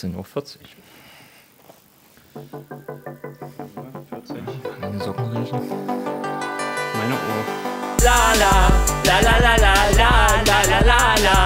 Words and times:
18.40 0.00 0.16
Uhr. 0.16 0.24
40. 0.24 0.60
Meine 4.80 4.98
Socken 5.04 5.26
riechen. 5.36 5.60
Meine 6.96 7.14
Uhr. 7.14 7.44
La 8.02 8.32
la, 8.38 8.70
la 9.04 9.20
la 9.20 9.38
la 9.38 9.56
la 9.56 9.74
la 9.96 10.10
la 10.46 10.58
la 10.70 10.80
la 10.80 11.00
la 11.22 11.38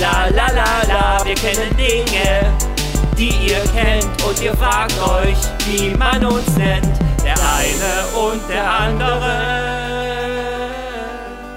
la 0.00 0.28
la 0.30 0.46
la 0.48 0.68
la 0.88 1.24
Wir 1.24 1.34
kennen 1.34 1.76
Dinge, 1.76 2.52
die 3.18 3.32
ihr 3.48 3.62
kennt 3.74 4.22
und 4.24 4.40
ihr 4.40 4.56
fragt 4.56 4.98
euch, 5.02 5.36
wie 5.66 5.90
man 5.94 6.24
uns 6.24 6.56
nennt. 6.56 6.88
Der 7.22 7.34
eine 7.34 8.06
und 8.16 8.40
der 8.48 8.70
andere. 8.70 9.68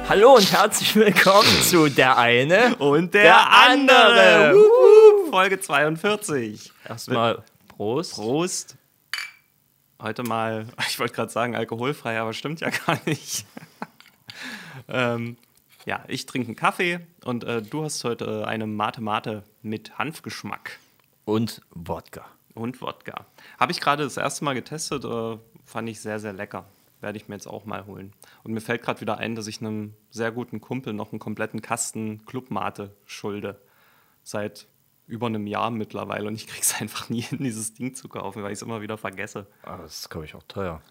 Hallo 0.10 0.34
und 0.34 0.52
herzlich 0.52 0.94
willkommen 0.98 1.62
zu 1.64 1.88
Der 1.88 2.18
eine 2.18 2.76
Und 2.80 3.14
der, 3.14 3.24
Der 3.24 3.50
andere. 3.70 4.50
andere. 4.50 4.91
Folge 5.32 5.62
42. 5.62 6.74
Erstmal 6.90 7.42
Prost. 7.70 8.16
Prost. 8.16 8.76
Heute 10.02 10.24
mal, 10.24 10.68
ich 10.90 11.00
wollte 11.00 11.14
gerade 11.14 11.32
sagen 11.32 11.56
alkoholfrei, 11.56 12.20
aber 12.20 12.34
stimmt 12.34 12.60
ja 12.60 12.70
gar 12.86 13.00
nicht. 13.06 13.46
ähm, 14.90 15.38
ja, 15.86 16.04
ich 16.10 16.26
trinke 16.26 16.50
einen 16.50 16.58
Kaffee 16.58 17.00
und 17.24 17.46
äh, 17.46 17.62
du 17.62 17.86
hast 17.86 18.04
heute 18.04 18.46
eine 18.46 18.68
Mate 18.68 19.00
Mate 19.00 19.44
mit 19.62 19.98
Hanfgeschmack 19.98 20.78
Und 21.24 21.62
Wodka. 21.70 22.26
und 22.54 22.82
Wodka. 22.82 23.26
Habe 23.58 23.72
ich 23.72 23.80
gerade 23.80 24.04
das 24.04 24.18
erste 24.18 24.44
Mal 24.44 24.54
getestet, 24.54 25.06
äh, 25.06 25.38
fand 25.64 25.88
ich 25.88 26.02
sehr, 26.02 26.20
sehr 26.20 26.34
lecker. 26.34 26.66
Werde 27.00 27.18
ich 27.18 27.30
mir 27.30 27.36
jetzt 27.36 27.48
auch 27.48 27.64
mal 27.64 27.86
holen. 27.86 28.12
Und 28.44 28.52
mir 28.52 28.60
fällt 28.60 28.82
gerade 28.84 29.00
wieder 29.00 29.18
ein, 29.18 29.36
dass 29.36 29.48
ich 29.48 29.62
einem 29.62 29.94
sehr 30.10 30.34
guten 30.34 30.60
Kumpel 30.60 30.92
noch 30.92 31.14
einen 31.14 31.20
kompletten 31.20 31.62
Kasten 31.62 32.26
Clubmate 32.26 32.94
schulde. 33.06 33.62
Seit 34.24 34.68
über 35.12 35.28
einem 35.28 35.46
Jahr 35.46 35.70
mittlerweile. 35.70 36.28
Und 36.28 36.36
ich 36.36 36.48
kriege 36.48 36.62
es 36.62 36.74
einfach 36.82 37.10
nie 37.10 37.22
hin, 37.22 37.40
dieses 37.44 37.74
Ding 37.74 37.94
zu 37.94 38.08
kaufen, 38.08 38.42
weil 38.42 38.52
ich 38.52 38.58
es 38.58 38.62
immer 38.62 38.82
wieder 38.82 38.98
vergesse. 38.98 39.46
Aber 39.62 39.84
das 39.84 40.00
ist, 40.00 40.10
glaube 40.10 40.26
ich, 40.26 40.34
auch 40.34 40.44
teuer. 40.48 40.82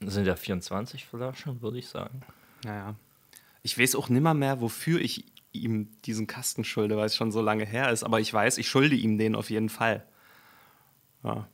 Das 0.00 0.14
sind 0.14 0.26
ja 0.26 0.34
24 0.34 1.06
Flaschen, 1.06 1.62
würde 1.62 1.78
ich 1.78 1.88
sagen. 1.88 2.22
Naja. 2.64 2.96
Ich 3.62 3.78
weiß 3.78 3.94
auch 3.94 4.08
nimmer 4.08 4.34
mehr, 4.34 4.60
wofür 4.60 5.00
ich 5.00 5.26
ihm 5.52 5.88
diesen 6.02 6.26
Kasten 6.26 6.64
schulde, 6.64 6.96
weil 6.96 7.06
es 7.06 7.14
schon 7.14 7.30
so 7.30 7.40
lange 7.40 7.64
her 7.64 7.90
ist. 7.90 8.02
Aber 8.02 8.18
ich 8.18 8.34
weiß, 8.34 8.58
ich 8.58 8.68
schulde 8.68 8.96
ihm 8.96 9.16
den 9.16 9.36
auf 9.36 9.50
jeden 9.50 9.68
Fall. 9.68 10.04
Ja. 11.22 11.48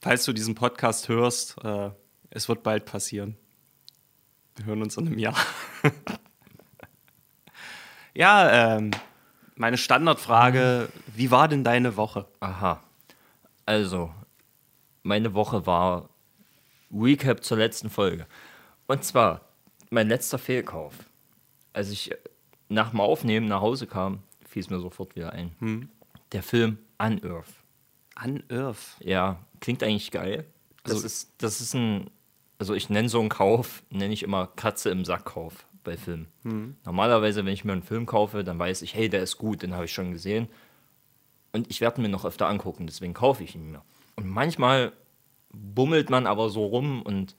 Falls 0.00 0.24
du 0.24 0.32
diesen 0.32 0.56
Podcast 0.56 1.08
hörst, 1.08 1.62
äh, 1.62 1.90
es 2.30 2.48
wird 2.48 2.64
bald 2.64 2.86
passieren. 2.86 3.36
Wir 4.56 4.66
hören 4.66 4.82
uns 4.82 4.96
in 4.96 5.06
einem 5.06 5.18
Jahr. 5.18 5.36
ja, 8.14 8.76
ähm, 8.76 8.90
meine 9.56 9.78
Standardfrage: 9.78 10.88
Wie 11.14 11.30
war 11.30 11.48
denn 11.48 11.64
deine 11.64 11.96
Woche? 11.96 12.26
Aha. 12.40 12.82
Also, 13.66 14.12
meine 15.02 15.34
Woche 15.34 15.66
war 15.66 16.08
Recap 16.92 17.42
zur 17.44 17.58
letzten 17.58 17.90
Folge. 17.90 18.26
Und 18.86 19.04
zwar 19.04 19.40
mein 19.90 20.08
letzter 20.08 20.38
Fehlkauf. 20.38 20.94
Als 21.72 21.90
ich 21.90 22.10
nach 22.68 22.90
dem 22.90 23.00
Aufnehmen 23.00 23.46
nach 23.48 23.60
Hause 23.60 23.86
kam, 23.86 24.22
fiel 24.46 24.60
es 24.62 24.70
mir 24.70 24.78
sofort 24.80 25.14
wieder 25.16 25.32
ein. 25.32 25.88
Der 26.32 26.42
Film 26.42 26.78
Unearth. 26.98 27.46
Unearth. 28.22 28.96
Ja, 29.00 29.38
klingt 29.60 29.82
eigentlich 29.82 30.10
geil. 30.10 30.44
Das, 30.84 30.94
Also- 30.94 31.06
ist, 31.06 31.32
das 31.38 31.60
ist 31.60 31.74
ein, 31.74 32.10
also 32.58 32.74
ich 32.74 32.90
nenne 32.90 33.08
so 33.08 33.20
einen 33.20 33.28
Kauf, 33.28 33.82
nenne 33.90 34.12
ich 34.12 34.22
immer 34.22 34.48
Katze 34.48 34.90
im 34.90 35.04
Sack 35.04 35.24
Kauf 35.26 35.66
bei 35.82 35.96
Filmen. 35.96 36.28
Normalerweise, 36.84 37.44
wenn 37.44 37.52
ich 37.52 37.64
mir 37.64 37.72
einen 37.72 37.82
Film 37.82 38.06
kaufe, 38.06 38.44
dann 38.44 38.58
weiß 38.58 38.82
ich, 38.82 38.94
hey, 38.94 39.08
der 39.08 39.22
ist 39.22 39.38
gut, 39.38 39.62
den 39.62 39.74
habe 39.74 39.84
ich 39.86 39.92
schon 39.92 40.12
gesehen. 40.12 40.48
Und 41.52 41.70
ich 41.70 41.80
werde 41.80 42.00
mir 42.00 42.08
noch 42.08 42.24
öfter 42.24 42.48
angucken, 42.48 42.86
deswegen 42.86 43.12
kaufe 43.14 43.44
ich 43.44 43.54
ihn 43.54 43.70
mir. 43.72 43.82
Und 44.16 44.26
manchmal 44.28 44.92
bummelt 45.52 46.08
man 46.08 46.26
aber 46.26 46.48
so 46.48 46.64
rum 46.64 47.02
und 47.02 47.36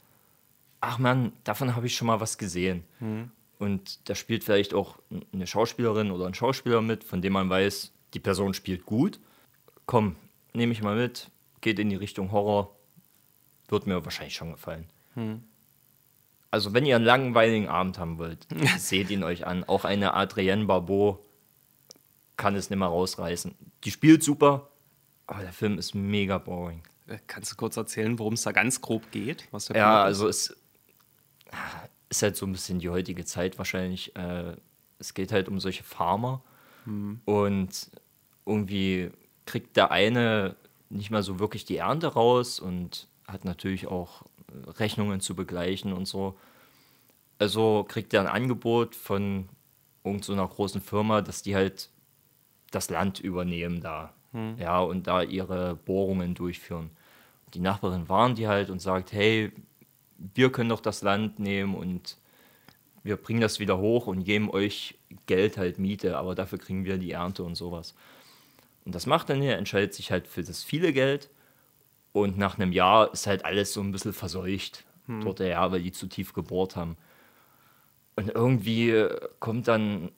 ach 0.81 0.99
man, 0.99 1.31
davon 1.43 1.75
habe 1.75 1.87
ich 1.87 1.95
schon 1.95 2.07
mal 2.07 2.19
was 2.19 2.37
gesehen. 2.37 2.83
Und 3.59 4.07
da 4.09 4.15
spielt 4.15 4.43
vielleicht 4.43 4.73
auch 4.73 4.99
eine 5.31 5.47
Schauspielerin 5.47 6.11
oder 6.11 6.25
ein 6.27 6.33
Schauspieler 6.33 6.81
mit, 6.81 7.03
von 7.03 7.21
dem 7.21 7.33
man 7.33 7.49
weiß, 7.49 7.91
die 8.13 8.19
Person 8.19 8.53
spielt 8.53 8.85
gut. 8.85 9.19
Komm, 9.85 10.15
nehme 10.53 10.73
ich 10.73 10.83
mal 10.83 10.95
mit, 10.95 11.31
geht 11.61 11.79
in 11.79 11.89
die 11.89 11.95
Richtung 11.95 12.31
Horror, 12.31 12.75
wird 13.69 13.87
mir 13.87 14.03
wahrscheinlich 14.03 14.35
schon 14.35 14.51
gefallen. 14.51 14.85
Also 16.53 16.71
wenn 16.75 16.85
ihr 16.85 16.97
einen 16.97 17.05
langweiligen 17.05 17.67
Abend 17.67 17.97
haben 17.97 18.19
wollt, 18.19 18.45
seht 18.77 19.09
ihn 19.09 19.23
euch 19.23 19.47
an. 19.47 19.63
Auch 19.63 19.85
eine 19.85 20.13
Adrienne 20.13 20.65
Barbeau 20.65 21.25
kann 22.37 22.53
es 22.53 22.69
nicht 22.69 22.77
mehr 22.77 22.89
rausreißen. 22.89 23.55
Die 23.83 23.89
spielt 23.89 24.21
super, 24.21 24.69
aber 25.25 25.41
der 25.41 25.51
Film 25.51 25.79
ist 25.79 25.95
mega 25.95 26.37
boring. 26.37 26.83
Äh, 27.07 27.17
Kannst 27.25 27.51
du 27.51 27.55
kurz 27.55 27.75
erzählen, 27.75 28.19
worum 28.19 28.33
es 28.33 28.43
da 28.43 28.51
ganz 28.51 28.81
grob 28.81 29.09
geht? 29.09 29.47
Ja, 29.73 30.03
ist? 30.03 30.05
also 30.05 30.27
es 30.27 30.55
ist 32.09 32.21
halt 32.21 32.35
so 32.35 32.45
ein 32.45 32.51
bisschen 32.51 32.77
die 32.77 32.89
heutige 32.91 33.25
Zeit 33.25 33.57
wahrscheinlich. 33.57 34.15
Äh, 34.15 34.55
es 34.99 35.15
geht 35.15 35.31
halt 35.31 35.49
um 35.49 35.59
solche 35.59 35.81
Farmer 35.81 36.43
und 37.25 37.89
irgendwie 38.45 39.09
kriegt 39.47 39.75
der 39.75 39.89
eine 39.89 40.55
nicht 40.89 41.09
mal 41.09 41.23
so 41.23 41.39
wirklich 41.39 41.65
die 41.65 41.77
Ernte 41.77 42.13
raus 42.13 42.59
und 42.59 43.07
hat 43.27 43.43
natürlich 43.43 43.87
auch 43.87 44.21
Rechnungen 44.79 45.19
zu 45.19 45.35
begleichen 45.35 45.93
und 45.93 46.07
so. 46.07 46.37
Also 47.39 47.85
kriegt 47.87 48.13
er 48.13 48.21
ein 48.21 48.27
Angebot 48.27 48.95
von 48.95 49.49
irgendeiner 50.03 50.47
so 50.47 50.55
großen 50.55 50.81
Firma, 50.81 51.21
dass 51.21 51.41
die 51.41 51.55
halt 51.55 51.89
das 52.71 52.89
Land 52.89 53.19
übernehmen 53.19 53.81
da. 53.81 54.13
Ja, 54.57 54.79
und 54.79 55.07
da 55.07 55.21
ihre 55.21 55.75
Bohrungen 55.75 56.33
durchführen. 56.33 56.89
Die 57.53 57.59
Nachbarin 57.59 58.09
warnt 58.09 58.39
die 58.39 58.47
halt 58.47 58.71
und 58.71 58.79
sagt, 58.79 59.11
hey, 59.11 59.51
wir 60.17 60.51
können 60.51 60.69
doch 60.69 60.79
das 60.79 61.03
Land 61.03 61.37
nehmen 61.37 61.75
und 61.75 62.17
wir 63.03 63.17
bringen 63.17 63.41
das 63.41 63.59
wieder 63.59 63.77
hoch 63.77 64.07
und 64.07 64.23
geben 64.23 64.49
euch 64.49 64.97
Geld 65.27 65.57
halt 65.57 65.77
Miete, 65.77 66.17
aber 66.17 66.33
dafür 66.33 66.57
kriegen 66.57 66.85
wir 66.85 66.97
die 66.97 67.11
Ernte 67.11 67.43
und 67.43 67.55
sowas. 67.55 67.93
Und 68.85 68.95
das 68.95 69.05
macht 69.05 69.29
dann 69.29 69.41
er 69.41 69.57
entscheidet 69.57 69.93
sich 69.93 70.11
halt 70.11 70.27
für 70.27 70.43
das 70.43 70.63
viele 70.63 70.93
Geld 70.93 71.29
und 72.13 72.37
nach 72.37 72.57
einem 72.57 72.71
Jahr 72.71 73.11
ist 73.11 73.27
halt 73.27 73.43
alles 73.43 73.73
so 73.73 73.81
ein 73.81 73.91
bisschen 73.91 74.13
verseucht 74.13 74.85
dort 75.07 75.39
ja, 75.39 75.71
weil 75.71 75.81
die 75.81 75.91
zu 75.91 76.07
tief 76.07 76.33
gebohrt 76.33 76.75
haben. 76.75 76.97
Und 78.15 78.29
irgendwie 78.29 79.07
kommt 79.39 79.67
dann 79.67 80.11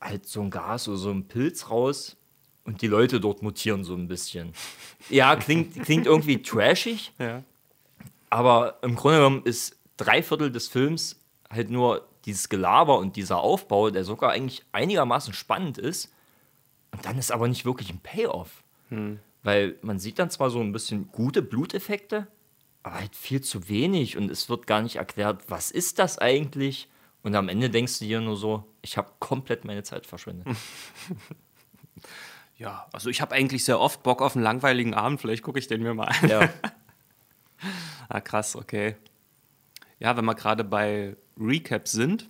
halt 0.00 0.26
so 0.26 0.40
ein 0.40 0.50
Gas 0.50 0.88
oder 0.88 0.96
so 0.96 1.10
ein 1.10 1.28
Pilz 1.28 1.68
raus 1.70 2.16
und 2.64 2.82
die 2.82 2.86
Leute 2.86 3.20
dort 3.20 3.42
mutieren 3.42 3.84
so 3.84 3.94
ein 3.94 4.08
bisschen. 4.08 4.52
Ja, 5.08 5.34
klingt, 5.34 5.82
klingt 5.82 6.06
irgendwie 6.06 6.42
trashig, 6.42 7.12
ja. 7.18 7.42
aber 8.28 8.78
im 8.82 8.96
Grunde 8.96 9.16
genommen 9.16 9.42
ist 9.44 9.78
drei 9.96 10.22
Viertel 10.22 10.52
des 10.52 10.68
Films 10.68 11.18
halt 11.48 11.70
nur 11.70 12.06
dieses 12.26 12.50
Gelaber 12.50 12.98
und 12.98 13.16
dieser 13.16 13.38
Aufbau, 13.38 13.88
der 13.88 14.04
sogar 14.04 14.32
eigentlich 14.32 14.62
einigermaßen 14.72 15.32
spannend 15.32 15.78
ist. 15.78 16.12
Und 16.92 17.06
dann 17.06 17.16
ist 17.16 17.32
aber 17.32 17.48
nicht 17.48 17.64
wirklich 17.64 17.90
ein 17.90 18.00
Payoff. 18.00 18.62
Weil 19.42 19.76
man 19.82 19.98
sieht 19.98 20.18
dann 20.18 20.30
zwar 20.30 20.50
so 20.50 20.60
ein 20.60 20.72
bisschen 20.72 21.10
gute 21.12 21.42
Bluteffekte, 21.42 22.26
aber 22.82 22.96
halt 22.96 23.16
viel 23.16 23.40
zu 23.40 23.68
wenig 23.68 24.16
und 24.16 24.30
es 24.30 24.48
wird 24.48 24.66
gar 24.66 24.82
nicht 24.82 24.96
erklärt, 24.96 25.44
was 25.48 25.70
ist 25.70 25.98
das 25.98 26.18
eigentlich? 26.18 26.88
Und 27.22 27.34
am 27.34 27.48
Ende 27.48 27.68
denkst 27.70 27.98
du 27.98 28.04
dir 28.06 28.20
nur 28.20 28.36
so, 28.36 28.64
ich 28.82 28.96
habe 28.96 29.12
komplett 29.18 29.64
meine 29.64 29.82
Zeit 29.82 30.06
verschwendet. 30.06 30.46
Ja, 32.56 32.86
also 32.92 33.08
ich 33.08 33.22
habe 33.22 33.34
eigentlich 33.34 33.64
sehr 33.64 33.80
oft 33.80 34.02
Bock 34.02 34.20
auf 34.20 34.36
einen 34.36 34.44
langweiligen 34.44 34.92
Abend. 34.92 35.18
Vielleicht 35.18 35.42
gucke 35.42 35.58
ich 35.58 35.66
den 35.66 35.82
mir 35.82 35.94
mal 35.94 36.08
an. 36.08 36.28
ja. 36.28 36.48
Ah, 38.10 38.20
krass, 38.20 38.56
okay. 38.56 38.96
Ja, 39.98 40.16
wenn 40.16 40.24
wir 40.24 40.34
gerade 40.34 40.64
bei 40.64 41.16
Recaps 41.38 41.92
sind, 41.92 42.28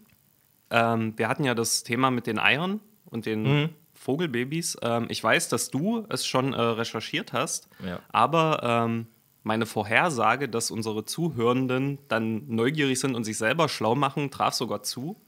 ähm, 0.71 1.15
wir 1.17 1.27
hatten 1.29 1.43
ja 1.45 1.55
das 1.55 1.85
Thema 1.85 2.11
mit 2.11 2.27
den 2.27 2.39
Eiern 2.39 2.81
und 3.07 3.27
den 3.27 3.75
Vogelbabys. 4.01 4.79
Ähm, 4.83 5.07
ich 5.11 5.23
weiß, 5.23 5.51
dass 5.51 5.71
du 5.71 6.07
es 6.09 6.25
schon 6.27 6.55
äh, 6.55 6.61
recherchiert 6.61 7.33
hast, 7.35 7.69
Ja. 7.87 8.01
aber 8.09 8.61
ähm, 8.63 9.07
meine 9.43 9.67
Vorhersage, 9.67 10.49
dass 10.49 10.71
unsere 10.71 11.05
Zuhörenden 11.05 11.99
dann 12.09 12.49
neugierig 12.49 12.99
sind 12.99 13.15
und 13.15 13.25
sich 13.25 13.37
selber 13.39 13.69
schlau 13.69 13.95
machen, 13.95 14.31
traf 14.31 14.55
sogar 14.55 14.83
zu. 14.83 15.21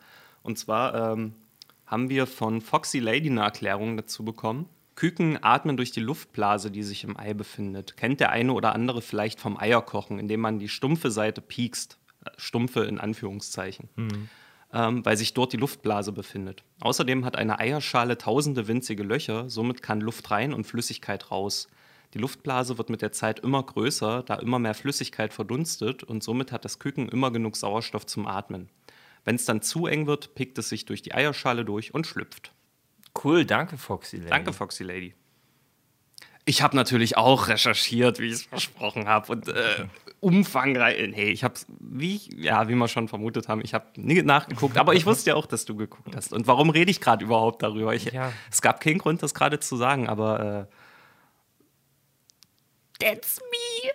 Und 0.42 0.58
zwar 0.58 1.12
ähm, 1.12 1.34
haben 1.86 2.08
wir 2.08 2.26
von 2.26 2.60
Foxy 2.62 2.98
Lady 2.98 3.28
eine 3.30 3.42
Erklärung 3.42 3.96
dazu 3.96 4.24
bekommen. 4.24 4.68
Küken 4.94 5.38
atmen 5.42 5.76
durch 5.76 5.90
die 5.90 6.00
Luftblase, 6.00 6.70
die 6.70 6.82
sich 6.82 7.04
im 7.04 7.16
Ei 7.18 7.32
befindet. 7.34 7.96
Kennt 7.96 8.20
der 8.20 8.30
eine 8.30 8.52
oder 8.54 8.74
andere 8.74 9.00
vielleicht 9.02 9.40
vom 9.40 9.58
Eierkochen, 9.58 10.18
indem 10.18 10.40
man 10.40 10.58
die 10.58 10.68
stumpfe 10.68 11.10
Seite 11.10 11.40
piekst. 11.42 11.98
Äh, 12.24 12.30
Stumpfe 12.38 12.84
in 12.84 12.98
Anführungszeichen. 13.00 13.88
Ähm, 14.74 15.04
weil 15.04 15.18
sich 15.18 15.34
dort 15.34 15.52
die 15.52 15.58
Luftblase 15.58 16.12
befindet. 16.12 16.64
Außerdem 16.80 17.26
hat 17.26 17.36
eine 17.36 17.58
Eierschale 17.58 18.16
tausende 18.16 18.68
winzige 18.68 19.02
Löcher, 19.02 19.50
somit 19.50 19.82
kann 19.82 20.00
Luft 20.00 20.30
rein 20.30 20.54
und 20.54 20.64
Flüssigkeit 20.64 21.30
raus. 21.30 21.68
Die 22.14 22.18
Luftblase 22.18 22.78
wird 22.78 22.88
mit 22.88 23.02
der 23.02 23.12
Zeit 23.12 23.40
immer 23.40 23.62
größer, 23.62 24.22
da 24.22 24.36
immer 24.36 24.58
mehr 24.58 24.74
Flüssigkeit 24.74 25.32
verdunstet 25.32 26.02
und 26.02 26.22
somit 26.22 26.52
hat 26.52 26.64
das 26.64 26.78
Küken 26.78 27.08
immer 27.08 27.30
genug 27.30 27.56
Sauerstoff 27.56 28.06
zum 28.06 28.26
Atmen. 28.26 28.70
Wenn 29.24 29.36
es 29.36 29.44
dann 29.44 29.62
zu 29.62 29.86
eng 29.86 30.06
wird, 30.06 30.34
pickt 30.34 30.58
es 30.58 30.68
sich 30.68 30.84
durch 30.84 31.02
die 31.02 31.14
Eierschale 31.14 31.64
durch 31.64 31.94
und 31.94 32.06
schlüpft. 32.06 32.52
Cool, 33.22 33.44
danke 33.44 33.78
Foxy 33.78 34.16
Lady. 34.16 34.30
Danke, 34.30 34.52
Foxy 34.52 34.84
Lady. 34.84 35.14
Ich 36.44 36.62
habe 36.62 36.74
natürlich 36.74 37.16
auch 37.16 37.48
recherchiert, 37.48 38.18
wie 38.18 38.26
ich 38.26 38.32
es 38.32 38.42
versprochen 38.42 39.06
habe 39.06 39.30
und 39.32 39.48
äh, 39.48 39.86
umfangreich. 40.22 41.10
Nee, 41.10 41.30
ich 41.30 41.42
habe 41.44 41.54
wie 41.80 42.20
ja, 42.40 42.68
wie 42.68 42.74
wir 42.76 42.86
schon 42.88 43.08
vermutet 43.08 43.48
haben, 43.48 43.60
ich 43.62 43.74
habe 43.74 43.86
nie 43.96 44.22
nachgeguckt, 44.22 44.78
aber 44.78 44.94
ich 44.94 45.04
wusste 45.04 45.30
ja 45.30 45.36
auch, 45.36 45.46
dass 45.46 45.64
du 45.64 45.76
geguckt 45.76 46.14
hast. 46.14 46.32
Und 46.32 46.46
warum 46.46 46.70
rede 46.70 46.90
ich 46.90 47.00
gerade 47.00 47.24
überhaupt 47.24 47.62
darüber? 47.62 47.92
Ich, 47.94 48.04
Ja. 48.04 48.32
Es 48.50 48.62
gab 48.62 48.80
keinen 48.80 48.98
Grund, 48.98 49.22
das 49.22 49.34
gerade 49.34 49.58
zu 49.58 49.76
sagen, 49.76 50.08
aber 50.08 50.68
äh, 53.00 53.04
that's 53.04 53.40
me. 53.40 53.90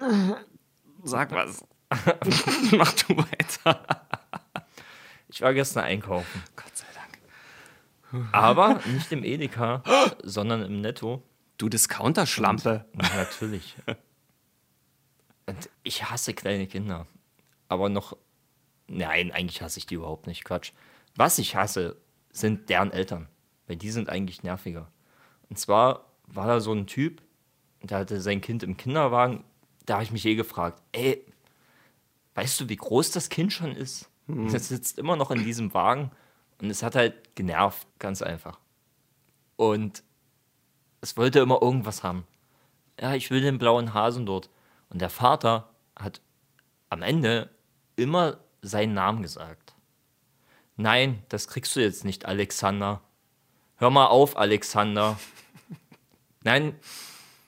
Sag 1.04 1.30
was. 1.32 1.62
Mach 2.72 2.92
du 2.92 3.16
weiter. 3.16 3.84
Ich 5.28 5.42
war 5.42 5.52
gestern 5.52 5.84
einkaufen. 5.84 6.42
Gott. 6.56 6.77
Aber 8.32 8.80
nicht 8.86 9.12
im 9.12 9.24
Edeka, 9.24 9.82
sondern 10.22 10.62
im 10.62 10.80
Netto. 10.80 11.22
Du 11.58 11.68
Discounter-Schlampe. 11.68 12.84
Natürlich. 12.94 13.76
Und 15.46 15.68
ich 15.82 16.10
hasse 16.10 16.34
kleine 16.34 16.66
Kinder. 16.66 17.06
Aber 17.68 17.88
noch. 17.88 18.16
Nein, 18.86 19.32
eigentlich 19.32 19.60
hasse 19.60 19.78
ich 19.78 19.86
die 19.86 19.96
überhaupt 19.96 20.26
nicht. 20.26 20.44
Quatsch. 20.44 20.72
Was 21.16 21.38
ich 21.38 21.56
hasse, 21.56 21.96
sind 22.32 22.70
deren 22.70 22.90
Eltern. 22.90 23.28
Weil 23.66 23.76
die 23.76 23.90
sind 23.90 24.08
eigentlich 24.08 24.42
nerviger. 24.42 24.90
Und 25.50 25.58
zwar 25.58 26.06
war 26.26 26.46
da 26.46 26.60
so 26.60 26.72
ein 26.72 26.86
Typ, 26.86 27.22
der 27.82 27.98
hatte 27.98 28.20
sein 28.20 28.40
Kind 28.40 28.62
im 28.62 28.76
Kinderwagen. 28.76 29.44
Da 29.84 29.94
habe 29.94 30.04
ich 30.04 30.12
mich 30.12 30.24
eh 30.26 30.34
gefragt, 30.34 30.82
ey, 30.92 31.24
weißt 32.34 32.60
du, 32.60 32.68
wie 32.68 32.76
groß 32.76 33.10
das 33.10 33.28
Kind 33.28 33.52
schon 33.52 33.72
ist? 33.72 34.10
Das 34.26 34.68
sitzt 34.68 34.98
immer 34.98 35.16
noch 35.16 35.30
in 35.30 35.42
diesem 35.42 35.72
Wagen 35.72 36.10
und 36.60 36.70
es 36.70 36.82
hat 36.82 36.96
halt 36.96 37.34
genervt, 37.34 37.86
ganz 37.98 38.22
einfach. 38.22 38.58
Und 39.56 40.02
es 41.00 41.16
wollte 41.16 41.40
immer 41.40 41.62
irgendwas 41.62 42.02
haben. 42.02 42.26
Ja, 43.00 43.14
ich 43.14 43.30
will 43.30 43.40
den 43.40 43.58
blauen 43.58 43.94
Hasen 43.94 44.26
dort. 44.26 44.50
Und 44.90 45.00
der 45.00 45.10
Vater 45.10 45.70
hat 45.96 46.20
am 46.90 47.02
Ende 47.02 47.50
immer 47.96 48.38
seinen 48.62 48.94
Namen 48.94 49.22
gesagt. 49.22 49.74
Nein, 50.76 51.22
das 51.28 51.48
kriegst 51.48 51.74
du 51.76 51.80
jetzt 51.80 52.04
nicht, 52.04 52.26
Alexander. 52.26 53.02
Hör 53.76 53.90
mal 53.90 54.06
auf, 54.06 54.36
Alexander. 54.36 55.18
Nein, 56.42 56.78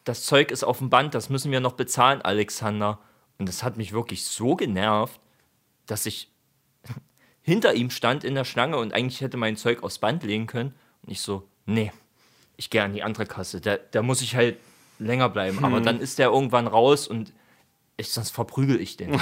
das 0.04 0.24
Zeug 0.24 0.50
ist 0.50 0.64
auf 0.64 0.78
dem 0.78 0.90
Band, 0.90 1.14
das 1.14 1.28
müssen 1.28 1.52
wir 1.52 1.60
noch 1.60 1.72
bezahlen, 1.72 2.22
Alexander. 2.22 2.98
Und 3.38 3.48
das 3.48 3.62
hat 3.62 3.76
mich 3.76 3.92
wirklich 3.92 4.26
so 4.26 4.56
genervt, 4.56 5.20
dass 5.86 6.06
ich 6.06 6.30
hinter 7.42 7.74
ihm 7.74 7.90
stand 7.90 8.24
in 8.24 8.34
der 8.34 8.44
Schlange 8.44 8.76
und 8.76 8.92
eigentlich 8.92 9.20
hätte 9.20 9.36
mein 9.36 9.56
Zeug 9.56 9.82
aufs 9.82 9.98
Band 9.98 10.22
legen 10.22 10.46
können. 10.46 10.74
Und 11.02 11.12
ich 11.12 11.20
so, 11.20 11.48
nee, 11.66 11.92
ich 12.56 12.70
gehe 12.70 12.82
an 12.82 12.92
die 12.92 13.02
andere 13.02 13.26
Kasse. 13.26 13.60
Da, 13.60 13.76
da 13.76 14.02
muss 14.02 14.20
ich 14.22 14.36
halt 14.36 14.58
länger 14.98 15.28
bleiben. 15.28 15.64
Aber 15.64 15.80
dann 15.80 16.00
ist 16.00 16.18
der 16.18 16.28
irgendwann 16.28 16.66
raus 16.66 17.08
und 17.08 17.32
ich, 17.96 18.10
sonst 18.12 18.30
verprügel 18.30 18.80
ich 18.80 18.96
den. 18.96 19.18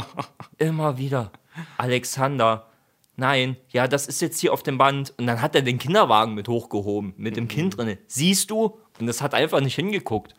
Immer 0.58 0.98
wieder. 0.98 1.30
Alexander, 1.76 2.66
nein, 3.16 3.56
ja, 3.70 3.86
das 3.86 4.06
ist 4.06 4.20
jetzt 4.20 4.40
hier 4.40 4.52
auf 4.52 4.62
dem 4.62 4.78
Band. 4.78 5.14
Und 5.18 5.26
dann 5.26 5.40
hat 5.40 5.54
er 5.54 5.62
den 5.62 5.78
Kinderwagen 5.78 6.34
mit 6.34 6.48
hochgehoben, 6.48 7.14
mit 7.16 7.36
dem 7.36 7.48
Kind 7.48 7.76
drin. 7.76 7.98
Siehst 8.06 8.50
du? 8.50 8.78
Und 8.98 9.06
das 9.06 9.22
hat 9.22 9.34
einfach 9.34 9.60
nicht 9.60 9.74
hingeguckt. 9.74 10.34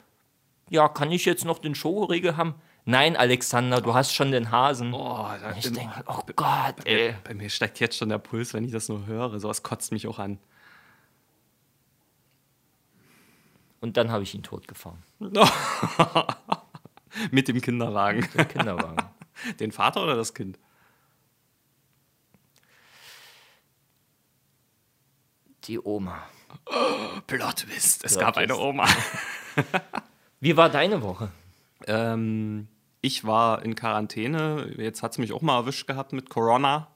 Ja, 0.70 0.88
kann 0.88 1.12
ich 1.12 1.26
jetzt 1.26 1.46
noch 1.46 1.60
den 1.60 1.76
Schokoriegel 1.76 2.38
haben? 2.38 2.56
Nein, 2.88 3.18
Alexander, 3.18 3.82
du 3.82 3.96
hast 3.96 4.14
schon 4.14 4.32
den 4.32 4.52
Hasen. 4.52 4.94
Oh, 4.94 5.28
ich 5.58 5.72
denke, 5.72 6.04
oh 6.06 6.22
Gott, 6.36 6.86
ey. 6.86 7.16
Bei 7.24 7.34
mir 7.34 7.50
steigt 7.50 7.80
jetzt 7.80 7.98
schon 7.98 8.10
der 8.10 8.20
Puls, 8.20 8.54
wenn 8.54 8.64
ich 8.64 8.72
das 8.72 8.90
nur 8.90 9.08
höre. 9.08 9.40
Sowas 9.40 9.64
kotzt 9.64 9.92
mich 9.92 10.08
auch 10.08 10.20
an. 10.20 10.38
Und 13.82 13.98
dann 13.98 14.12
habe 14.12 14.24
ich 14.24 14.36
ihn 14.36 14.44
totgefahren. 14.44 15.02
Mit 17.32 17.48
dem 17.48 17.60
Kinderwagen. 17.60 18.28
Den 18.36 18.48
Kinderwagen. 18.48 19.10
Den 19.60 19.72
Vater 19.72 20.04
oder 20.04 20.16
das 20.16 20.34
Kind? 20.34 20.60
Die 25.66 25.80
Oma. 25.80 26.22
Plot 27.28 27.56
Twist. 27.58 28.06
Es 28.06 28.14
Plot 28.14 28.26
gab 28.26 28.38
eine. 28.38 28.58
Oma. 28.58 28.88
Wie 30.40 30.56
war 30.56 30.70
deine 30.70 31.02
Woche? 31.02 31.32
Ähm, 31.88 32.68
ich 33.06 33.26
war 33.26 33.64
in 33.64 33.76
Quarantäne. 33.76 34.74
Jetzt 34.78 35.04
hat 35.04 35.12
es 35.12 35.18
mich 35.18 35.32
auch 35.32 35.42
mal 35.42 35.58
erwischt 35.58 35.88
gehabt 35.88 36.14
mit 36.14 36.30
Corona. 36.30 36.88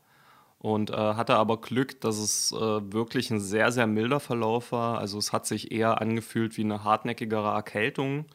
Und 0.57 0.89
äh, 0.89 0.95
hatte 0.95 1.35
aber 1.35 1.61
Glück, 1.61 2.01
dass 2.01 2.17
es 2.17 2.51
äh, 2.51 2.57
wirklich 2.57 3.31
ein 3.31 3.39
sehr, 3.39 3.71
sehr 3.71 3.87
milder 3.87 4.19
Verlauf 4.19 4.73
war. 4.73 4.97
Also 4.97 5.17
es 5.17 5.31
hat 5.31 5.45
sich 5.45 5.71
eher 5.71 6.01
angefühlt 6.01 6.57
wie 6.57 6.63
eine 6.65 6.83
hartnäckigere 6.83 7.53
Erkältung. 7.53 8.25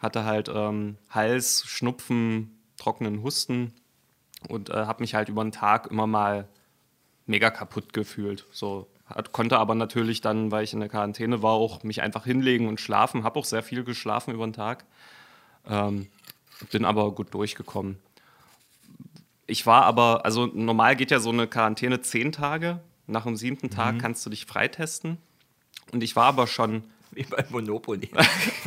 Hatte 0.00 0.24
halt 0.24 0.50
ähm, 0.54 0.98
Hals, 1.08 1.64
Schnupfen, 1.66 2.58
trockenen 2.76 3.22
Husten 3.22 3.72
und 4.48 4.68
äh, 4.68 4.74
habe 4.74 5.02
mich 5.02 5.14
halt 5.14 5.30
über 5.30 5.42
den 5.42 5.52
Tag 5.52 5.86
immer 5.90 6.06
mal 6.06 6.48
mega 7.24 7.50
kaputt 7.50 7.94
gefühlt. 7.94 8.44
So 8.50 8.88
hat, 9.06 9.32
konnte 9.32 9.58
aber 9.58 9.74
natürlich 9.74 10.20
dann, 10.20 10.50
weil 10.50 10.64
ich 10.64 10.74
in 10.74 10.80
der 10.80 10.90
Quarantäne 10.90 11.42
war, 11.42 11.52
auch 11.52 11.82
mich 11.82 12.02
einfach 12.02 12.24
hinlegen 12.24 12.68
und 12.68 12.80
schlafen. 12.80 13.24
Habe 13.24 13.38
auch 13.38 13.44
sehr 13.46 13.62
viel 13.62 13.84
geschlafen 13.84 14.34
über 14.34 14.46
den 14.46 14.52
Tag. 14.52 14.84
Ähm, 15.66 16.08
bin 16.70 16.84
aber 16.84 17.10
gut 17.12 17.32
durchgekommen. 17.34 17.98
Ich 19.46 19.66
war 19.66 19.84
aber, 19.84 20.24
also 20.24 20.46
normal 20.46 20.96
geht 20.96 21.10
ja 21.10 21.18
so 21.20 21.30
eine 21.30 21.46
Quarantäne 21.46 22.00
zehn 22.00 22.32
Tage. 22.32 22.80
Nach 23.06 23.24
dem 23.24 23.36
siebten 23.36 23.68
Tag 23.70 23.98
kannst 23.98 24.24
du 24.24 24.30
dich 24.30 24.46
freitesten. 24.46 25.18
Und 25.92 26.02
ich 26.02 26.16
war 26.16 26.24
aber 26.26 26.46
schon, 26.46 26.84
Wie 27.10 27.24
bei 27.24 27.44
Monopoly. 27.50 28.10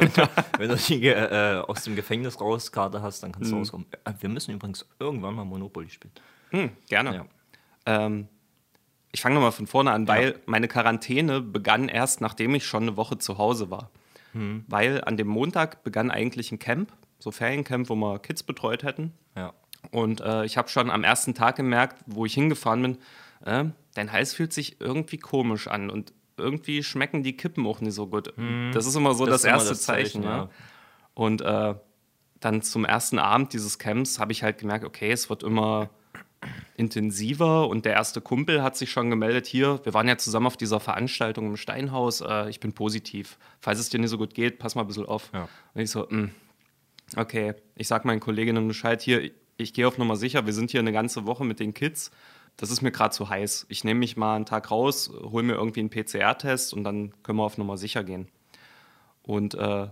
wenn 0.57 0.69
du, 0.69 0.75
die 0.75 1.07
äh, 1.07 1.63
aus 1.67 1.83
dem 1.83 1.95
Gefängnis 1.95 2.39
rauskarte 2.39 3.01
hast, 3.01 3.23
dann 3.23 3.31
kannst 3.31 3.51
du 3.51 3.55
rauskommen. 3.57 3.87
Äh, 4.05 4.13
Wir 4.19 4.29
müssen 4.29 4.53
übrigens 4.53 4.85
irgendwann 4.99 5.33
mal 5.35 5.45
Monopoly 5.45 5.89
spielen. 5.89 6.13
hm, 6.51 6.69
gerne. 6.87 7.15
Ja. 7.15 7.25
Ähm, 8.05 8.27
ich 9.11 9.21
fange 9.21 9.35
nochmal 9.35 9.51
von 9.51 9.65
vorne 9.67 9.91
an, 9.91 10.07
weil 10.07 10.39
meine 10.45 10.67
Quarantäne 10.67 11.41
begann 11.41 11.89
erst, 11.89 12.21
nachdem 12.21 12.53
ich 12.53 12.65
schon 12.65 12.83
eine 12.83 12.97
Woche 12.97 13.17
zu 13.17 13.37
Hause 13.39 13.71
war. 13.71 13.89
Weil 14.67 15.03
an 15.03 15.17
dem 15.17 15.27
Montag 15.27 15.83
begann 15.83 16.11
eigentlich 16.11 16.51
ein 16.51 16.59
Camp, 16.59 16.91
so 17.19 17.31
Feriencamp, 17.31 17.89
wo 17.89 17.95
wir 17.95 18.19
Kids 18.19 18.43
betreut 18.43 18.83
hätten. 18.83 19.13
Ja. 19.35 19.53
Und 19.91 20.21
äh, 20.21 20.45
ich 20.45 20.57
habe 20.57 20.69
schon 20.69 20.89
am 20.89 21.03
ersten 21.03 21.33
Tag 21.33 21.55
gemerkt, 21.55 22.03
wo 22.05 22.25
ich 22.25 22.33
hingefahren 22.33 22.81
bin, 22.81 22.97
äh, 23.45 23.65
dein 23.95 24.11
Hals 24.11 24.33
fühlt 24.33 24.53
sich 24.53 24.81
irgendwie 24.81 25.17
komisch 25.17 25.67
an 25.67 25.89
und 25.89 26.13
irgendwie 26.37 26.83
schmecken 26.83 27.23
die 27.23 27.35
Kippen 27.35 27.65
auch 27.65 27.81
nicht 27.81 27.95
so 27.95 28.07
gut. 28.07 28.31
Das 28.73 28.85
ist 28.85 28.95
immer 28.95 29.13
so 29.15 29.25
das, 29.25 29.43
immer 29.43 29.53
erste 29.53 29.75
Zeichen. 29.75 30.23
ja. 30.23 30.37
ja. 30.37 30.49
Und 31.15 31.41
äh, 31.41 31.73
dann 32.39 32.61
zum 32.61 32.85
ersten 32.85 33.17
Abend 33.17 33.53
dieses 33.53 33.79
Camps 33.79 34.19
habe 34.19 34.31
ich 34.31 34.43
halt 34.43 34.59
gemerkt, 34.59 34.85
okay, 34.85 35.09
es 35.11 35.29
wird 35.31 35.41
immer 35.41 35.89
intensiver 36.75 37.67
und 37.67 37.85
der 37.85 37.93
erste 37.93 38.21
Kumpel 38.21 38.61
hat 38.61 38.77
sich 38.77 38.91
schon 38.91 39.09
gemeldet, 39.09 39.47
hier, 39.47 39.79
wir 39.83 39.93
waren 39.95 40.07
ja 40.07 40.17
zusammen 40.17 40.45
auf 40.45 40.57
dieser 40.57 40.79
Veranstaltung 40.79 41.47
im 41.47 41.57
Steinhaus, 41.57 42.21
äh, 42.21 42.49
ich 42.49 42.59
bin 42.59 42.73
positiv. 42.73 43.37
Falls 43.59 43.79
es 43.79 43.89
dir 43.89 43.99
nicht 43.99 44.11
so 44.11 44.17
gut 44.19 44.35
geht, 44.35 44.59
pass 44.59 44.75
mal 44.75 44.81
ein 44.81 44.87
bisschen 44.87 45.05
auf. 45.07 45.31
Ja. 45.33 45.47
Und 45.73 45.81
ich 45.81 45.89
so, 45.89 46.05
"Mm, 46.09 46.29
okay, 47.15 47.53
ich 47.75 47.87
sag 47.87 48.05
meinen 48.05 48.19
Kolleginnen 48.19 48.67
Bescheid, 48.67 49.01
hier, 49.01 49.31
ich, 49.57 49.73
gehe 49.73 49.87
auf 49.87 49.97
Nummer 49.97 50.15
sicher, 50.15 50.45
wir 50.45 50.53
sind 50.53 50.71
hier 50.71 50.79
eine 50.79 50.91
ganze 50.91 51.25
Woche 51.25 51.45
mit 51.45 51.59
den 51.59 51.73
Kids. 51.73 52.11
Das 52.57 52.71
ist 52.71 52.81
mir 52.81 52.91
gerade 52.91 53.13
zu 53.13 53.29
heiß. 53.29 53.67
Ich 53.69 53.83
nehme 53.83 53.99
mich 53.99 54.17
mal 54.17 54.35
einen 54.35 54.45
Tag 54.45 54.71
raus, 54.71 55.11
hole 55.13 55.43
mir 55.43 55.53
irgendwie 55.53 55.79
einen 55.81 55.89
PCR-Test 55.89 56.73
und 56.73 56.83
dann 56.83 57.13
können 57.23 57.37
wir 57.37 57.43
auf 57.43 57.57
Nummer 57.57 57.77
sicher 57.77 58.03
gehen. 58.03 58.27
Und 59.21 59.53
äh, 59.55 59.87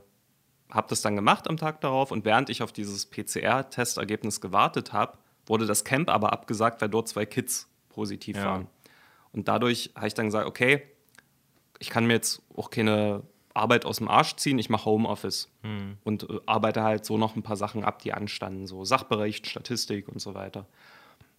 habe 0.72 0.88
das 0.90 1.02
dann 1.02 1.16
gemacht 1.16 1.48
am 1.48 1.58
Tag 1.58 1.82
darauf 1.82 2.12
und 2.12 2.26
während 2.26 2.50
ich 2.50 2.64
auf 2.64 2.72
dieses 2.72 3.06
PCR-Testergebnis 3.06 4.42
gewartet 4.42 4.94
habe, 4.94 5.18
wurde 5.46 5.68
das 5.68 5.84
Camp 5.84 6.10
aber 6.10 6.34
abgesagt, 6.34 6.82
weil 6.82 6.90
dort 6.90 7.08
zwei 7.08 7.26
Kids 7.26 7.70
positiv 7.90 8.38
Ja. 8.38 8.46
waren. 8.46 8.68
Und 9.32 9.48
dadurch 9.48 9.92
habe 9.96 10.08
ich 10.08 10.14
dann 10.14 10.26
gesagt, 10.28 10.48
okay, 10.48 10.82
ich 11.80 11.90
kann 11.90 12.08
mir 12.08 12.14
jetzt 12.14 12.42
auch 12.56 12.70
keine 12.70 13.22
Arbeit 13.56 13.86
aus 13.86 13.98
dem 13.98 14.08
Arsch 14.08 14.36
ziehen, 14.36 14.60
ich 14.60 14.70
mache 14.70 14.86
Homeoffice 14.86 15.50
und 16.04 16.30
äh, 16.30 16.40
arbeite 16.46 16.84
halt 16.84 17.06
so 17.06 17.18
noch 17.18 17.36
ein 17.36 17.44
paar 17.44 17.56
Sachen 17.58 17.84
ab, 17.84 18.00
die 18.00 18.14
anstanden, 18.14 18.68
so 18.68 18.84
Sachbericht, 18.86 19.48
Statistik 19.48 20.08
und 20.10 20.20
so 20.20 20.34
weiter. 20.34 20.66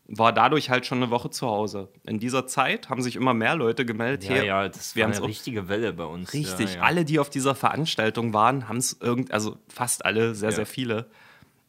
War 0.08 0.32
dadurch 0.32 0.70
halt 0.70 0.87
schon 0.87 0.99
eine 1.02 1.11
Woche 1.11 1.30
zu 1.30 1.49
Hause. 1.49 1.88
In 2.04 2.20
dieser 2.20 2.46
Zeit 2.46 2.88
haben 2.90 3.02
sich 3.02 3.16
immer 3.16 3.35
mehr 3.35 3.56
Leute 3.56 3.85
gemeldet. 3.85 4.23
Ja, 4.28 4.35
hey, 4.37 4.46
ja, 4.46 4.68
das 4.68 4.94
wir 4.94 5.04
war 5.04 5.12
eine 5.14 5.23
richtige 5.26 5.68
Welle 5.68 5.92
bei 5.92 6.04
uns. 6.04 6.32
Richtig, 6.32 6.70
Ja, 6.70 6.76
ja. 6.76 6.82
alle, 6.82 7.04
die 7.04 7.18
auf 7.18 7.28
dieser 7.28 7.54
Veranstaltung 7.56 8.32
waren, 8.32 8.68
haben 8.68 8.76
es 8.78 8.96
irgend, 9.00 9.32
also 9.32 9.56
fast 9.68 10.04
alle, 10.04 10.35
sehr, 10.37 10.50
Ja. 10.50 10.56
sehr 10.56 10.66
viele. 10.66 11.06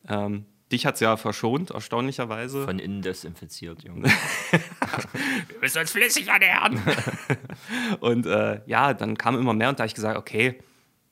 Ähm, 0.07 0.45
dich 0.71 0.85
hat 0.85 0.95
es 0.95 0.99
ja 0.99 1.17
verschont, 1.17 1.71
erstaunlicherweise. 1.71 2.65
Von 2.65 2.79
innen 2.79 3.01
desinfiziert, 3.01 3.83
Junge. 3.83 4.09
Wir 4.09 5.59
müssen 5.61 5.79
uns 5.79 5.91
flüssig 5.91 6.27
ernähren. 6.27 6.81
und 7.99 8.25
äh, 8.25 8.61
ja, 8.65 8.93
dann 8.93 9.17
kam 9.17 9.37
immer 9.37 9.53
mehr 9.53 9.69
und 9.69 9.79
da 9.79 9.83
habe 9.83 9.87
ich 9.87 9.95
gesagt, 9.95 10.17
okay, 10.17 10.59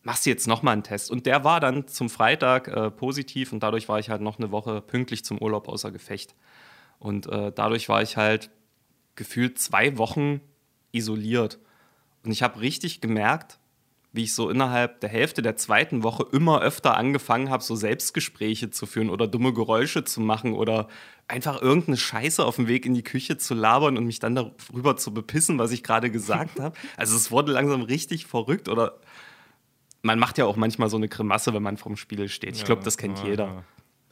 machst 0.03 0.25
du 0.25 0.29
jetzt 0.29 0.47
nochmal 0.47 0.73
einen 0.73 0.83
Test. 0.83 1.09
Und 1.09 1.25
der 1.25 1.43
war 1.43 1.59
dann 1.59 1.87
zum 1.87 2.09
Freitag 2.09 2.67
äh, 2.67 2.91
positiv 2.91 3.51
und 3.51 3.61
dadurch 3.61 3.89
war 3.89 3.99
ich 3.99 4.09
halt 4.09 4.21
noch 4.21 4.37
eine 4.37 4.51
Woche 4.51 4.81
pünktlich 4.81 5.25
zum 5.25 5.39
Urlaub 5.39 5.67
außer 5.67 5.91
Gefecht. 5.91 6.35
Und 6.99 7.27
äh, 7.27 7.51
dadurch 7.53 7.89
war 7.89 8.01
ich 8.01 8.17
halt 8.17 8.49
gefühlt 9.15 9.59
zwei 9.59 9.97
Wochen 9.97 10.41
isoliert. 10.91 11.59
Und 12.23 12.31
ich 12.31 12.43
habe 12.43 12.61
richtig 12.61 13.01
gemerkt, 13.01 13.59
wie 14.15 14.23
ich 14.23 14.33
so 14.33 14.49
innerhalb 14.49 15.01
der 15.01 15.09
Hälfte 15.09 15.41
der 15.41 15.57
zweiten 15.57 16.03
Woche 16.03 16.25
immer 16.31 16.61
öfter 16.61 16.95
angefangen 16.95 17.49
habe, 17.49 17.63
so 17.63 17.75
Selbstgespräche 17.75 18.69
zu 18.69 18.85
führen 18.85 19.09
oder 19.09 19.27
dumme 19.27 19.53
Geräusche 19.53 20.03
zu 20.03 20.21
machen 20.21 20.53
oder 20.53 20.87
einfach 21.27 21.61
irgendeine 21.61 21.97
Scheiße 21.97 22.45
auf 22.45 22.55
dem 22.55 22.67
Weg 22.67 22.85
in 22.85 22.93
die 22.93 23.03
Küche 23.03 23.37
zu 23.37 23.53
labern 23.53 23.97
und 23.97 24.05
mich 24.05 24.19
dann 24.19 24.35
darüber 24.35 24.95
zu 24.95 25.13
bepissen, 25.13 25.59
was 25.59 25.71
ich 25.71 25.83
gerade 25.83 26.11
gesagt 26.11 26.59
habe. 26.59 26.75
Also 26.97 27.15
es 27.15 27.31
wurde 27.31 27.51
langsam 27.51 27.81
richtig 27.81 28.25
verrückt 28.25 28.69
oder 28.69 28.99
man 30.01 30.19
macht 30.19 30.37
ja 30.37 30.45
auch 30.45 30.55
manchmal 30.55 30.89
so 30.89 30.97
eine 30.97 31.07
Grimasse, 31.07 31.53
wenn 31.53 31.63
man 31.63 31.77
vorm 31.77 31.97
Spiegel 31.97 32.29
steht. 32.29 32.55
Ich 32.55 32.63
glaube, 32.63 32.83
das 32.83 32.97
kennt 32.97 33.19
ja, 33.19 33.25
jeder. 33.25 33.45
ja. 33.45 33.63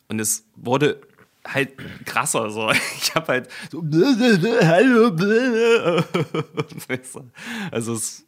Und 0.10 0.20
es 0.20 0.46
wurde 0.56 1.02
halt 1.46 1.78
krasser 2.06 2.50
so. 2.50 2.72
Ich 3.02 3.16
habe 3.16 3.28
halt 3.28 3.50
so? 3.72 3.84
Also 7.72 7.94
es 7.94 8.26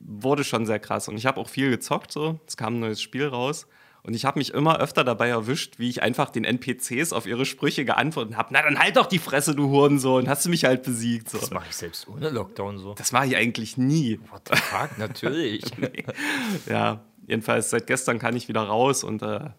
wurde 0.00 0.44
schon 0.44 0.66
sehr 0.66 0.78
krass 0.78 1.08
und 1.08 1.16
ich 1.16 1.26
habe 1.26 1.40
auch 1.40 1.48
viel 1.48 1.70
gezockt 1.70 2.12
so. 2.12 2.40
Es 2.46 2.56
kam 2.56 2.76
ein 2.76 2.80
neues 2.80 3.00
Spiel 3.00 3.26
raus 3.26 3.66
und 4.02 4.14
ich 4.14 4.24
habe 4.24 4.38
mich 4.38 4.54
immer 4.54 4.78
öfter 4.80 5.04
dabei 5.04 5.28
erwischt, 5.28 5.78
wie 5.78 5.88
ich 5.90 6.02
einfach 6.02 6.30
den 6.30 6.44
NPCs 6.44 7.12
auf 7.12 7.26
ihre 7.26 7.44
Sprüche 7.44 7.84
geantwortet 7.84 8.36
habe. 8.36 8.48
Na 8.52 8.62
dann 8.62 8.78
halt 8.78 8.96
doch 8.96 9.06
die 9.06 9.18
Fresse, 9.18 9.54
du 9.54 9.68
Hurensohn, 9.68 10.28
hast 10.28 10.46
du 10.46 10.50
mich 10.50 10.64
halt 10.64 10.82
besiegt 10.82 11.28
so. 11.28 11.38
Das 11.38 11.50
mache 11.50 11.66
ich 11.68 11.76
selbst 11.76 12.08
ohne 12.08 12.30
Lockdown 12.30 12.78
so. 12.78 12.94
Das 12.94 13.12
mache 13.12 13.26
ich 13.26 13.36
eigentlich 13.36 13.76
nie. 13.76 14.20
What 14.30 14.42
the 14.50 14.56
fuck? 14.56 14.98
Natürlich. 14.98 15.64
Ja, 16.66 17.04
jedenfalls 17.26 17.70
seit 17.70 17.86
gestern 17.86 18.18
kann 18.18 18.36
ich 18.36 18.48
wieder 18.48 18.62
raus 18.62 19.04
und 19.04 19.22
äh, 19.22 19.50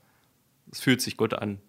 es 0.71 0.79
fühlt 0.79 1.01
sich 1.01 1.17
gut 1.17 1.33
an. 1.33 1.59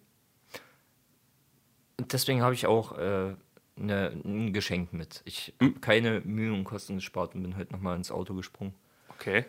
Und 1.97 2.13
deswegen 2.13 2.41
habe 2.41 2.53
ich 2.53 2.65
auch 2.65 2.97
äh, 2.97 3.35
ne, 3.81 4.11
ein 4.23 4.53
Geschenk 4.53 4.93
mit. 4.93 5.21
Ich 5.25 5.53
habe 5.61 5.73
keine 5.79 6.21
Mühe 6.21 6.53
und 6.53 6.63
Kosten 6.63 6.95
gespart 6.95 7.35
und 7.35 7.43
bin 7.43 7.57
heute 7.57 7.73
nochmal 7.73 7.95
ins 7.97 8.11
Auto 8.11 8.33
gesprungen. 8.33 8.73
Okay. 9.09 9.45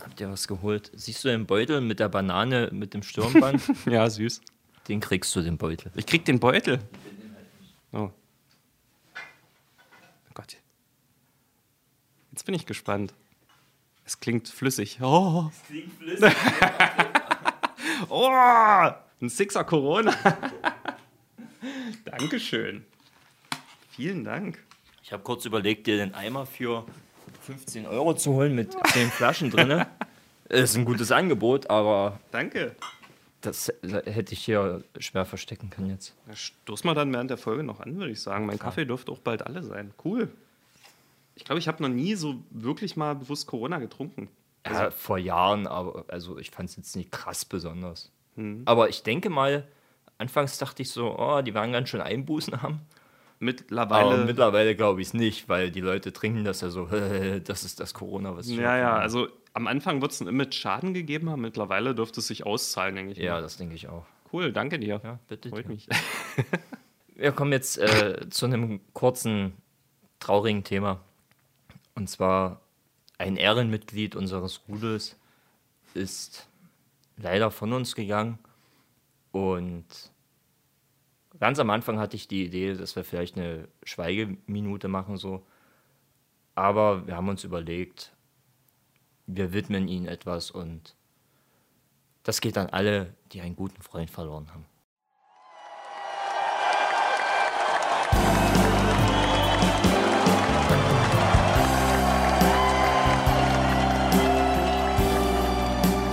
Hab 0.00 0.16
dir 0.16 0.30
was 0.30 0.48
geholt. 0.48 0.90
Siehst 0.94 1.24
du 1.24 1.28
den 1.28 1.46
Beutel 1.46 1.80
mit 1.80 2.00
der 2.00 2.08
Banane 2.08 2.70
mit 2.72 2.94
dem 2.94 3.02
Stirnband? 3.02 3.62
Ja, 3.86 4.08
süß. 4.08 4.40
den 4.88 5.00
kriegst 5.00 5.34
du, 5.36 5.42
den 5.42 5.58
Beutel. 5.58 5.92
Ich 5.94 6.06
krieg 6.06 6.24
den 6.24 6.40
Beutel. 6.40 6.80
Oh. 7.92 8.10
oh 9.14 9.20
Gott. 10.34 10.56
Jetzt 12.32 12.44
bin 12.44 12.54
ich 12.54 12.66
gespannt. 12.66 13.14
Es 14.04 14.18
klingt 14.18 14.48
flüssig. 14.48 14.98
Oh, 15.00 15.50
Klingt 15.68 15.92
flüssig. 15.92 16.32
oh 18.08 18.28
ein 19.22 19.28
Sixer 19.28 19.64
Corona. 19.64 20.14
Dankeschön. 22.04 22.84
Vielen 23.94 24.24
Dank. 24.24 24.58
Ich 25.02 25.12
habe 25.12 25.22
kurz 25.22 25.44
überlegt, 25.44 25.86
dir 25.86 25.98
den 25.98 26.14
Eimer 26.14 26.46
für 26.46 26.86
15 27.42 27.86
Euro 27.86 28.14
zu 28.14 28.32
holen 28.32 28.54
mit 28.54 28.74
10 28.88 29.10
Flaschen 29.10 29.50
drin. 29.50 29.84
Ist 30.48 30.76
ein 30.76 30.86
gutes 30.86 31.12
Angebot, 31.12 31.68
aber 31.68 32.18
Danke. 32.30 32.74
das 33.42 33.70
hätte 33.82 34.32
ich 34.32 34.44
hier 34.44 34.82
schwer 34.98 35.26
verstecken 35.26 35.68
können 35.68 35.90
jetzt. 35.90 36.14
Ja, 36.26 36.34
stoß 36.34 36.84
mal 36.84 36.94
dann 36.94 37.12
während 37.12 37.30
der 37.30 37.36
Folge 37.36 37.62
noch 37.62 37.80
an, 37.80 37.96
würde 37.98 38.12
ich 38.12 38.20
sagen. 38.22 38.46
Mein 38.46 38.58
Kaffee 38.58 38.86
dürfte 38.86 39.12
auch 39.12 39.18
bald 39.18 39.46
alle 39.46 39.62
sein. 39.62 39.92
Cool. 40.02 40.30
Ich 41.34 41.44
glaube, 41.44 41.58
ich 41.58 41.68
habe 41.68 41.82
noch 41.82 41.90
nie 41.90 42.14
so 42.14 42.42
wirklich 42.50 42.96
mal 42.96 43.14
bewusst 43.14 43.46
Corona 43.46 43.78
getrunken. 43.78 44.28
Ja, 44.66 44.90
vor 44.90 45.18
Jahren, 45.18 45.66
aber 45.66 46.06
also 46.08 46.38
ich 46.38 46.50
fand 46.50 46.70
es 46.70 46.76
jetzt 46.76 46.96
nicht 46.96 47.12
krass 47.12 47.44
besonders. 47.44 48.10
Aber 48.64 48.88
ich 48.88 49.02
denke 49.02 49.28
mal, 49.28 49.68
anfangs 50.16 50.56
dachte 50.56 50.80
ich 50.80 50.90
so, 50.90 51.18
oh, 51.18 51.42
die 51.42 51.52
werden 51.52 51.72
ganz 51.72 51.90
schön 51.90 52.00
Einbußen 52.00 52.62
haben. 52.62 52.80
Mittlerweile. 53.42 54.14
Aber 54.14 54.24
mittlerweile 54.24 54.76
glaube 54.76 55.00
ich 55.00 55.08
es 55.08 55.14
nicht, 55.14 55.48
weil 55.48 55.72
die 55.72 55.80
Leute 55.80 56.12
trinken 56.12 56.44
das 56.44 56.60
ja 56.60 56.70
so, 56.70 56.86
das 57.44 57.64
ist 57.64 57.80
das 57.80 57.92
Corona, 57.92 58.36
was 58.36 58.46
ich 58.46 58.56
ja, 58.56 58.78
ja, 58.78 58.96
also 58.96 59.26
am 59.52 59.66
Anfang 59.66 60.00
wird 60.00 60.12
es 60.12 60.20
ein 60.20 60.28
Image 60.28 60.54
Schaden 60.54 60.94
gegeben 60.94 61.28
haben. 61.28 61.42
Mittlerweile 61.42 61.92
dürfte 61.92 62.20
es 62.20 62.28
sich 62.28 62.46
auszahlen, 62.46 62.94
denke 62.94 63.12
ich. 63.12 63.18
Ja, 63.18 63.34
mal. 63.34 63.42
das 63.42 63.56
denke 63.56 63.74
ich 63.74 63.88
auch. 63.88 64.06
Cool, 64.32 64.52
danke 64.52 64.78
dir. 64.78 65.00
Ja, 65.02 65.18
bitte. 65.26 65.48
Freut 65.48 65.66
mich. 65.66 65.88
Wir 67.16 67.32
kommen 67.32 67.50
jetzt 67.50 67.78
äh, 67.78 68.28
zu 68.30 68.46
einem 68.46 68.80
kurzen, 68.92 69.54
traurigen 70.20 70.62
Thema. 70.62 71.00
Und 71.96 72.08
zwar 72.08 72.60
ein 73.18 73.36
Ehrenmitglied 73.36 74.14
unseres 74.14 74.60
Rudels 74.68 75.16
ist 75.94 76.48
leider 77.16 77.50
von 77.50 77.72
uns 77.72 77.96
gegangen. 77.96 78.38
Und 79.32 80.11
ganz 81.42 81.58
am 81.58 81.70
Anfang 81.70 81.98
hatte 81.98 82.14
ich 82.14 82.28
die 82.28 82.44
Idee, 82.44 82.74
dass 82.74 82.94
wir 82.94 83.02
vielleicht 83.02 83.36
eine 83.36 83.66
Schweigeminute 83.82 84.86
machen, 84.86 85.16
so. 85.16 85.44
Aber 86.54 87.04
wir 87.08 87.16
haben 87.16 87.28
uns 87.28 87.42
überlegt, 87.42 88.12
wir 89.26 89.52
widmen 89.52 89.88
ihnen 89.88 90.06
etwas 90.06 90.52
und 90.52 90.94
das 92.22 92.40
geht 92.40 92.56
an 92.56 92.68
alle, 92.68 93.12
die 93.32 93.40
einen 93.40 93.56
guten 93.56 93.82
Freund 93.82 94.08
verloren 94.08 94.46
haben. 94.52 94.66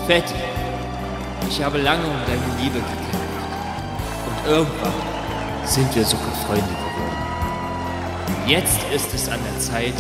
Fetti, 0.07 0.33
ich 1.47 1.61
habe 1.61 1.77
lange 1.77 2.07
um 2.07 2.17
deine 2.25 2.63
Liebe 2.63 2.79
gekämpft. 2.79 3.19
Und 4.25 4.47
irgendwann 4.47 5.18
sind 5.69 5.95
wir 5.95 6.03
sogar 6.03 6.31
Freunde 6.47 6.63
geworden. 6.63 6.89
Jetzt 8.47 8.79
ist 8.91 9.13
es 9.13 9.29
an 9.29 9.39
der 9.43 9.59
Zeit, 9.59 9.93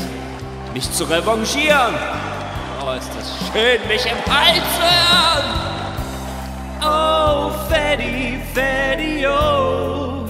mich 0.73 0.91
zu 0.91 1.03
revanchieren. 1.03 1.93
Oh, 2.83 2.91
ist 2.97 3.11
das 3.15 3.37
schön, 3.51 3.87
mich 3.87 4.03
im 4.05 4.17
Hals 4.33 4.63
hören. 4.79 5.69
Oh, 6.81 7.51
Freddy, 7.69 8.39
Freddy, 8.53 9.27
oh. 9.27 10.25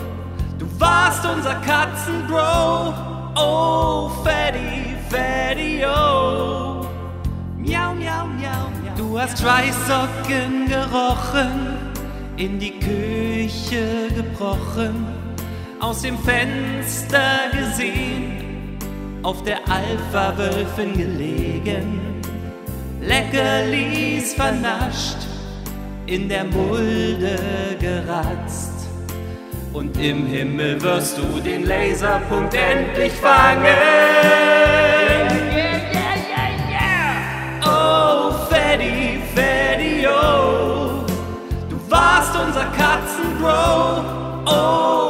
Du 0.57 0.67
warst 0.77 1.25
unser 1.25 1.55
Katzenbro. 1.61 2.93
Oh, 3.35 4.09
Freddy, 4.23 4.95
Freddy, 5.09 5.85
oh. 5.85 6.85
Miau, 7.55 7.93
miau, 7.93 8.25
miau, 8.27 8.67
miau. 8.83 8.95
Du 8.97 9.17
hast 9.17 9.41
Reissocken 9.45 10.67
gerochen, 10.67 11.77
in 12.35 12.59
die 12.59 12.77
Küche 12.79 14.09
gebrochen, 14.13 15.18
aus 15.79 16.01
dem 16.01 16.17
Fenster 16.19 17.49
gesehen, 17.51 18.77
auf 19.23 19.43
der 19.43 19.59
Alpha-Wölfin 19.69 20.93
gelegen, 20.93 22.21
Leckerlis 23.01 24.33
vernascht, 24.33 25.17
in 26.05 26.27
der 26.27 26.43
Mulde 26.43 27.37
geratzt. 27.79 28.73
Und 29.71 29.95
im 29.97 30.25
Himmel 30.25 30.81
wirst 30.81 31.17
du 31.17 31.39
den 31.39 31.65
Laserpunkt 31.65 32.53
endlich 32.55 33.13
fangen. 33.13 33.77
Oh, 37.63 38.31
Freddy, 38.49 39.21
Freddy, 39.35 40.07
oh. 40.07 41.05
Du 41.69 41.77
warst 41.87 42.35
unser 42.35 42.65
Katzenbro. 42.75 44.03
Oh, 44.45 45.08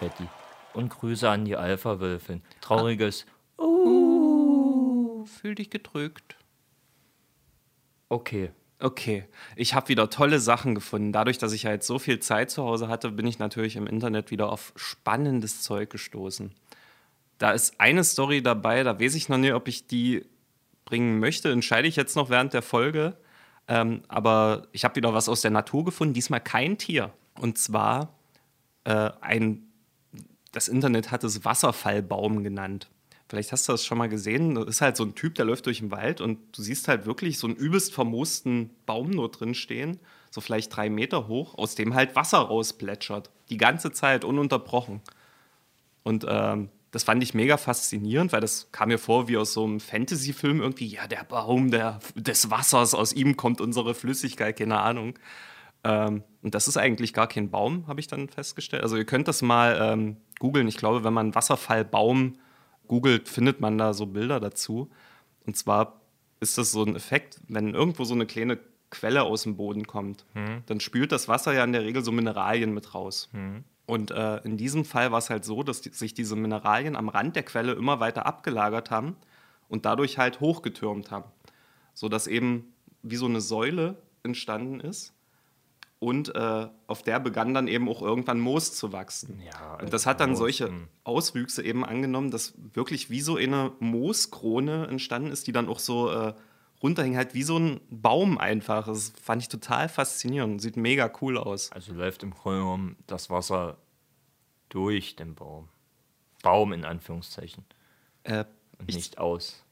in 0.00 0.08
Frieden, 0.08 0.14
Fetti. 0.16 0.28
Und 0.72 0.88
Grüße 0.90 1.28
an 1.28 1.44
die 1.44 1.56
Alpha-Wölfin. 1.56 2.42
Trauriges. 2.60 3.26
Fühl 5.26 5.54
dich 5.54 5.70
gedrückt. 5.70 6.36
Okay. 8.08 8.50
Okay, 8.80 9.24
ich 9.56 9.72
habe 9.72 9.88
wieder 9.88 10.10
tolle 10.10 10.40
Sachen 10.40 10.74
gefunden. 10.74 11.12
Dadurch, 11.12 11.38
dass 11.38 11.52
ich 11.52 11.62
ja 11.62 11.70
jetzt 11.70 11.86
so 11.86 11.98
viel 11.98 12.18
Zeit 12.18 12.50
zu 12.50 12.64
Hause 12.64 12.88
hatte, 12.88 13.12
bin 13.12 13.26
ich 13.26 13.38
natürlich 13.38 13.76
im 13.76 13.86
Internet 13.86 14.30
wieder 14.30 14.52
auf 14.52 14.74
spannendes 14.76 15.62
Zeug 15.62 15.88
gestoßen. 15.90 16.52
Da 17.38 17.52
ist 17.52 17.80
eine 17.80 18.04
Story 18.04 18.42
dabei, 18.42 18.82
da 18.82 19.00
weiß 19.00 19.14
ich 19.14 19.28
noch 19.28 19.38
nicht, 19.38 19.54
ob 19.54 19.68
ich 19.68 19.86
die 19.86 20.26
bringen 20.84 21.18
möchte. 21.18 21.50
Entscheide 21.50 21.88
ich 21.88 21.96
jetzt 21.96 22.16
noch 22.16 22.28
während 22.28 22.52
der 22.52 22.62
Folge. 22.62 23.16
Ähm, 23.68 24.02
aber 24.08 24.66
ich 24.72 24.84
habe 24.84 24.96
wieder 24.96 25.14
was 25.14 25.30
aus 25.30 25.40
der 25.40 25.52
Natur 25.52 25.84
gefunden, 25.84 26.12
diesmal 26.12 26.40
kein 26.40 26.76
Tier. 26.76 27.10
Und 27.40 27.56
zwar 27.56 28.12
äh, 28.84 29.10
ein, 29.20 29.72
das 30.54 30.68
Internet 30.68 31.10
hat 31.10 31.24
es 31.24 31.44
Wasserfallbaum 31.44 32.42
genannt. 32.44 32.88
Vielleicht 33.28 33.52
hast 33.52 33.68
du 33.68 33.72
das 33.72 33.84
schon 33.84 33.98
mal 33.98 34.08
gesehen. 34.08 34.54
Das 34.54 34.66
ist 34.66 34.80
halt 34.80 34.96
so 34.96 35.04
ein 35.04 35.14
Typ, 35.14 35.34
der 35.34 35.44
läuft 35.44 35.66
durch 35.66 35.80
den 35.80 35.90
Wald 35.90 36.20
und 36.20 36.56
du 36.56 36.62
siehst 36.62 36.88
halt 36.88 37.06
wirklich 37.06 37.38
so 37.38 37.46
einen 37.46 37.56
übelst 37.56 37.92
vermoosten 37.92 38.70
Baum 38.86 39.10
nur 39.10 39.30
drin 39.30 39.54
stehen, 39.54 39.98
so 40.30 40.40
vielleicht 40.40 40.74
drei 40.74 40.88
Meter 40.90 41.26
hoch, 41.26 41.58
aus 41.58 41.74
dem 41.74 41.94
halt 41.94 42.14
Wasser 42.14 42.38
rausplätschert. 42.38 43.30
Die 43.50 43.56
ganze 43.56 43.92
Zeit, 43.92 44.24
ununterbrochen. 44.24 45.00
Und 46.04 46.24
ähm, 46.28 46.68
das 46.92 47.02
fand 47.02 47.22
ich 47.24 47.34
mega 47.34 47.56
faszinierend, 47.56 48.32
weil 48.32 48.40
das 48.40 48.70
kam 48.70 48.88
mir 48.88 48.98
vor 48.98 49.26
wie 49.26 49.36
aus 49.36 49.54
so 49.54 49.64
einem 49.64 49.80
Fantasy-Film 49.80 50.60
irgendwie. 50.60 50.86
Ja, 50.86 51.08
der 51.08 51.24
Baum 51.24 51.72
der, 51.72 51.98
des 52.14 52.50
Wassers, 52.50 52.94
aus 52.94 53.12
ihm 53.12 53.36
kommt 53.36 53.60
unsere 53.60 53.94
Flüssigkeit, 53.94 54.56
keine 54.56 54.78
Ahnung. 54.78 55.18
Ähm, 55.82 56.22
und 56.44 56.54
das 56.54 56.68
ist 56.68 56.76
eigentlich 56.76 57.14
gar 57.14 57.26
kein 57.26 57.48
Baum, 57.48 57.86
habe 57.86 58.00
ich 58.00 58.06
dann 58.06 58.28
festgestellt. 58.28 58.82
Also 58.82 58.98
ihr 58.98 59.06
könnt 59.06 59.28
das 59.28 59.40
mal 59.40 59.78
ähm, 59.80 60.18
googeln. 60.38 60.68
Ich 60.68 60.76
glaube, 60.76 61.02
wenn 61.02 61.14
man 61.14 61.34
Wasserfallbaum 61.34 62.34
googelt, 62.86 63.30
findet 63.30 63.60
man 63.60 63.78
da 63.78 63.94
so 63.94 64.04
Bilder 64.04 64.40
dazu. 64.40 64.90
Und 65.46 65.56
zwar 65.56 66.02
ist 66.40 66.58
das 66.58 66.70
so 66.70 66.84
ein 66.84 66.96
Effekt, 66.96 67.40
wenn 67.48 67.72
irgendwo 67.72 68.04
so 68.04 68.12
eine 68.12 68.26
kleine 68.26 68.58
Quelle 68.90 69.22
aus 69.22 69.44
dem 69.44 69.56
Boden 69.56 69.86
kommt, 69.86 70.26
mhm. 70.34 70.62
dann 70.66 70.80
spült 70.80 71.12
das 71.12 71.28
Wasser 71.28 71.54
ja 71.54 71.64
in 71.64 71.72
der 71.72 71.82
Regel 71.82 72.04
so 72.04 72.12
Mineralien 72.12 72.74
mit 72.74 72.94
raus. 72.94 73.30
Mhm. 73.32 73.64
Und 73.86 74.10
äh, 74.10 74.36
in 74.44 74.58
diesem 74.58 74.84
Fall 74.84 75.12
war 75.12 75.18
es 75.20 75.30
halt 75.30 75.46
so, 75.46 75.62
dass 75.62 75.80
die, 75.80 75.94
sich 75.94 76.12
diese 76.12 76.36
Mineralien 76.36 76.94
am 76.94 77.08
Rand 77.08 77.36
der 77.36 77.44
Quelle 77.44 77.72
immer 77.72 78.00
weiter 78.00 78.26
abgelagert 78.26 78.90
haben 78.90 79.16
und 79.68 79.86
dadurch 79.86 80.18
halt 80.18 80.40
hochgetürmt 80.40 81.10
haben. 81.10 81.30
Sodass 81.94 82.26
eben 82.26 82.74
wie 83.02 83.16
so 83.16 83.24
eine 83.24 83.40
Säule 83.40 83.96
entstanden 84.22 84.80
ist 84.80 85.14
und 86.04 86.34
äh, 86.34 86.68
auf 86.86 87.02
der 87.02 87.18
begann 87.18 87.54
dann 87.54 87.66
eben 87.66 87.88
auch 87.88 88.02
irgendwann 88.02 88.38
Moos 88.38 88.74
zu 88.74 88.92
wachsen. 88.92 89.40
Ja, 89.40 89.78
und 89.80 89.90
das 89.90 90.04
hat 90.04 90.20
dann 90.20 90.30
Moos, 90.30 90.38
solche 90.38 90.68
hm. 90.68 90.88
Auswüchse 91.02 91.64
eben 91.64 91.82
angenommen, 91.82 92.30
dass 92.30 92.52
wirklich 92.74 93.08
wie 93.08 93.22
so 93.22 93.36
eine 93.36 93.72
Mooskrone 93.80 94.86
entstanden 94.86 95.32
ist, 95.32 95.46
die 95.46 95.52
dann 95.52 95.66
auch 95.66 95.78
so 95.78 96.10
äh, 96.10 96.34
runterhing, 96.82 97.16
halt 97.16 97.32
wie 97.32 97.42
so 97.42 97.58
ein 97.58 97.80
Baum 97.88 98.36
einfach. 98.36 98.86
Das 98.86 99.14
fand 99.18 99.40
ich 99.40 99.48
total 99.48 99.88
faszinierend. 99.88 100.60
Sieht 100.60 100.76
mega 100.76 101.10
cool 101.22 101.38
aus. 101.38 101.72
Also 101.72 101.94
läuft 101.94 102.22
im 102.22 102.34
Grunde 102.34 102.58
genommen 102.58 102.96
das 103.06 103.30
Wasser 103.30 103.78
durch 104.68 105.16
den 105.16 105.34
Baum. 105.34 105.70
Baum 106.42 106.74
in 106.74 106.84
Anführungszeichen. 106.84 107.64
Äh, 108.24 108.44
und 108.78 108.94
nicht 108.94 109.16
aus. 109.16 109.64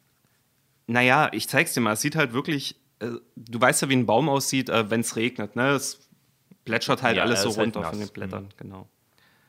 Naja, 0.87 1.29
ich 1.33 1.47
zeig's 1.47 1.75
dir 1.75 1.83
mal. 1.83 1.93
Es 1.93 2.01
sieht 2.01 2.17
halt 2.17 2.33
wirklich, 2.33 2.77
äh, 3.01 3.11
du 3.37 3.61
weißt 3.61 3.83
ja, 3.83 3.91
wie 3.91 3.97
ein 3.97 4.07
Baum 4.07 4.31
aussieht, 4.31 4.71
äh, 4.71 4.89
wenn 4.89 5.01
es 5.01 5.17
regnet. 5.17 5.57
Ne? 5.57 5.73
Es 5.73 6.09
plätschert 6.65 7.03
halt 7.03 7.17
ja, 7.17 7.23
alles 7.23 7.43
so 7.43 7.51
halt 7.51 7.59
runter 7.59 7.81
halt 7.81 7.91
von 7.91 7.99
den 7.99 8.09
Blättern, 8.09 8.45
mhm. 8.45 8.57
genau. 8.57 8.89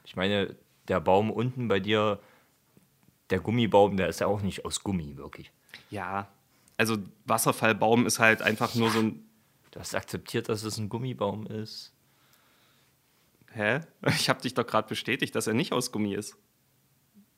Ich 0.05 0.15
meine, 0.15 0.55
der 0.87 0.99
Baum 0.99 1.31
unten 1.31 1.67
bei 1.67 1.79
dir, 1.79 2.19
der 3.29 3.39
Gummibaum, 3.39 3.97
der 3.97 4.09
ist 4.09 4.19
ja 4.19 4.27
auch 4.27 4.41
nicht 4.41 4.65
aus 4.65 4.83
Gummi, 4.83 5.17
wirklich. 5.17 5.51
Ja, 5.89 6.27
also 6.77 6.97
Wasserfallbaum 7.25 8.05
ist 8.05 8.19
halt 8.19 8.41
einfach 8.41 8.75
nur 8.75 8.89
so 8.89 8.99
ein. 8.99 9.25
Du 9.71 9.79
hast 9.79 9.95
akzeptiert, 9.95 10.49
dass 10.49 10.63
es 10.63 10.77
ein 10.77 10.89
Gummibaum 10.89 11.47
ist. 11.47 11.93
Hä? 13.51 13.81
Ich 14.07 14.29
habe 14.29 14.41
dich 14.41 14.53
doch 14.53 14.65
gerade 14.65 14.87
bestätigt, 14.87 15.35
dass 15.35 15.47
er 15.47 15.53
nicht 15.53 15.71
aus 15.71 15.91
Gummi 15.91 16.13
ist. 16.13 16.37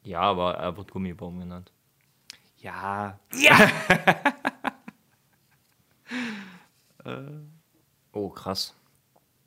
Ja, 0.04 0.22
aber 0.22 0.56
er 0.56 0.76
wird 0.78 0.92
Gummibaum 0.92 1.40
genannt. 1.40 1.72
Ja. 2.58 3.20
Ja! 3.34 3.72
oh, 8.12 8.30
krass. 8.30 8.76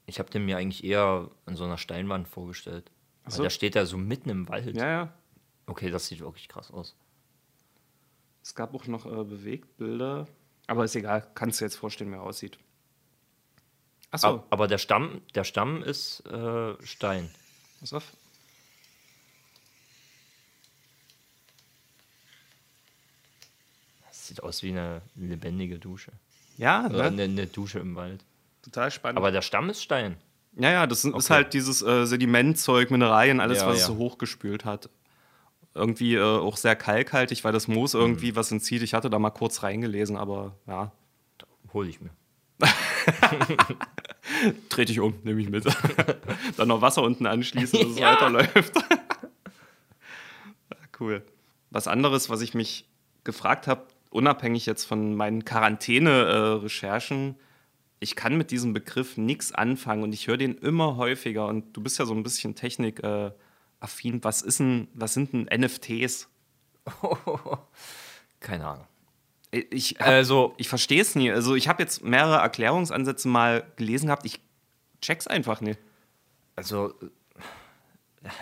Ich 0.09 0.19
habe 0.19 0.31
den 0.31 0.47
mir 0.47 0.57
eigentlich 0.57 0.85
eher 0.85 1.31
an 1.45 1.57
so 1.57 1.65
einer 1.65 1.77
Steinwand 1.77 2.29
vorgestellt. 2.29 2.91
Ach 3.25 3.31
so. 3.31 3.43
der 3.43 3.51
steht 3.51 3.75
ja 3.75 3.85
so 3.85 3.99
mitten 3.99 4.31
im 4.31 4.49
Wald. 4.49 4.75
Ja, 4.75 4.89
ja. 4.89 5.13
Okay, 5.67 5.91
das 5.91 6.07
sieht 6.07 6.21
wirklich 6.21 6.49
krass 6.49 6.71
aus. 6.71 6.97
Es 8.43 8.55
gab 8.55 8.75
auch 8.75 8.87
noch 8.87 9.05
äh, 9.05 9.23
Bewegtbilder. 9.23 10.27
Aber 10.67 10.85
ist 10.85 10.97
egal, 10.97 11.31
kannst 11.35 11.61
du 11.61 11.67
jetzt 11.67 11.77
vorstellen, 11.77 12.11
wie 12.11 12.15
er 12.17 12.23
aussieht. 12.23 12.59
Achso. 14.11 14.45
Aber 14.49 14.67
der 14.67 14.79
Stamm, 14.79 15.21
der 15.35 15.45
Stamm 15.45 15.83
ist 15.83 16.25
äh, 16.27 16.75
Stein. 16.83 17.29
Pass 17.81 17.93
auf. 17.93 18.17
Das 24.07 24.27
sieht 24.27 24.43
aus 24.43 24.63
wie 24.63 24.71
eine 24.71 25.03
lebendige 25.17 25.79
Dusche. 25.79 26.13
Ja, 26.57 26.89
ne? 26.89 27.03
eine, 27.03 27.25
eine 27.25 27.47
Dusche 27.47 27.79
im 27.81 27.95
Wald. 27.95 28.25
Total 28.69 28.91
spannend. 28.91 29.17
Aber 29.17 29.31
der 29.31 29.41
Stamm 29.41 29.71
ist 29.71 29.83
Stein. 29.83 30.19
Ja, 30.55 30.71
ja, 30.71 30.87
das 30.87 31.05
okay. 31.07 31.17
ist 31.17 31.31
halt 31.31 31.55
dieses 31.55 31.81
äh, 31.81 32.05
Sedimentzeug, 32.05 32.91
Mineralien, 32.91 33.41
alles, 33.41 33.61
ja, 33.61 33.67
was 33.67 33.77
ja. 33.77 33.81
es 33.81 33.87
so 33.87 33.97
hochgespült 33.97 34.67
hat. 34.67 34.91
Irgendwie 35.75 36.17
äh, 36.17 36.23
auch 36.23 36.59
sehr 36.59 36.77
kalkhaltig, 36.77 37.45
weil 37.45 37.53
das 37.53 37.67
Moos 37.67 37.95
irgendwie 37.95 38.33
mhm. 38.33 38.37
was 38.37 38.53
entzieht. 38.53 38.83
Ich 38.83 38.93
hatte 38.93 39.09
da 39.09 39.19
mal 39.19 39.31
kurz 39.31 39.63
reingelesen, 39.63 40.17
aber 40.19 40.55
ja. 40.67 40.93
Hole 41.73 41.89
ich 41.89 42.01
mir. 42.01 42.11
Trete 44.69 44.93
ich 44.93 45.01
um, 45.01 45.15
nehme 45.23 45.41
ich 45.41 45.49
mit. 45.49 45.65
Dann 46.57 46.69
noch 46.69 46.83
Wasser 46.83 47.03
unten 47.03 47.27
anschließen, 47.27 47.79
dass 47.79 47.89
es 47.91 47.99
ja. 48.01 48.13
weiterläuft. 48.13 48.75
cool. 51.01 51.23
Was 51.71 51.89
anderes, 51.89 52.29
was 52.29 52.43
ich 52.43 52.53
mich 52.55 52.87
gefragt 53.25 53.67
habe, 53.67 53.87
unabhängig 54.11 54.67
jetzt 54.67 54.85
von 54.85 55.15
meinen 55.15 55.45
Quarantäne-Recherchen, 55.45 57.31
äh, 57.31 57.35
ich 58.01 58.17
kann 58.17 58.37
mit 58.37 58.51
diesem 58.51 58.73
Begriff 58.73 59.17
nichts 59.17 59.53
anfangen 59.53 60.03
und 60.03 60.13
ich 60.13 60.27
höre 60.27 60.37
den 60.37 60.57
immer 60.59 60.97
häufiger. 60.97 61.47
Und 61.47 61.77
du 61.77 61.83
bist 61.83 61.99
ja 61.99 62.07
so 62.07 62.15
ein 62.15 62.23
bisschen 62.23 62.55
technikaffin. 62.55 63.35
Äh, 64.15 64.23
was, 64.23 64.43
ist 64.43 64.61
ein, 64.61 64.89
was 64.95 65.15
sind 65.15 65.33
denn 65.33 65.49
NFTs? 65.53 66.29
Keine 68.41 68.67
Ahnung. 68.67 68.87
Ich, 69.51 69.97
hab, 69.99 70.07
also, 70.07 70.55
ich 70.59 70.69
verstehe 70.69 71.01
es 71.01 71.15
nie. 71.15 71.31
Also, 71.31 71.55
ich 71.55 71.69
habe 71.69 71.83
jetzt 71.83 72.05
mehrere 72.05 72.37
Erklärungsansätze 72.37 73.29
mal 73.29 73.67
gelesen 73.77 74.07
gehabt. 74.07 74.27
Ich 74.27 74.41
check's 75.01 75.27
einfach 75.27 75.61
nicht. 75.61 75.81
Also, 76.55 76.95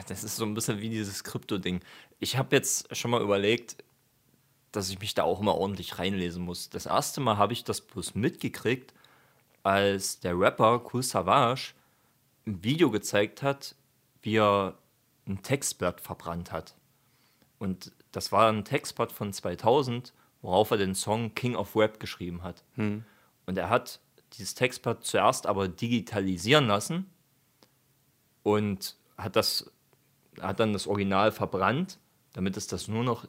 das 0.09 0.25
ist 0.25 0.37
so 0.37 0.45
ein 0.45 0.55
bisschen 0.55 0.81
wie 0.81 0.91
dieses 0.91 1.23
Krypto-Ding. 1.25 1.81
Ich 2.19 2.37
habe 2.37 2.57
jetzt 2.57 2.95
schon 2.97 3.11
mal 3.11 3.23
überlegt, 3.23 3.77
dass 4.73 4.91
ich 4.91 4.99
mich 4.99 5.15
da 5.15 5.23
auch 5.23 5.41
mal 5.41 5.53
ordentlich 5.53 5.99
reinlesen 5.99 6.43
muss. 6.43 6.71
Das 6.71 6.87
erste 6.87 7.21
Mal 7.21 7.39
habe 7.39 7.53
ich 7.53 7.65
das 7.65 7.81
bloß 7.81 8.15
mitgekriegt, 8.15 8.93
als 9.67 10.21
der 10.21 10.39
Rapper 10.39 10.81
Cool 10.93 11.03
Savage 11.03 11.75
ein 12.47 12.63
Video 12.63 12.89
gezeigt 12.89 13.43
hat, 13.43 13.75
wie 14.23 14.37
er 14.37 14.79
ein 15.27 15.43
Textblatt 15.43 16.01
verbrannt 16.01 16.53
hat. 16.53 16.77
Und 17.59 17.91
das 18.13 18.31
war 18.31 18.49
ein 18.49 18.65
Textblatt 18.65 19.11
von 19.11 19.33
2000, 19.33 20.13
worauf 20.41 20.71
er 20.71 20.77
den 20.77 20.95
Song 20.95 21.35
King 21.35 21.57
of 21.57 21.75
Rap 21.75 21.99
geschrieben 21.99 22.45
hat. 22.45 22.63
Hm. 22.77 23.05
Und 23.45 23.59
er 23.59 23.69
hat 23.69 23.99
dieses 24.35 24.55
Textblatt 24.55 25.05
zuerst 25.05 25.49
aber 25.49 25.67
digitalisieren 25.67 26.69
lassen 26.69 27.11
und 28.45 28.95
hat 29.19 29.35
das 29.35 29.73
hat 30.41 30.61
dann 30.61 30.75
das 30.75 30.87
Original 30.87 31.33
verbrannt, 31.33 31.99
damit 32.35 32.57
es 32.57 32.69
das 32.69 32.87
nur 32.87 33.03
noch 33.03 33.27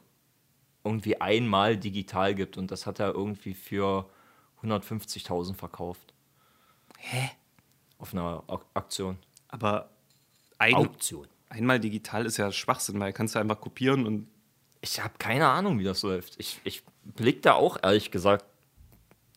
irgendwie 0.84 1.20
einmal 1.20 1.76
digital 1.76 2.34
gibt 2.34 2.58
und 2.58 2.70
das 2.70 2.86
hat 2.86 3.00
er 3.00 3.14
irgendwie 3.14 3.54
für 3.54 4.08
150.000 4.62 5.54
verkauft. 5.54 6.12
Hä? 6.98 7.30
Auf 7.98 8.12
einer 8.12 8.44
Aktion. 8.74 9.18
Aber 9.48 9.90
ein, 10.58 10.74
Auktion. 10.74 11.26
einmal 11.48 11.80
digital 11.80 12.26
ist 12.26 12.36
ja 12.36 12.52
Schwachsinn, 12.52 13.00
weil 13.00 13.12
kannst 13.12 13.34
du 13.34 13.38
einfach 13.38 13.60
kopieren 13.60 14.06
und. 14.06 14.28
Ich 14.80 15.02
habe 15.02 15.14
keine 15.18 15.48
Ahnung, 15.48 15.78
wie 15.80 15.84
das 15.84 16.02
läuft. 16.02 16.38
Ich, 16.38 16.60
ich 16.62 16.84
blick 17.02 17.42
da 17.42 17.54
auch 17.54 17.78
ehrlich 17.82 18.12
gesagt 18.12 18.44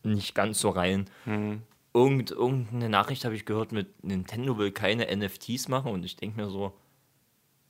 nicht 0.04 0.34
ganz 0.34 0.60
so 0.60 0.70
rein. 0.70 1.08
Hm. 1.24 1.62
Irgend, 1.94 2.30
irgendeine 2.30 2.88
Nachricht 2.88 3.24
habe 3.24 3.34
ich 3.34 3.44
gehört 3.44 3.72
mit 3.72 4.04
Nintendo 4.04 4.56
will 4.56 4.72
keine 4.72 5.14
NFTs 5.14 5.68
machen 5.68 5.92
und 5.92 6.04
ich 6.04 6.16
denke 6.16 6.40
mir 6.40 6.48
so, 6.48 6.72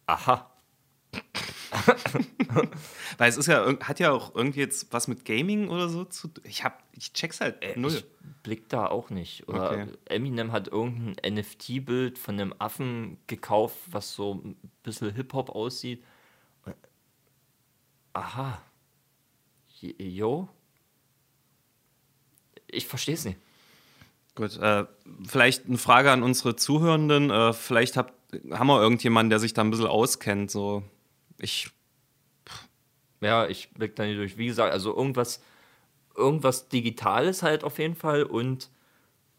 aha. 0.07 0.51
Weil 3.19 3.31
es 3.31 3.37
ist 3.37 3.47
ja, 3.47 3.67
hat 3.81 3.99
ja 3.99 4.13
auch 4.13 4.35
irgendwie 4.35 4.61
jetzt 4.61 4.93
was 4.93 5.09
mit 5.09 5.25
Gaming 5.25 5.69
oder 5.69 5.89
so 5.89 6.05
zu 6.05 6.29
tun. 6.29 6.45
Ich, 6.47 6.65
hab, 6.65 6.83
ich 6.93 7.13
check's 7.13 7.41
halt 7.41 7.63
äh, 7.63 7.79
null. 7.79 7.93
Ich 7.95 8.05
blick 8.43 8.69
da 8.69 8.87
auch 8.87 9.11
nicht. 9.11 9.49
Oder 9.49 9.71
okay. 9.71 9.87
Eminem 10.07 10.53
hat 10.53 10.69
irgendein 10.69 11.35
NFT-Bild 11.35 12.19
von 12.19 12.39
einem 12.39 12.55
Affen 12.59 13.19
gekauft, 13.27 13.79
was 13.91 14.13
so 14.13 14.35
ein 14.35 14.57
bisschen 14.83 15.15
Hip-Hop 15.15 15.51
aussieht. 15.51 16.03
Aha. 18.13 18.61
Jo? 19.81 20.49
Ich 22.67 22.87
verstehe 22.87 23.15
es 23.15 23.25
nicht. 23.25 23.39
Gut, 24.35 24.57
äh, 24.59 24.87
vielleicht 25.27 25.67
eine 25.67 25.79
Frage 25.79 26.11
an 26.11 26.23
unsere 26.23 26.57
Zuhörenden. 26.57 27.31
Äh, 27.31 27.53
vielleicht 27.53 27.97
habt, 27.97 28.15
haben 28.51 28.67
wir 28.67 28.81
irgendjemanden, 28.81 29.31
der 29.31 29.39
sich 29.39 29.53
da 29.53 29.63
ein 29.63 29.71
bisschen 29.71 29.87
auskennt. 29.87 30.51
So, 30.51 30.83
ich, 31.43 31.71
Ja, 33.21 33.47
ich 33.47 33.71
blick 33.71 33.95
da 33.97 34.05
nicht 34.05 34.19
durch. 34.19 34.37
Wie 34.37 34.47
gesagt, 34.47 34.73
also 34.73 34.95
irgendwas, 34.97 35.43
irgendwas 36.17 36.69
Digitales 36.69 37.43
halt 37.43 37.65
auf 37.65 37.79
jeden 37.79 37.95
Fall 37.95 38.25
und 38.25 38.71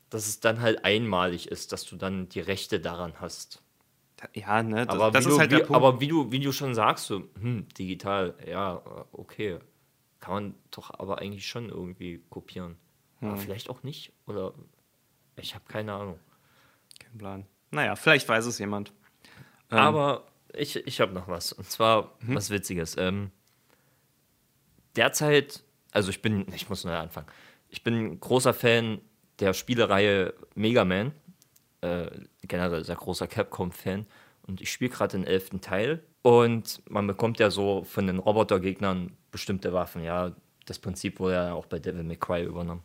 dass 0.09 0.27
es 0.27 0.39
dann 0.39 0.61
halt 0.61 0.85
einmalig 0.85 1.49
ist, 1.49 1.71
dass 1.71 1.85
du 1.85 1.95
dann 1.95 2.29
die 2.29 2.39
Rechte 2.39 2.79
daran 2.79 3.13
hast. 3.19 3.61
ja, 4.33 4.61
ne, 4.63 4.85
das, 4.85 4.95
Aber, 4.95 5.11
das 5.11 5.25
wie, 5.25 5.29
ist 5.29 5.35
du, 5.35 5.39
halt 5.39 5.51
wie, 5.51 5.55
der 5.55 5.63
Punkt. 5.65 5.75
aber 5.75 5.99
wie, 5.99 6.07
du, 6.07 6.31
wie 6.31 6.39
du 6.39 6.51
schon 6.51 6.75
sagst, 6.75 7.07
so, 7.07 7.23
hm, 7.39 7.67
digital, 7.77 8.35
ja, 8.47 8.81
okay. 9.11 9.59
Kann 10.19 10.33
man 10.33 10.55
doch 10.71 10.91
aber 10.97 11.19
eigentlich 11.19 11.47
schon 11.47 11.67
irgendwie 11.67 12.23
kopieren. 12.29 12.77
Hm. 13.19 13.29
Aber 13.29 13.37
vielleicht 13.37 13.69
auch 13.69 13.83
nicht. 13.83 14.13
Oder 14.27 14.53
ich 15.35 15.55
habe 15.55 15.65
keine 15.67 15.93
Ahnung. 15.93 16.19
Kein 16.99 17.17
Plan. 17.17 17.45
Naja, 17.71 17.95
vielleicht 17.97 18.29
weiß 18.29 18.45
es 18.45 18.59
jemand. 18.59 18.93
Ähm. 19.71 19.79
Aber 19.79 20.27
ich, 20.55 20.75
ich 20.75 20.99
habe 21.01 21.13
noch 21.13 21.27
was. 21.27 21.51
Und 21.53 21.69
zwar 21.69 22.15
Mhm. 22.21 22.35
was 22.35 22.49
Witziges. 22.49 22.95
Ähm, 22.97 23.31
derzeit, 24.95 25.63
also 25.91 26.09
ich 26.09 26.21
bin, 26.21 26.45
ich 26.53 26.69
muss 26.69 26.83
neu 26.83 26.95
anfangen. 26.95 27.27
Ich 27.69 27.83
bin 27.83 28.19
großer 28.19 28.53
Fan 28.53 29.01
der 29.39 29.53
Spielereihe 29.53 30.33
Mega 30.55 30.85
Man. 30.85 31.11
Äh, 31.81 32.09
generell 32.43 32.83
sehr 32.85 32.95
großer 32.95 33.27
Capcom-Fan. 33.27 34.05
Und 34.47 34.61
ich 34.61 34.71
spiele 34.71 34.91
gerade 34.91 35.17
den 35.17 35.25
elften 35.25 35.61
Teil. 35.61 36.03
Und 36.21 36.81
man 36.89 37.07
bekommt 37.07 37.39
ja 37.39 37.49
so 37.51 37.83
von 37.83 38.07
den 38.07 38.19
Robotergegnern 38.19 39.15
bestimmte 39.31 39.73
Waffen. 39.73 40.03
Ja, 40.03 40.33
das 40.65 40.79
Prinzip 40.79 41.19
wurde 41.19 41.33
ja 41.35 41.53
auch 41.53 41.65
bei 41.65 41.79
Devil 41.79 42.03
May 42.03 42.15
Cry 42.17 42.43
übernommen. 42.43 42.83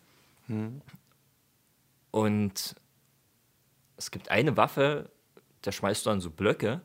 Und 2.10 2.74
es 3.96 4.10
gibt 4.10 4.30
eine 4.30 4.56
Waffe, 4.56 5.10
da 5.62 5.70
schmeißt 5.72 6.06
du 6.06 6.10
dann 6.10 6.20
so 6.20 6.30
Blöcke. 6.30 6.80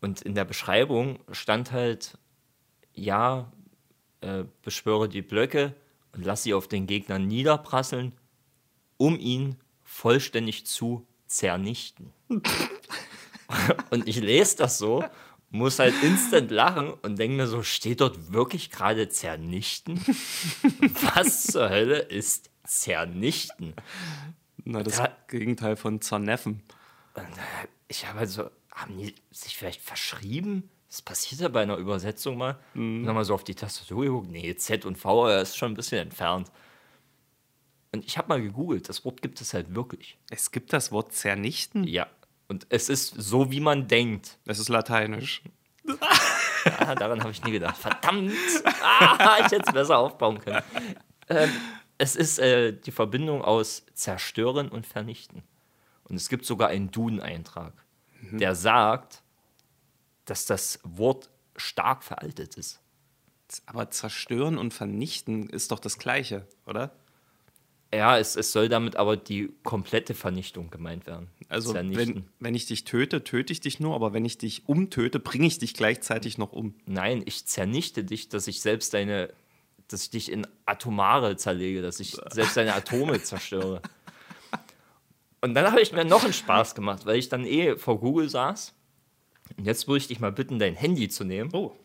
Und 0.00 0.22
in 0.22 0.34
der 0.34 0.44
Beschreibung 0.44 1.18
stand 1.32 1.72
halt, 1.72 2.18
ja, 2.92 3.52
äh, 4.20 4.44
beschwöre 4.62 5.08
die 5.08 5.22
Blöcke 5.22 5.74
und 6.12 6.24
lass 6.24 6.42
sie 6.42 6.54
auf 6.54 6.68
den 6.68 6.86
Gegner 6.86 7.18
niederprasseln, 7.18 8.12
um 8.96 9.18
ihn 9.18 9.56
vollständig 9.82 10.66
zu 10.66 11.06
zernichten. 11.26 12.12
und 13.90 14.06
ich 14.08 14.20
lese 14.20 14.56
das 14.58 14.78
so, 14.78 15.04
muss 15.50 15.78
halt 15.78 15.94
instant 16.02 16.50
lachen 16.50 16.92
und 17.02 17.18
denke 17.18 17.36
mir 17.36 17.46
so, 17.46 17.62
steht 17.62 18.00
dort 18.00 18.32
wirklich 18.32 18.70
gerade 18.70 19.08
zernichten? 19.08 19.98
Was 21.14 21.44
zur 21.44 21.68
Hölle 21.70 21.98
ist 21.98 22.50
zernichten? 22.64 23.74
Na, 24.64 24.82
das 24.82 24.96
Da- 24.96 25.16
Gegenteil 25.28 25.76
von 25.76 26.00
Zerneffen. 26.00 26.62
Äh, 27.14 27.22
ich 27.88 28.06
habe 28.06 28.20
halt 28.20 28.30
so, 28.30 28.50
haben 28.74 28.98
die 28.98 29.14
sich 29.30 29.56
vielleicht 29.56 29.80
verschrieben? 29.80 30.68
Das 30.88 31.02
passiert 31.02 31.40
ja 31.40 31.48
bei 31.48 31.62
einer 31.62 31.76
Übersetzung 31.76 32.36
mal. 32.36 32.58
Und 32.74 33.04
dann 33.04 33.14
mal 33.14 33.24
so 33.24 33.34
auf 33.34 33.44
die 33.44 33.54
Tastatur 33.54 34.02
geguckt. 34.04 34.30
Nee, 34.30 34.54
Z 34.56 34.84
und 34.84 34.96
V 34.96 35.28
äh, 35.28 35.42
ist 35.42 35.56
schon 35.56 35.72
ein 35.72 35.74
bisschen 35.74 35.98
entfernt. 35.98 36.50
Und 37.92 38.04
ich 38.04 38.18
habe 38.18 38.28
mal 38.28 38.42
gegoogelt, 38.42 38.88
das 38.88 39.04
Wort 39.04 39.22
gibt 39.22 39.40
es 39.40 39.54
halt 39.54 39.74
wirklich. 39.74 40.18
Es 40.30 40.50
gibt 40.50 40.72
das 40.72 40.92
Wort 40.92 41.12
zernichten. 41.12 41.84
Ja. 41.84 42.08
Und 42.48 42.66
es 42.68 42.88
ist 42.88 43.14
so, 43.16 43.50
wie 43.50 43.60
man 43.60 43.88
denkt. 43.88 44.38
Es 44.44 44.58
ist 44.58 44.68
lateinisch. 44.68 45.42
Ah, 46.78 46.94
daran 46.94 47.20
habe 47.20 47.30
ich 47.30 47.44
nie 47.44 47.50
gedacht. 47.50 47.76
Verdammt! 47.76 48.32
Ah, 48.82 49.36
ich 49.40 49.52
hätte 49.52 49.64
es 49.66 49.72
besser 49.74 49.98
aufbauen 49.98 50.38
können. 50.38 50.62
Ähm, 51.28 51.50
es 51.98 52.16
ist 52.16 52.38
äh, 52.38 52.72
die 52.72 52.90
Verbindung 52.90 53.42
aus 53.42 53.84
zerstören 53.92 54.70
und 54.70 54.86
vernichten. 54.86 55.42
Und 56.04 56.16
es 56.16 56.30
gibt 56.30 56.46
sogar 56.46 56.68
einen 56.68 56.90
Duden-Eintrag, 56.90 57.74
der 58.32 58.54
sagt, 58.54 59.22
dass 60.24 60.46
das 60.46 60.80
Wort 60.82 61.30
stark 61.56 62.02
veraltet 62.02 62.56
ist. 62.56 62.80
Aber 63.66 63.90
zerstören 63.90 64.58
und 64.58 64.72
vernichten 64.72 65.48
ist 65.48 65.70
doch 65.70 65.78
das 65.78 65.98
Gleiche, 65.98 66.46
oder? 66.66 66.92
Ja, 67.94 68.18
es, 68.18 68.34
es 68.34 68.50
soll 68.50 68.68
damit 68.68 68.96
aber 68.96 69.16
die 69.16 69.52
komplette 69.62 70.14
Vernichtung 70.14 70.70
gemeint 70.70 71.06
werden. 71.06 71.28
Also, 71.48 71.74
wenn, 71.74 72.24
wenn 72.40 72.54
ich 72.54 72.66
dich 72.66 72.84
töte, 72.84 73.22
töte 73.22 73.52
ich 73.52 73.60
dich 73.60 73.78
nur, 73.78 73.94
aber 73.94 74.12
wenn 74.12 74.24
ich 74.24 74.36
dich 74.36 74.68
umtöte, 74.68 75.20
bringe 75.20 75.46
ich 75.46 75.58
dich 75.58 75.74
gleichzeitig 75.74 76.36
noch 76.36 76.52
um. 76.52 76.74
Nein, 76.86 77.22
ich 77.24 77.46
zernichte 77.46 78.02
dich, 78.02 78.28
dass 78.28 78.48
ich 78.48 78.62
selbst 78.62 78.94
deine, 78.94 79.32
dass 79.86 80.02
ich 80.02 80.10
dich 80.10 80.32
in 80.32 80.44
Atomare 80.66 81.36
zerlege, 81.36 81.82
dass 81.82 82.00
ich 82.00 82.16
selbst 82.32 82.56
deine 82.56 82.74
Atome 82.74 83.22
zerstöre. 83.22 83.80
Und 85.44 85.52
dann 85.52 85.70
habe 85.70 85.82
ich 85.82 85.92
mir 85.92 86.06
noch 86.06 86.24
einen 86.24 86.32
Spaß 86.32 86.74
gemacht, 86.74 87.04
weil 87.04 87.16
ich 87.18 87.28
dann 87.28 87.44
eh 87.44 87.76
vor 87.76 88.00
Google 88.00 88.30
saß. 88.30 88.72
Und 89.58 89.66
jetzt 89.66 89.86
würde 89.86 89.98
ich 89.98 90.06
dich 90.08 90.18
mal 90.18 90.32
bitten, 90.32 90.58
dein 90.58 90.74
Handy 90.74 91.10
zu 91.10 91.22
nehmen. 91.22 91.50
Oh. 91.52 91.76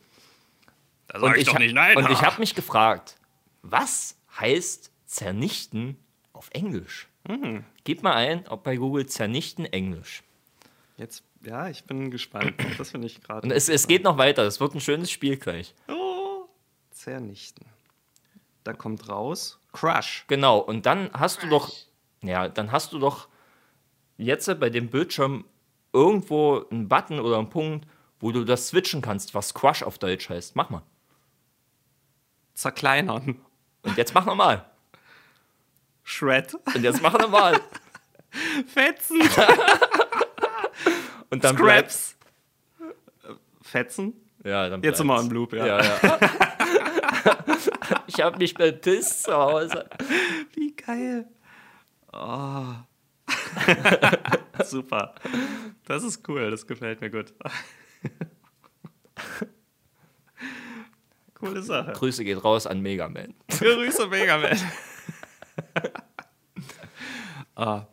Da 1.08 1.20
und 1.20 1.36
ich, 1.36 1.54
ha- 1.54 1.58
Und 1.98 2.10
ich 2.10 2.22
habe 2.22 2.40
mich 2.40 2.56
gefragt, 2.56 3.18
was 3.62 4.16
heißt 4.40 4.92
zernichten 5.06 5.98
auf 6.32 6.50
Englisch? 6.54 7.10
Hm. 7.28 7.66
Gib 7.84 8.02
mal 8.02 8.14
ein, 8.14 8.48
ob 8.48 8.64
bei 8.64 8.78
Google 8.78 9.08
zernichten 9.08 9.66
Englisch. 9.66 10.24
Jetzt, 10.96 11.26
ja, 11.44 11.68
ich 11.68 11.84
bin 11.84 12.12
gespannt. 12.12 12.54
Das 12.78 12.92
finde 12.92 13.08
ich 13.08 13.22
gerade. 13.22 13.46
Und 13.46 13.52
es, 13.52 13.68
es 13.68 13.88
geht 13.88 14.06
noch 14.06 14.18
weiter, 14.18 14.44
es 14.44 14.62
wird 14.62 14.74
ein 14.74 14.80
schönes 14.80 15.12
Spiel 15.12 15.36
gleich. 15.36 15.76
Oh, 15.90 16.46
zernichten. 16.92 17.66
Da 18.64 18.72
kommt 18.72 19.10
raus 19.10 19.60
Crush. 19.74 20.24
Genau, 20.30 20.60
und 20.60 20.86
dann 20.86 21.10
hast 21.12 21.44
du 21.44 21.50
doch, 21.50 21.70
ja, 22.22 22.48
dann 22.48 22.72
hast 22.72 22.94
du 22.94 23.00
doch 23.00 23.28
jetzt 24.20 24.60
bei 24.60 24.70
dem 24.70 24.90
Bildschirm 24.90 25.46
irgendwo 25.94 26.66
einen 26.70 26.88
Button 26.88 27.20
oder 27.20 27.38
einen 27.38 27.50
Punkt, 27.50 27.88
wo 28.20 28.32
du 28.32 28.44
das 28.44 28.68
switchen 28.68 29.02
kannst, 29.02 29.34
was 29.34 29.54
Crush 29.54 29.82
auf 29.84 29.98
Deutsch 29.98 30.30
heißt. 30.30 30.56
Mach 30.56 30.70
mal. 30.70 30.84
Zerkleinern. 32.54 33.40
Und 33.82 33.98
jetzt 33.98 34.14
mach 34.14 34.26
nochmal. 34.26 34.66
Shred. 36.04 36.54
Und 36.76 36.84
jetzt 36.84 37.02
mach 37.02 37.18
nochmal. 37.18 37.60
Fetzen. 38.68 39.22
Und 41.30 41.44
dann. 41.44 41.56
Scraps. 41.56 42.16
Fetzen. 43.62 44.14
Ja, 44.44 44.70
dann 44.70 44.82
Jetzt 44.82 44.98
sind 44.98 45.08
wir 45.08 45.14
bleibt's. 45.14 45.30
am 45.30 45.36
Loop, 45.36 45.54
ja. 45.54 45.66
Ja, 45.66 45.82
ja. 45.84 46.20
ich 48.08 48.22
habe 48.22 48.38
mich 48.38 48.54
bepisst 48.54 49.24
zu 49.24 49.34
Hause. 49.34 49.90
Wie 50.54 50.76
geil. 50.76 51.28
Oh. 52.12 52.74
Super. 54.66 55.16
Das 55.86 56.04
ist 56.04 56.28
cool, 56.28 56.52
das 56.52 56.68
gefällt 56.68 57.02
mir 57.02 57.10
gut. 57.10 57.34
Coole 61.40 61.62
Sache. 61.62 61.94
Grüße 61.94 62.24
geht 62.24 62.44
raus 62.44 62.68
an 62.68 62.82
Megaman. 62.82 63.34
Grüße, 63.48 64.08
Megaman. 64.08 64.58
ah. 67.56 67.86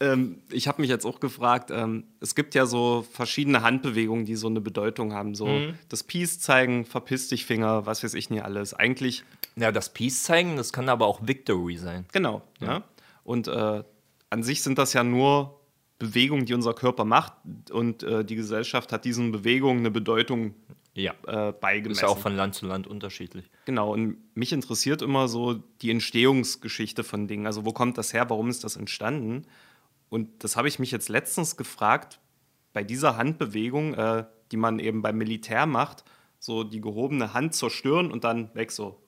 ähm, 0.00 0.42
ich 0.50 0.66
habe 0.66 0.80
mich 0.80 0.90
jetzt 0.90 1.04
auch 1.04 1.20
gefragt, 1.20 1.70
ähm, 1.70 2.04
es 2.20 2.34
gibt 2.34 2.54
ja 2.54 2.64
so 2.64 3.06
verschiedene 3.12 3.60
Handbewegungen, 3.62 4.24
die 4.24 4.36
so 4.36 4.46
eine 4.46 4.62
Bedeutung 4.62 5.12
haben. 5.12 5.34
So 5.34 5.46
das 5.88 6.02
Peace 6.02 6.40
zeigen, 6.40 6.86
verpiss 6.86 7.28
dich 7.28 7.44
Finger, 7.44 7.84
was 7.84 8.02
weiß 8.02 8.14
ich 8.14 8.30
nicht 8.30 8.44
alles. 8.44 8.72
Eigentlich 8.72 9.24
Ja, 9.56 9.70
das 9.70 9.92
Peace 9.92 10.22
zeigen, 10.22 10.56
das 10.56 10.72
kann 10.72 10.88
aber 10.88 11.06
auch 11.06 11.26
Victory 11.26 11.76
sein. 11.76 12.06
Genau. 12.12 12.42
Ja. 12.60 12.82
Und 13.24 13.48
äh, 13.48 13.82
an 14.30 14.42
sich 14.42 14.62
sind 14.62 14.78
das 14.78 14.92
ja 14.92 15.02
nur 15.02 15.60
Bewegungen, 15.98 16.44
die 16.46 16.54
unser 16.54 16.74
Körper 16.74 17.04
macht. 17.04 17.32
Und 17.72 18.02
äh, 18.02 18.24
die 18.24 18.36
Gesellschaft 18.36 18.92
hat 18.92 19.04
diesen 19.04 19.32
Bewegungen 19.32 19.78
eine 19.80 19.90
Bedeutung 19.90 20.54
Ja. 20.94 21.14
äh, 21.26 21.52
beigemessen. 21.52 21.92
Ist 21.92 22.02
ja 22.02 22.08
auch 22.08 22.18
von 22.18 22.36
Land 22.36 22.54
zu 22.54 22.66
Land 22.66 22.86
unterschiedlich. 22.86 23.50
genau. 23.64 23.92
Und 23.92 24.16
mich 24.36 24.52
interessiert 24.52 25.02
immer 25.02 25.28
so 25.28 25.54
die 25.82 25.90
Entstehungsgeschichte 25.90 27.02
von 27.04 27.26
Dingen. 27.28 27.46
Also 27.46 27.64
wo 27.64 27.72
kommt 27.72 27.96
das 27.98 28.12
her? 28.12 28.28
Warum 28.30 28.48
ist 28.50 28.62
das 28.64 28.76
entstanden? 28.76 29.46
Und 30.10 30.44
das 30.44 30.56
habe 30.56 30.68
ich 30.68 30.78
mich 30.78 30.90
jetzt 30.90 31.08
letztens 31.08 31.56
gefragt 31.56 32.20
bei 32.72 32.84
dieser 32.84 33.16
Handbewegung, 33.16 33.94
äh, 33.94 34.24
die 34.52 34.56
man 34.56 34.78
eben 34.78 35.00
beim 35.00 35.16
Militär 35.16 35.64
macht, 35.66 36.04
so 36.38 36.62
die 36.64 36.80
gehobene 36.80 37.32
Hand 37.32 37.54
zerstören 37.54 38.10
und 38.12 38.24
dann 38.24 38.54
weg 38.54 38.70
so. 38.70 39.00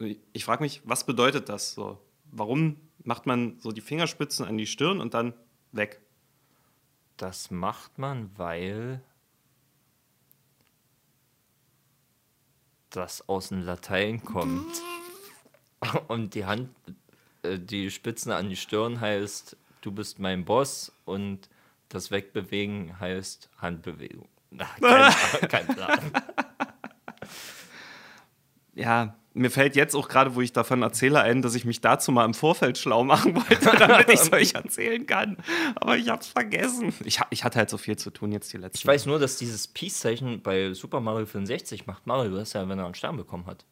Ich- 0.00 0.18
Ich 0.32 0.44
frage 0.44 0.62
mich, 0.62 0.80
was 0.84 1.04
bedeutet 1.06 1.48
das 1.48 1.74
so? 1.74 1.98
Warum 2.32 2.76
macht 3.04 3.26
man 3.26 3.58
so 3.60 3.72
die 3.72 3.80
Fingerspitzen 3.80 4.46
an 4.46 4.58
die 4.58 4.66
Stirn 4.66 5.00
und 5.00 5.14
dann 5.14 5.34
weg? 5.72 6.00
Das 7.16 7.50
macht 7.50 7.98
man, 7.98 8.30
weil 8.36 9.02
das 12.90 13.28
aus 13.28 13.48
dem 13.48 13.62
Latein 13.62 14.24
kommt. 14.24 14.82
Und 16.08 16.34
die 16.34 16.44
Hand, 16.44 16.68
äh, 17.42 17.58
die 17.58 17.90
Spitzen 17.90 18.32
an 18.32 18.50
die 18.50 18.56
Stirn 18.56 19.00
heißt, 19.00 19.56
du 19.80 19.92
bist 19.92 20.18
mein 20.18 20.44
Boss 20.44 20.92
und 21.06 21.48
das 21.88 22.10
Wegbewegen 22.10 23.00
heißt 23.00 23.48
Handbewegung. 23.56 24.28
Na, 24.50 24.66
kein, 24.78 25.48
kein 25.48 25.66
Plan. 25.68 26.10
ja, 28.74 29.16
mir 29.32 29.50
fällt 29.50 29.76
jetzt 29.76 29.94
auch 29.94 30.08
gerade, 30.08 30.34
wo 30.34 30.40
ich 30.40 30.52
davon 30.52 30.82
erzähle, 30.82 31.20
ein, 31.20 31.42
dass 31.42 31.54
ich 31.54 31.64
mich 31.64 31.80
dazu 31.80 32.10
mal 32.10 32.24
im 32.24 32.34
Vorfeld 32.34 32.78
schlau 32.78 33.04
machen 33.04 33.36
wollte, 33.36 33.76
damit 33.78 34.08
ich 34.08 34.20
es 34.20 34.32
euch 34.32 34.54
erzählen 34.54 35.06
kann. 35.06 35.36
Aber 35.76 35.96
ich 35.96 36.08
hab's 36.08 36.28
vergessen. 36.28 36.92
Ich, 37.04 37.20
ich 37.30 37.44
hatte 37.44 37.58
halt 37.58 37.70
so 37.70 37.78
viel 37.78 37.96
zu 37.96 38.10
tun 38.10 38.32
jetzt 38.32 38.52
die 38.52 38.56
letzten 38.56 38.78
Ich 38.78 38.86
weiß 38.86 39.06
nur, 39.06 39.18
dass 39.18 39.36
dieses 39.36 39.68
Peace-Zeichen 39.68 40.42
bei 40.42 40.72
Super 40.74 41.00
Mario 41.00 41.26
64 41.26 41.86
macht 41.86 42.06
Mario 42.06 42.34
das 42.36 42.52
ja, 42.54 42.68
wenn 42.68 42.78
er 42.78 42.86
einen 42.86 42.94
Stern 42.94 43.16
bekommen 43.16 43.46
hat. 43.46 43.64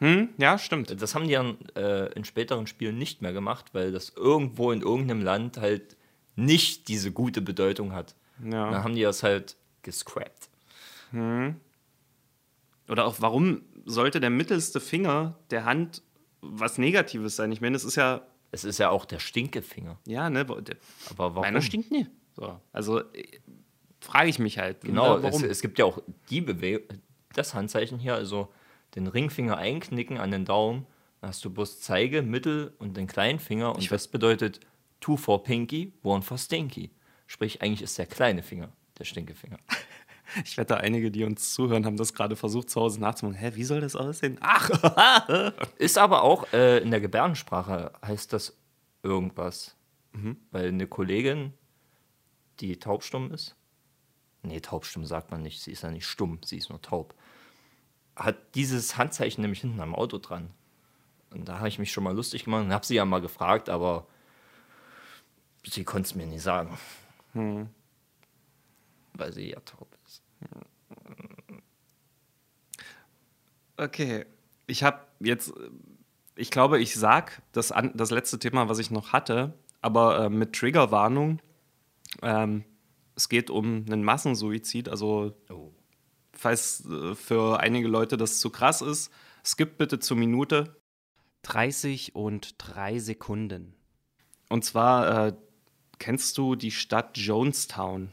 Hm, 0.00 0.30
ja, 0.36 0.58
stimmt. 0.58 1.00
Das 1.00 1.14
haben 1.14 1.28
die 1.28 1.34
dann 1.34 1.58
äh, 1.76 2.12
in 2.14 2.24
späteren 2.24 2.66
Spielen 2.66 2.98
nicht 2.98 3.22
mehr 3.22 3.32
gemacht, 3.32 3.66
weil 3.72 3.92
das 3.92 4.10
irgendwo 4.10 4.72
in 4.72 4.82
irgendeinem 4.82 5.22
Land 5.22 5.58
halt 5.58 5.96
nicht 6.34 6.88
diese 6.88 7.12
gute 7.12 7.40
Bedeutung 7.40 7.92
hat. 7.92 8.14
Ja. 8.42 8.70
Dann 8.70 8.84
haben 8.84 8.94
die 8.94 9.02
das 9.02 9.22
halt 9.22 9.56
gescrapped. 9.82 10.50
Oder 12.92 13.06
auch, 13.06 13.16
warum 13.20 13.62
sollte 13.86 14.20
der 14.20 14.28
mittelste 14.28 14.78
Finger 14.78 15.38
der 15.50 15.64
Hand 15.64 16.02
was 16.42 16.76
Negatives 16.76 17.36
sein? 17.36 17.50
Ich 17.50 17.62
meine, 17.62 17.74
es 17.74 17.84
ist 17.84 17.96
ja, 17.96 18.20
Es 18.50 18.64
ist 18.64 18.78
ja 18.78 18.90
auch 18.90 19.06
der 19.06 19.18
Stinkefinger. 19.18 19.98
ja, 20.06 20.28
ne, 20.28 20.44
der, 20.44 20.76
Aber 21.08 21.30
warum? 21.34 21.40
meiner 21.40 21.62
stinkt 21.62 21.90
nie. 21.90 22.06
So, 22.36 22.60
also 22.70 23.00
äh, 23.00 23.24
frage 24.00 24.28
ich 24.28 24.38
mich 24.38 24.58
halt. 24.58 24.82
Genau, 24.82 25.18
ne, 25.18 25.26
es, 25.26 25.42
es 25.42 25.62
gibt 25.62 25.78
ja 25.78 25.86
auch 25.86 26.02
die 26.28 26.42
Bewegung, 26.42 26.86
das 27.32 27.54
Handzeichen 27.54 27.98
hier, 27.98 28.14
also 28.14 28.52
den 28.94 29.06
Ringfinger 29.06 29.56
einknicken 29.56 30.18
an 30.18 30.30
den 30.30 30.44
Daumen, 30.44 30.86
dann 31.22 31.30
hast 31.30 31.42
du 31.46 31.50
bloß 31.50 31.80
Zeige, 31.80 32.20
Mittel 32.20 32.74
und 32.78 32.98
den 32.98 33.06
kleinen 33.06 33.38
Finger 33.38 33.74
und 33.74 33.90
das 33.90 34.06
bedeutet 34.06 34.60
two 35.00 35.16
for 35.16 35.42
Pinky, 35.42 35.94
one 36.02 36.20
for 36.20 36.36
Stinky. 36.36 36.90
Sprich, 37.26 37.62
eigentlich 37.62 37.80
ist 37.80 37.96
der 37.96 38.04
kleine 38.04 38.42
Finger 38.42 38.70
der 38.98 39.04
Stinkefinger. 39.04 39.56
Ich 40.44 40.56
wette, 40.56 40.78
einige, 40.78 41.10
die 41.10 41.24
uns 41.24 41.52
zuhören, 41.52 41.84
haben 41.84 41.96
das 41.96 42.14
gerade 42.14 42.36
versucht, 42.36 42.70
zu 42.70 42.80
Hause 42.80 43.00
nachzumachen. 43.00 43.36
Hä, 43.38 43.52
wie 43.54 43.64
soll 43.64 43.80
das 43.80 43.96
aussehen? 43.96 44.38
Ach, 44.40 44.70
Ist 45.78 45.98
aber 45.98 46.22
auch 46.22 46.52
äh, 46.52 46.78
in 46.78 46.90
der 46.90 47.00
Gebärdensprache 47.00 47.92
heißt 48.04 48.32
das 48.32 48.56
irgendwas. 49.02 49.76
Weil 50.50 50.68
eine 50.68 50.86
Kollegin, 50.86 51.52
die 52.60 52.78
taubstumm 52.78 53.32
ist, 53.32 53.56
nee, 54.42 54.60
taubstumm 54.60 55.04
sagt 55.06 55.30
man 55.30 55.42
nicht, 55.42 55.62
sie 55.62 55.72
ist 55.72 55.82
ja 55.82 55.90
nicht 55.90 56.06
stumm, 56.06 56.38
sie 56.44 56.58
ist 56.58 56.68
nur 56.70 56.82
taub, 56.82 57.14
hat 58.14 58.54
dieses 58.54 58.96
Handzeichen 58.98 59.40
nämlich 59.40 59.62
hinten 59.62 59.80
am 59.80 59.94
Auto 59.94 60.18
dran. 60.18 60.50
Und 61.30 61.48
da 61.48 61.58
habe 61.58 61.68
ich 61.68 61.78
mich 61.78 61.92
schon 61.92 62.04
mal 62.04 62.14
lustig 62.14 62.44
gemacht 62.44 62.64
und 62.64 62.72
habe 62.72 62.84
sie 62.84 62.94
ja 62.94 63.04
mal 63.06 63.22
gefragt, 63.22 63.70
aber 63.70 64.06
sie 65.64 65.84
konnte 65.84 66.06
es 66.08 66.14
mir 66.14 66.26
nicht 66.26 66.42
sagen. 66.42 66.76
Weil 69.14 69.32
sie 69.32 69.50
ja 69.50 69.60
taub 69.60 69.88
ist. 69.94 70.01
Okay. 73.82 74.26
Ich 74.66 74.82
habe 74.82 75.00
jetzt, 75.20 75.52
ich 76.36 76.50
glaube, 76.50 76.80
ich 76.80 76.94
sag 76.94 77.42
das, 77.52 77.72
an, 77.72 77.92
das 77.94 78.10
letzte 78.10 78.38
Thema, 78.38 78.68
was 78.68 78.78
ich 78.78 78.90
noch 78.90 79.12
hatte, 79.12 79.54
aber 79.80 80.24
äh, 80.26 80.30
mit 80.30 80.52
Triggerwarnung. 80.54 81.40
Ähm, 82.22 82.64
es 83.16 83.28
geht 83.28 83.50
um 83.50 83.84
einen 83.86 84.04
Massensuizid. 84.04 84.88
Also, 84.88 85.34
Oh. 85.50 85.72
falls 86.32 86.84
äh, 86.86 87.14
für 87.14 87.60
einige 87.60 87.88
Leute 87.88 88.16
das 88.16 88.38
zu 88.38 88.50
krass 88.50 88.80
ist, 88.82 89.10
skippt 89.44 89.78
bitte 89.78 89.98
zur 89.98 90.16
Minute. 90.16 90.76
30 91.42 92.14
und 92.14 92.54
3 92.58 93.00
Sekunden. 93.00 93.74
Und 94.48 94.64
zwar, 94.64 95.26
äh, 95.26 95.32
kennst 95.98 96.38
du 96.38 96.54
die 96.54 96.70
Stadt 96.70 97.18
Jonestown? 97.18 98.10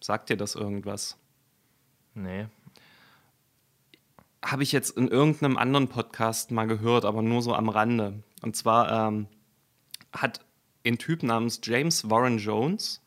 Sagt 0.00 0.30
dir 0.30 0.38
das 0.38 0.54
irgendwas? 0.54 1.18
Nee. 2.14 2.46
Habe 4.44 4.62
ich 4.62 4.72
jetzt 4.72 4.96
in 4.96 5.08
irgendeinem 5.08 5.56
anderen 5.56 5.88
Podcast 5.88 6.50
mal 6.50 6.66
gehört, 6.66 7.04
aber 7.04 7.22
nur 7.22 7.42
so 7.42 7.54
am 7.54 7.68
Rande. 7.68 8.22
Und 8.42 8.56
zwar 8.56 9.08
ähm, 9.08 9.26
hat 10.12 10.40
ein 10.84 10.98
Typ 10.98 11.22
namens 11.22 11.60
James 11.62 12.10
Warren 12.10 12.38
Jones 12.38 13.02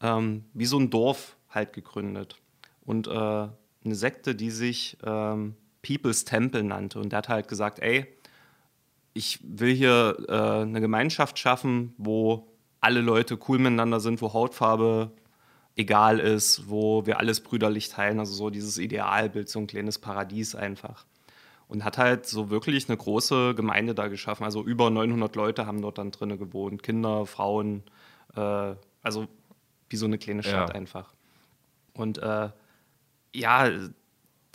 ähm, 0.00 0.44
wie 0.54 0.66
so 0.66 0.78
ein 0.78 0.90
Dorf 0.90 1.36
halt 1.50 1.72
gegründet. 1.72 2.36
Und 2.84 3.06
äh, 3.06 3.10
eine 3.10 3.94
Sekte, 3.94 4.34
die 4.34 4.50
sich 4.50 4.96
ähm, 5.04 5.56
People's 5.82 6.24
Temple 6.24 6.62
nannte. 6.62 7.00
Und 7.00 7.10
der 7.10 7.18
hat 7.18 7.28
halt 7.28 7.48
gesagt, 7.48 7.80
ey, 7.80 8.06
ich 9.14 9.40
will 9.42 9.74
hier 9.74 10.16
äh, 10.28 10.62
eine 10.62 10.80
Gemeinschaft 10.80 11.38
schaffen, 11.38 11.94
wo 11.98 12.48
alle 12.80 13.00
Leute 13.00 13.38
cool 13.48 13.58
miteinander 13.58 14.00
sind, 14.00 14.22
wo 14.22 14.32
Hautfarbe 14.32 15.10
egal 15.78 16.18
ist, 16.18 16.68
wo 16.68 17.06
wir 17.06 17.18
alles 17.18 17.40
brüderlich 17.40 17.88
teilen, 17.88 18.18
also 18.18 18.34
so 18.34 18.50
dieses 18.50 18.78
Idealbild, 18.78 19.48
so 19.48 19.60
ein 19.60 19.68
kleines 19.68 19.98
Paradies 19.98 20.54
einfach. 20.54 21.06
Und 21.68 21.84
hat 21.84 21.98
halt 21.98 22.26
so 22.26 22.50
wirklich 22.50 22.88
eine 22.88 22.96
große 22.96 23.54
Gemeinde 23.54 23.94
da 23.94 24.08
geschaffen. 24.08 24.44
Also 24.44 24.64
über 24.64 24.90
900 24.90 25.36
Leute 25.36 25.66
haben 25.66 25.80
dort 25.80 25.98
dann 25.98 26.10
drinnen 26.10 26.38
gewohnt. 26.38 26.82
Kinder, 26.82 27.26
Frauen, 27.26 27.84
äh, 28.34 28.74
also 29.02 29.28
wie 29.88 29.96
so 29.96 30.06
eine 30.06 30.18
kleine 30.18 30.42
Stadt 30.42 30.70
Ja. 30.70 30.74
einfach. 30.74 31.14
Und 31.92 32.18
äh, 32.18 32.48
ja, 33.34 33.70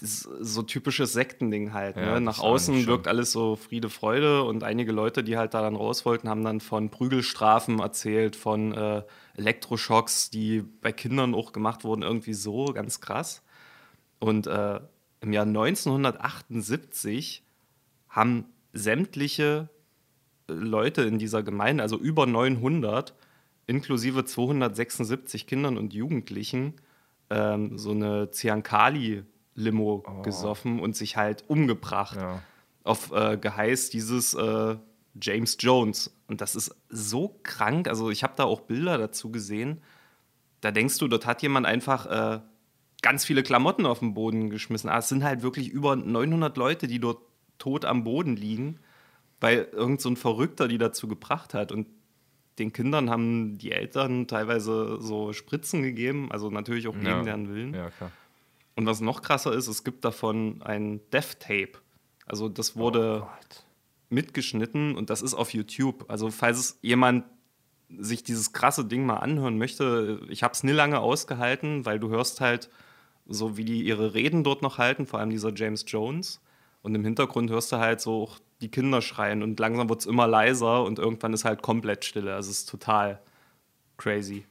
so 0.01 0.63
typisches 0.63 1.13
Sektending 1.13 1.71
halt. 1.71 1.95
Ja, 1.95 2.15
ne? 2.15 2.21
Nach 2.21 2.33
ist 2.33 2.39
eigentlich 2.39 2.51
außen 2.51 2.87
wirkt 2.87 3.07
alles 3.07 3.31
so 3.31 3.55
Friede, 3.55 3.89
Freude 3.89 4.43
und 4.43 4.63
einige 4.63 4.91
Leute, 4.91 5.23
die 5.23 5.37
halt 5.37 5.53
da 5.53 5.61
dann 5.61 5.75
raus 5.77 6.05
wollten, 6.05 6.27
haben 6.27 6.43
dann 6.43 6.59
von 6.59 6.89
Prügelstrafen 6.89 7.79
erzählt, 7.79 8.35
von 8.35 8.73
äh, 8.73 9.03
Elektroschocks, 9.37 10.29
die 10.29 10.61
bei 10.81 10.91
Kindern 10.91 11.33
auch 11.35 11.51
gemacht 11.53 11.83
wurden, 11.83 12.01
irgendwie 12.03 12.33
so, 12.33 12.65
ganz 12.65 13.01
krass. 13.01 13.41
Und 14.19 14.47
äh, 14.47 14.79
im 15.21 15.33
Jahr 15.33 15.45
1978 15.45 17.43
haben 18.09 18.45
sämtliche 18.73 19.69
äh, 20.47 20.53
Leute 20.53 21.03
in 21.03 21.17
dieser 21.19 21.43
Gemeinde, 21.43 21.83
also 21.83 21.97
über 21.97 22.25
900, 22.25 23.13
inklusive 23.67 24.25
276 24.25 25.47
Kindern 25.47 25.77
und 25.77 25.93
Jugendlichen, 25.93 26.73
ähm, 27.29 27.77
so 27.77 27.91
eine 27.91 28.29
Ziankali-Limo 28.31 30.03
gesoffen 30.23 30.79
und 30.79 30.95
sich 30.95 31.17
halt 31.17 31.45
umgebracht 31.49 32.17
Ja. 32.17 32.41
auf 32.83 33.11
äh, 33.11 33.37
Geheiß 33.37 33.89
dieses 33.89 34.33
äh, 34.33 34.75
James 35.21 35.57
Jones. 35.59 36.15
Und 36.27 36.41
das 36.41 36.55
ist 36.55 36.75
so 36.89 37.39
krank. 37.43 37.87
Also 37.87 38.09
ich 38.09 38.23
habe 38.23 38.33
da 38.35 38.43
auch 38.45 38.61
Bilder 38.61 38.97
dazu 38.97 39.31
gesehen. 39.31 39.81
Da 40.61 40.71
denkst 40.71 40.97
du, 40.97 41.07
dort 41.07 41.25
hat 41.25 41.41
jemand 41.41 41.65
einfach 41.65 42.05
äh, 42.05 42.39
ganz 43.01 43.25
viele 43.25 43.43
Klamotten 43.43 43.85
auf 43.85 43.99
den 43.99 44.13
Boden 44.13 44.49
geschmissen. 44.49 44.89
Aber 44.89 44.99
es 44.99 45.09
sind 45.09 45.23
halt 45.23 45.43
wirklich 45.43 45.69
über 45.69 45.95
900 45.95 46.55
Leute, 46.57 46.87
die 46.87 46.99
dort 46.99 47.19
tot 47.59 47.85
am 47.85 48.03
Boden 48.03 48.35
liegen, 48.35 48.79
weil 49.39 49.67
irgend 49.71 50.01
so 50.01 50.09
ein 50.09 50.17
Verrückter 50.17 50.67
die 50.67 50.77
dazu 50.77 51.07
gebracht 51.07 51.53
hat. 51.53 51.71
Und 51.71 51.87
den 52.59 52.71
Kindern 52.71 53.09
haben 53.09 53.57
die 53.57 53.71
Eltern 53.71 54.27
teilweise 54.27 54.97
so 55.01 55.33
Spritzen 55.33 55.81
gegeben, 55.81 56.31
also 56.31 56.49
natürlich 56.49 56.87
auch 56.87 56.93
gegen 56.93 57.05
Ja. 57.05 57.21
deren 57.23 57.49
Willen. 57.49 57.73
Ja, 57.73 57.89
klar. 57.89 58.11
Und 58.75 58.85
was 58.85 59.01
noch 59.01 59.21
krasser 59.21 59.53
ist, 59.53 59.67
es 59.67 59.83
gibt 59.83 60.05
davon 60.05 60.61
ein 60.63 60.99
Death 61.11 61.39
Tape. 61.39 61.73
Also 62.25 62.49
das 62.49 62.75
wurde 62.75 63.23
Oh. 63.25 63.29
Mitgeschnitten 64.13 64.95
und 64.95 65.09
das 65.09 65.21
ist 65.21 65.33
auf 65.33 65.53
YouTube. 65.53 66.05
Also 66.09 66.31
falls 66.31 66.59
es 66.59 66.79
jemand 66.81 67.25
sich 67.89 68.23
dieses 68.23 68.53
krasse 68.53 68.85
Ding 68.85 69.05
mal 69.05 69.17
anhören 69.17 69.57
möchte, 69.57 70.21
ich 70.29 70.43
habe 70.43 70.53
es 70.53 70.63
nie 70.63 70.71
lange 70.71 70.99
ausgehalten, 70.99 71.85
weil 71.85 71.99
du 71.99 72.09
hörst 72.09 72.41
halt 72.41 72.69
so, 73.27 73.57
wie 73.57 73.65
die 73.65 73.83
ihre 73.83 74.13
Reden 74.13 74.43
dort 74.43 74.61
noch 74.61 74.77
halten, 74.77 75.05
vor 75.05 75.19
allem 75.19 75.29
dieser 75.29 75.53
James 75.53 75.85
Jones. 75.87 76.41
Und 76.81 76.95
im 76.95 77.03
Hintergrund 77.03 77.49
hörst 77.49 77.71
du 77.71 77.77
halt 77.77 78.01
so 78.01 78.23
auch 78.23 78.39
die 78.61 78.69
Kinder 78.69 79.01
schreien 79.01 79.43
und 79.43 79.59
langsam 79.59 79.89
wird 79.89 80.01
es 80.01 80.05
immer 80.05 80.27
leiser 80.27 80.83
und 80.83 80.99
irgendwann 80.99 81.33
ist 81.33 81.45
halt 81.45 81.61
komplett 81.61 82.05
Stille. 82.05 82.33
Also 82.33 82.51
es 82.51 82.59
ist 82.59 82.69
total 82.69 83.21
crazy. 83.97 84.45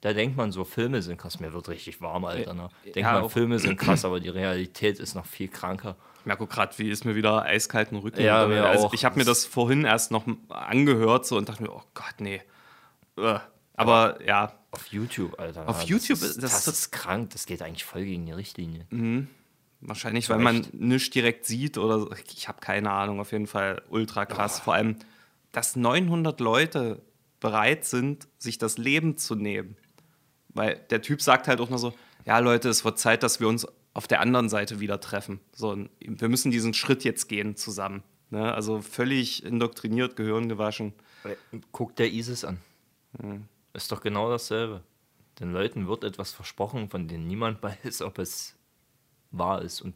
Da 0.00 0.12
denkt 0.14 0.36
man 0.36 0.50
so, 0.50 0.64
Filme 0.64 1.02
sind 1.02 1.18
krass, 1.18 1.40
mir 1.40 1.52
wird 1.52 1.68
richtig 1.68 2.00
warm, 2.00 2.24
Alter. 2.24 2.54
Ne? 2.54 2.70
Denkt 2.84 2.96
ja, 2.96 3.20
man, 3.20 3.28
Filme 3.28 3.58
sind 3.58 3.76
krass, 3.78 4.04
aber 4.04 4.18
die 4.18 4.30
Realität 4.30 4.98
ist 4.98 5.14
noch 5.14 5.26
viel 5.26 5.48
kranker. 5.48 5.96
Ich 6.20 6.26
merke 6.26 6.46
gerade, 6.46 6.78
wie 6.78 6.90
ist 6.90 7.04
mir 7.04 7.14
wieder 7.14 7.42
eiskalten 7.42 7.96
Rücken. 7.98 8.20
Ja, 8.20 8.46
mir 8.46 8.64
also 8.66 8.86
auch. 8.86 8.94
Ich 8.94 9.04
habe 9.04 9.18
mir 9.18 9.24
das 9.24 9.46
vorhin 9.46 9.84
erst 9.84 10.10
noch 10.10 10.26
angehört 10.48 11.26
so 11.26 11.36
und 11.36 11.48
dachte 11.48 11.62
mir, 11.62 11.72
oh 11.72 11.82
Gott, 11.94 12.14
nee. 12.18 12.42
Äh. 13.16 13.38
Aber 13.74 14.22
ja, 14.26 14.52
Auf 14.72 14.86
YouTube, 14.88 15.40
Alter. 15.40 15.66
Auf 15.66 15.80
das 15.80 15.88
YouTube 15.88 16.20
ist, 16.22 16.42
das, 16.42 16.64
das- 16.64 16.68
ist 16.68 16.90
krank, 16.92 17.30
das 17.30 17.46
geht 17.46 17.62
eigentlich 17.62 17.84
voll 17.86 18.04
gegen 18.04 18.26
die 18.26 18.32
Richtlinie. 18.32 18.86
wahrscheinlich, 19.80 20.26
Zu 20.26 20.32
weil 20.34 20.40
man 20.40 20.66
nichts 20.72 21.08
direkt 21.10 21.46
sieht 21.46 21.78
oder 21.78 22.00
so. 22.00 22.10
ich 22.36 22.46
habe 22.48 22.60
keine 22.60 22.90
Ahnung. 22.90 23.20
Auf 23.20 23.32
jeden 23.32 23.46
Fall 23.46 23.80
ultra 23.88 24.26
krass. 24.26 24.60
Vor 24.60 24.74
allem, 24.74 24.96
dass 25.52 25.76
900 25.76 26.38
Leute 26.40 27.00
bereit 27.40 27.86
sind, 27.86 28.28
sich 28.38 28.58
das 28.58 28.76
Leben 28.76 29.16
zu 29.16 29.34
nehmen. 29.34 29.76
Weil 30.50 30.76
der 30.90 31.00
Typ 31.00 31.22
sagt 31.22 31.48
halt 31.48 31.60
auch 31.62 31.70
nur 31.70 31.78
so, 31.78 31.94
ja 32.26 32.38
Leute, 32.40 32.68
es 32.68 32.84
wird 32.84 32.98
Zeit, 32.98 33.22
dass 33.22 33.40
wir 33.40 33.48
uns 33.48 33.66
auf 33.92 34.06
der 34.06 34.20
anderen 34.20 34.48
Seite 34.48 34.80
wieder 34.80 35.00
treffen. 35.00 35.40
So, 35.52 35.76
wir 36.00 36.28
müssen 36.28 36.50
diesen 36.50 36.74
Schritt 36.74 37.04
jetzt 37.04 37.28
gehen 37.28 37.56
zusammen. 37.56 38.02
Ne? 38.30 38.52
Also 38.54 38.80
völlig 38.80 39.44
indoktriniert, 39.44 40.16
Gehirn 40.16 40.48
gewaschen. 40.48 40.92
Guck 41.72 41.96
der 41.96 42.12
ISIS 42.12 42.44
an. 42.44 42.58
Ist 43.72 43.90
doch 43.90 44.00
genau 44.00 44.30
dasselbe. 44.30 44.82
Den 45.40 45.52
Leuten 45.52 45.88
wird 45.88 46.04
etwas 46.04 46.32
versprochen, 46.32 46.88
von 46.90 47.08
dem 47.08 47.26
niemand 47.26 47.62
weiß, 47.84 48.02
ob 48.02 48.18
es 48.18 48.56
wahr 49.30 49.62
ist. 49.62 49.80
Und 49.80 49.94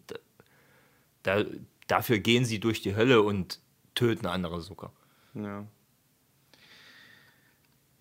Da, 1.23 1.45
dafür 1.87 2.19
gehen 2.19 2.45
sie 2.45 2.61
durch 2.61 2.83
die 2.83 2.97
Hölle 2.97 3.23
und 3.23 3.61
töten 3.95 4.27
andere 4.27 4.61
sogar. 4.61 4.93
Ja. 5.35 5.67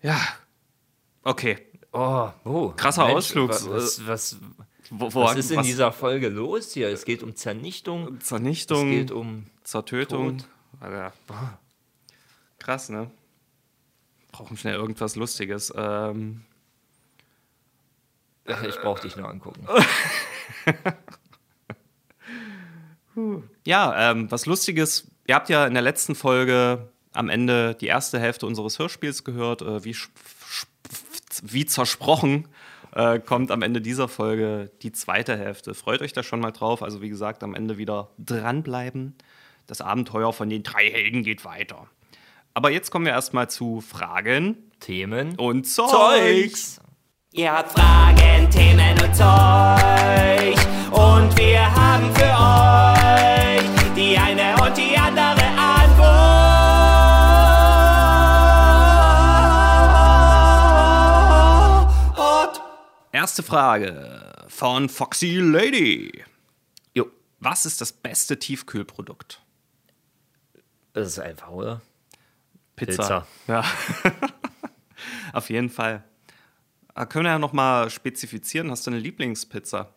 Ja. 0.02 0.20
Okay. 1.22 1.58
Oh, 1.92 2.30
oh. 2.44 2.72
Krasser 2.76 3.04
Mensch, 3.06 3.16
Ausflug. 3.16 3.50
Was, 3.50 3.68
was, 3.68 4.06
was, 4.06 4.40
Wo, 4.90 5.12
wo, 5.14 5.22
was 5.22 5.36
ist 5.36 5.50
in 5.50 5.62
dieser 5.62 5.92
Folge 5.92 6.28
los 6.28 6.72
hier? 6.72 6.88
Es 6.88 7.04
geht 7.04 7.22
um 7.22 7.34
Zernichtung. 7.34 8.20
Zernichtung, 8.20 8.90
Es 8.90 8.94
geht 8.98 9.10
um. 9.10 9.46
zur 9.62 9.84
Tötung. 9.86 10.38
Tod. 10.38 10.48
Alter. 10.80 11.12
Krass, 12.58 12.88
ne? 12.88 13.10
Brauchen 14.32 14.56
schnell 14.56 14.74
irgendwas 14.74 15.16
Lustiges. 15.16 15.72
Ähm, 15.76 16.44
Ich 18.46 18.76
brauch 18.80 18.98
dich 18.98 19.16
nur 19.16 19.28
angucken. 19.28 19.66
ja, 23.64 24.10
ähm, 24.10 24.30
was 24.30 24.46
Lustiges. 24.46 25.10
Ihr 25.26 25.34
habt 25.34 25.48
ja 25.48 25.66
in 25.66 25.74
der 25.74 25.82
letzten 25.82 26.14
Folge 26.14 26.90
am 27.12 27.28
Ende 27.30 27.74
die 27.76 27.86
erste 27.86 28.18
Hälfte 28.18 28.46
unseres 28.46 28.78
Hörspiels 28.78 29.24
gehört. 29.24 29.62
Äh, 29.62 29.84
wie, 29.84 29.96
wie 31.42 31.64
zersprochen 31.66 32.48
äh, 32.94 33.18
kommt 33.18 33.50
am 33.50 33.62
Ende 33.62 33.80
dieser 33.80 34.08
Folge 34.08 34.70
die 34.82 34.92
zweite 34.92 35.36
Hälfte. 35.36 35.74
Freut 35.74 36.00
euch 36.00 36.12
da 36.12 36.22
schon 36.22 36.40
mal 36.40 36.52
drauf. 36.52 36.82
Also, 36.82 37.02
wie 37.02 37.08
gesagt, 37.08 37.42
am 37.42 37.54
Ende 37.54 37.76
wieder 37.76 38.10
dranbleiben. 38.18 39.16
Das 39.66 39.80
Abenteuer 39.80 40.32
von 40.32 40.48
den 40.48 40.62
drei 40.62 40.90
Helden 40.90 41.22
geht 41.22 41.44
weiter. 41.44 41.88
Aber 42.52 42.70
jetzt 42.70 42.90
kommen 42.90 43.06
wir 43.06 43.12
erstmal 43.12 43.50
zu 43.50 43.80
Fragen 43.80 44.70
Themen. 44.78 45.36
und 45.36 45.64
Zeugs. 45.64 45.90
Zeugs. 45.90 46.80
Ihr 47.32 47.50
habt 47.50 47.72
Fragen, 47.72 48.48
Themen 48.50 48.92
und 49.02 49.14
Zeug. 49.14 50.54
Und 50.92 51.36
wir 51.36 51.74
haben 51.74 52.14
für 52.14 52.30
euch 52.30 53.94
die 53.96 54.16
eine 54.16 54.54
und 54.62 54.76
die 54.76 54.96
andere 54.96 55.03
Erste 63.24 63.42
Frage 63.42 64.44
von 64.48 64.90
Foxy 64.90 65.38
Lady. 65.38 66.22
Jo, 66.94 67.10
Was 67.40 67.64
ist 67.64 67.80
das 67.80 67.90
beste 67.90 68.38
Tiefkühlprodukt? 68.38 69.40
das 70.92 71.08
ist 71.08 71.18
einfach, 71.20 71.48
oder? 71.48 71.80
Pizza. 72.76 73.02
Pizza. 73.02 73.26
Ja. 73.46 73.64
Auf 75.32 75.48
jeden 75.48 75.70
Fall. 75.70 76.04
Ah, 76.92 77.06
Können 77.06 77.24
wir 77.24 77.30
ja 77.30 77.38
noch 77.38 77.54
mal 77.54 77.88
spezifizieren. 77.88 78.70
Hast 78.70 78.86
du 78.86 78.90
eine 78.90 79.00
Lieblingspizza? 79.00 79.88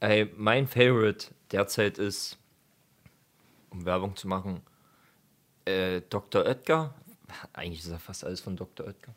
Ey, 0.00 0.32
mein 0.36 0.66
Favorite 0.66 1.28
derzeit 1.52 1.98
ist, 1.98 2.36
um 3.70 3.84
Werbung 3.84 4.16
zu 4.16 4.26
machen, 4.26 4.60
äh, 5.66 6.00
Dr. 6.10 6.46
Oetker. 6.46 6.92
Eigentlich 7.52 7.84
ist 7.84 7.92
ja 7.92 8.00
fast 8.00 8.24
alles 8.24 8.40
von 8.40 8.56
Dr. 8.56 8.88
Oetker. 8.88 9.14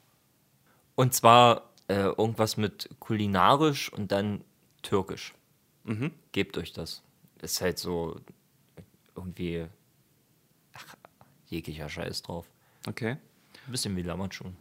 Und 0.94 1.16
zwar 1.16 1.74
äh, 1.88 2.04
irgendwas 2.04 2.58
mit 2.58 2.90
kulinarisch 3.00 3.92
und 3.92 4.12
dann 4.12 4.44
türkisch. 4.82 5.34
Gebt 6.32 6.58
euch 6.58 6.74
das. 6.74 7.02
Ist 7.42 7.62
halt 7.62 7.80
so 7.80 8.20
irgendwie 9.16 9.66
ach, 10.74 10.96
jeglicher 11.48 11.90
Scheiß 11.90 12.24
drauf. 12.24 12.48
Okay. 12.88 13.12
Ein 13.66 13.72
bisschen 13.72 13.96
wie 13.96 14.02
Lammertschuh. 14.02 14.52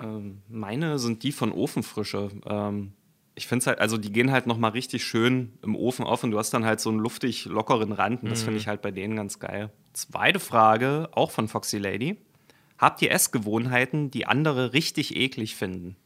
Ähm, 0.00 0.42
meine 0.48 0.98
sind 0.98 1.22
die 1.22 1.32
von 1.32 1.52
Ofenfrische. 1.52 2.30
Ähm, 2.46 2.92
ich 3.34 3.46
finde 3.46 3.62
es 3.62 3.66
halt, 3.68 3.78
also 3.78 3.98
die 3.98 4.12
gehen 4.12 4.30
halt 4.32 4.46
noch 4.46 4.58
mal 4.58 4.70
richtig 4.70 5.04
schön 5.04 5.52
im 5.62 5.76
Ofen 5.76 6.04
auf 6.04 6.24
und 6.24 6.32
du 6.32 6.38
hast 6.38 6.50
dann 6.50 6.64
halt 6.64 6.80
so 6.80 6.90
einen 6.90 6.98
luftig 6.98 7.44
lockeren 7.44 7.92
Rand 7.92 8.22
und 8.22 8.30
das 8.30 8.42
finde 8.42 8.58
ich 8.58 8.66
halt 8.66 8.82
bei 8.82 8.90
denen 8.90 9.14
ganz 9.14 9.38
geil. 9.38 9.70
Zweite 9.92 10.40
Frage, 10.40 11.08
auch 11.12 11.30
von 11.30 11.46
Foxy 11.46 11.78
Lady. 11.78 12.18
Habt 12.78 13.00
ihr 13.02 13.10
Essgewohnheiten, 13.10 14.10
die 14.10 14.26
andere 14.26 14.72
richtig 14.72 15.14
eklig 15.16 15.54
finden? 15.56 15.96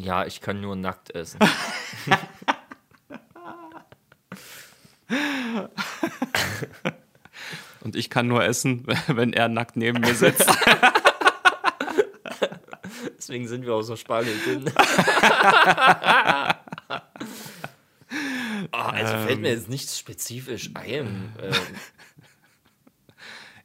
Ja, 0.00 0.24
ich 0.24 0.40
kann 0.40 0.62
nur 0.62 0.76
nackt 0.76 1.14
essen. 1.14 1.38
Und 7.82 7.96
ich 7.96 8.08
kann 8.08 8.26
nur 8.26 8.42
essen, 8.42 8.86
wenn 9.08 9.34
er 9.34 9.48
nackt 9.48 9.76
neben 9.76 10.00
mir 10.00 10.14
sitzt. 10.14 10.48
Deswegen 13.18 13.46
sind 13.46 13.66
wir 13.66 13.74
auch 13.74 13.82
so 13.82 13.96
spargeldünn. 13.96 14.72
oh, 18.72 18.76
also 18.76 19.12
fällt 19.26 19.40
mir 19.40 19.50
jetzt 19.50 19.68
nichts 19.68 19.98
spezifisch 19.98 20.70
ein. 20.74 21.34
Ähm, 21.42 21.54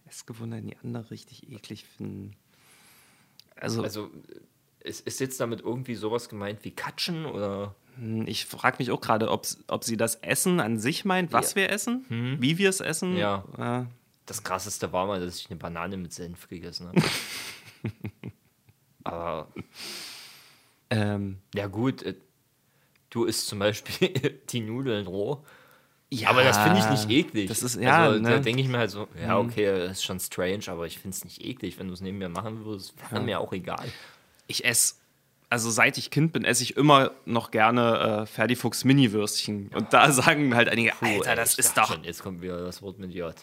Essgewohnheiten, 0.05 0.67
die 0.67 0.77
andere 0.83 1.09
richtig 1.11 1.49
eklig 1.49 1.85
finden. 1.85 2.35
Also, 3.55 3.83
also 3.83 4.11
ist, 4.85 5.05
ist 5.07 5.19
jetzt 5.19 5.39
damit 5.39 5.61
irgendwie 5.61 5.95
sowas 5.95 6.29
gemeint 6.29 6.63
wie 6.63 6.71
Katschen 6.71 7.25
oder? 7.25 7.75
ich 8.25 8.45
frage 8.45 8.75
mich 8.79 8.91
auch 8.91 8.99
gerade, 8.99 9.31
ob, 9.31 9.47
ob 9.67 9.85
sie 9.85 9.95
das 9.95 10.15
Essen 10.15 10.59
an 10.59 10.77
sich 10.77 11.05
meint, 11.05 11.31
was 11.31 11.51
Ja. 11.51 11.55
wir 11.55 11.69
essen, 11.69 12.03
wie 12.41 12.57
wir 12.57 12.67
es 12.69 12.81
essen. 12.81 13.15
Ja. 13.15 13.45
Äh, 13.57 13.85
Das 14.25 14.43
krasseste 14.43 14.91
war 14.91 15.07
mal, 15.07 15.21
dass 15.23 15.39
ich 15.39 15.49
eine 15.49 15.57
Banane 15.57 15.95
mit 15.95 16.11
Senf 16.11 16.49
gegessen 16.49 16.89
habe. 16.89 17.01
Aber 19.03 19.47
ähm, 20.89 21.37
ja 21.53 21.67
gut, 21.67 22.03
äh, 22.03 22.15
du 23.09 23.25
isst 23.25 23.47
zum 23.47 23.59
Beispiel 23.59 24.41
die 24.49 24.61
Nudeln 24.61 25.07
roh. 25.07 25.43
ja, 26.11 26.29
aber 26.29 26.43
das 26.43 26.57
finde 26.57 26.79
ich 26.79 26.89
nicht 26.89 27.09
eklig. 27.09 27.47
Das 27.47 27.63
ist, 27.63 27.75
ja, 27.79 28.05
also, 28.05 28.23
Da 28.23 28.29
ne? 28.31 28.41
denke 28.41 28.61
ich 28.61 28.67
mir 28.67 28.79
halt 28.79 28.91
so, 28.91 29.07
ja, 29.19 29.37
okay, 29.39 29.65
das 29.79 29.91
ist 29.99 30.03
schon 30.03 30.19
strange, 30.19 30.63
aber 30.67 30.85
ich 30.85 30.99
finde 30.99 31.15
es 31.15 31.23
nicht 31.23 31.43
eklig. 31.43 31.79
Wenn 31.79 31.87
du 31.87 31.93
es 31.93 32.01
neben 32.01 32.17
mir 32.17 32.29
machen 32.29 32.65
würdest, 32.65 32.93
wäre 33.11 33.21
mir 33.23 33.39
auch 33.39 33.53
egal. 33.53 33.85
Ich 34.47 34.65
esse, 34.65 34.95
also 35.49 35.69
seit 35.69 35.97
ich 35.97 36.09
Kind 36.11 36.33
bin, 36.33 36.43
esse 36.43 36.63
ich 36.63 36.77
immer 36.77 37.11
noch 37.25 37.51
gerne 37.51 38.23
äh, 38.23 38.25
Ferdifuchs 38.25 38.83
Mini-Würstchen. 38.83 39.69
Und 39.73 39.93
da 39.93 40.11
sagen 40.11 40.55
halt 40.55 40.69
einige, 40.69 40.93
Alter, 41.01 41.29
ey, 41.31 41.35
das 41.35 41.57
ist 41.57 41.77
doch. 41.77 41.91
Schon, 41.91 42.03
jetzt 42.03 42.23
kommt 42.23 42.41
wieder 42.41 42.63
das 42.63 42.81
Wort 42.81 42.99
mit 42.99 43.11
J. 43.13 43.33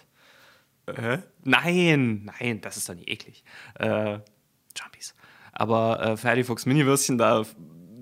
Nein, 1.44 2.24
nein, 2.40 2.60
das 2.60 2.76
ist 2.76 2.88
doch 2.88 2.94
nicht 2.94 3.08
eklig. 3.08 3.44
Äh, 3.78 4.18
Jumpies. 4.76 5.14
Aber 5.52 6.00
äh, 6.02 6.16
Ferdifuchs 6.16 6.66
Mini-Würstchen, 6.66 7.18
da 7.18 7.44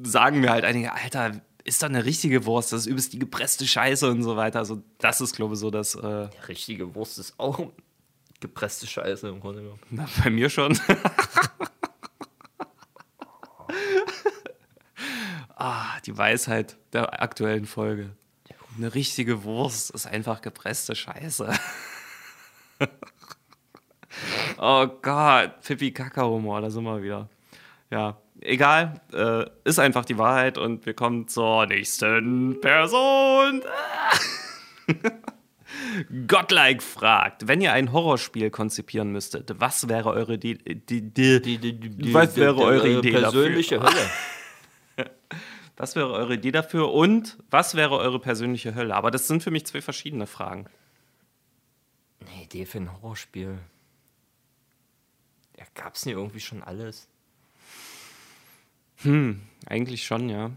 sagen 0.02 0.40
mir 0.40 0.50
halt 0.50 0.64
einige, 0.64 0.92
Alter, 0.92 1.42
ist 1.64 1.82
doch 1.82 1.88
eine 1.88 2.04
richtige 2.06 2.46
Wurst, 2.46 2.72
das 2.72 2.80
ist 2.82 2.86
übelst 2.86 3.12
die 3.12 3.18
gepresste 3.18 3.66
Scheiße 3.66 4.10
und 4.10 4.22
so 4.22 4.36
weiter. 4.36 4.60
Also, 4.60 4.82
das 4.98 5.20
ist, 5.20 5.36
glaube 5.36 5.52
ich, 5.54 5.60
so 5.60 5.70
das. 5.70 5.94
Äh, 5.94 6.00
Der 6.00 6.48
richtige 6.48 6.94
Wurst 6.94 7.18
ist 7.18 7.34
auch 7.38 7.70
gepresste 8.40 8.86
Scheiße 8.86 9.28
im 9.28 9.40
Grunde 9.40 9.60
genommen. 9.62 9.80
Na, 9.90 10.08
bei 10.24 10.30
mir 10.30 10.48
schon. 10.48 10.78
ah, 15.56 15.99
die 16.10 16.18
Weisheit 16.18 16.76
der 16.92 17.22
aktuellen 17.22 17.66
Folge. 17.66 18.10
Eine 18.76 18.94
richtige 18.94 19.44
Wurst 19.44 19.90
ist 19.90 20.06
einfach 20.06 20.42
gepresste 20.42 20.94
Scheiße. 20.96 21.52
oh 24.58 24.86
Gott, 25.02 25.60
Pippi 25.62 25.92
Kaka-Humor, 25.92 26.60
da 26.62 26.70
sind 26.70 26.84
wir 26.84 27.02
wieder. 27.02 27.28
Ja, 27.90 28.16
egal, 28.40 29.00
äh, 29.12 29.44
ist 29.64 29.78
einfach 29.78 30.04
die 30.04 30.18
Wahrheit 30.18 30.58
und 30.58 30.86
wir 30.86 30.94
kommen 30.94 31.28
zur 31.28 31.66
nächsten 31.66 32.60
Person. 32.60 33.62
Godlike 36.26 36.82
fragt, 36.82 37.46
wenn 37.46 37.60
ihr 37.60 37.72
ein 37.72 37.92
Horrorspiel 37.92 38.50
konzipieren 38.50 39.12
müsstet, 39.12 39.54
was 39.58 39.88
wäre 39.88 40.10
eure 40.10 40.34
Idee? 40.34 40.58
Was 42.12 42.36
wäre 42.36 42.56
eure 42.56 42.98
Idee 42.98 43.12
persönliche 43.12 43.78
dafür? 43.78 43.90
Hölle. 43.90 44.10
Was 45.80 45.96
wäre 45.96 46.12
eure 46.12 46.34
Idee 46.34 46.52
dafür 46.52 46.92
und 46.92 47.38
was 47.48 47.74
wäre 47.74 47.96
eure 47.96 48.18
persönliche 48.18 48.74
Hölle? 48.74 48.94
Aber 48.94 49.10
das 49.10 49.26
sind 49.28 49.42
für 49.42 49.50
mich 49.50 49.64
zwei 49.64 49.80
verschiedene 49.80 50.26
Fragen. 50.26 50.66
Eine 52.20 52.42
Idee 52.44 52.66
für 52.66 52.76
ein 52.76 52.92
Horrorspiel. 52.92 53.56
Ja, 55.58 55.64
gab's 55.74 56.04
nicht 56.04 56.16
irgendwie 56.16 56.40
schon 56.40 56.62
alles? 56.62 57.08
Eigentlich 59.64 60.04
schon, 60.04 60.28
ja. 60.28 60.50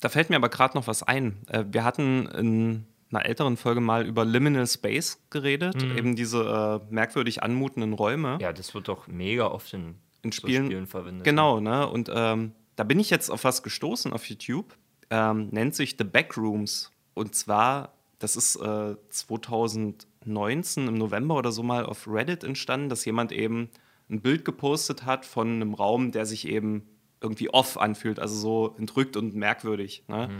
Da 0.00 0.08
fällt 0.08 0.30
mir 0.30 0.36
aber 0.36 0.48
gerade 0.48 0.78
noch 0.78 0.86
was 0.86 1.02
ein. 1.02 1.36
Äh, 1.48 1.66
Wir 1.70 1.84
hatten 1.84 2.26
in 2.28 2.86
einer 3.10 3.26
älteren 3.26 3.58
Folge 3.58 3.82
mal 3.82 4.06
über 4.06 4.24
Liminal 4.24 4.66
Space 4.66 5.20
geredet, 5.28 5.82
eben 5.82 6.16
diese 6.16 6.80
äh, 6.88 6.90
merkwürdig 6.90 7.42
anmutenden 7.42 7.92
Räume. 7.92 8.38
Ja, 8.40 8.54
das 8.54 8.72
wird 8.72 8.88
doch 8.88 9.08
mega 9.08 9.48
oft 9.48 9.74
in, 9.74 9.96
in 10.22 10.32
so 10.32 10.38
Spielen, 10.38 10.64
Spielen 10.64 10.86
verwendet. 10.86 11.24
Genau, 11.24 11.60
ne? 11.60 11.86
Und 11.86 12.10
ähm, 12.10 12.52
da 12.76 12.84
bin 12.84 12.98
ich 13.00 13.10
jetzt 13.10 13.30
auf 13.30 13.44
was 13.44 13.62
gestoßen 13.62 14.12
auf 14.12 14.24
YouTube. 14.26 14.76
Ähm, 15.10 15.48
nennt 15.50 15.74
sich 15.74 15.96
The 15.98 16.04
Backrooms. 16.04 16.90
Und 17.14 17.34
zwar, 17.34 17.92
das 18.18 18.36
ist 18.36 18.56
äh, 18.56 18.96
2019 19.10 20.88
im 20.88 20.94
November 20.94 21.36
oder 21.36 21.52
so 21.52 21.62
mal 21.62 21.84
auf 21.84 22.06
Reddit 22.08 22.44
entstanden, 22.44 22.88
dass 22.88 23.04
jemand 23.04 23.32
eben 23.32 23.68
ein 24.10 24.20
Bild 24.20 24.44
gepostet 24.44 25.04
hat 25.04 25.24
von 25.26 25.48
einem 25.48 25.74
Raum, 25.74 26.12
der 26.12 26.26
sich 26.26 26.46
eben 26.48 26.86
irgendwie 27.20 27.50
off 27.50 27.78
anfühlt, 27.78 28.18
also 28.18 28.34
so 28.34 28.74
entrückt 28.78 29.16
und 29.16 29.34
merkwürdig. 29.34 30.04
Ne? 30.08 30.30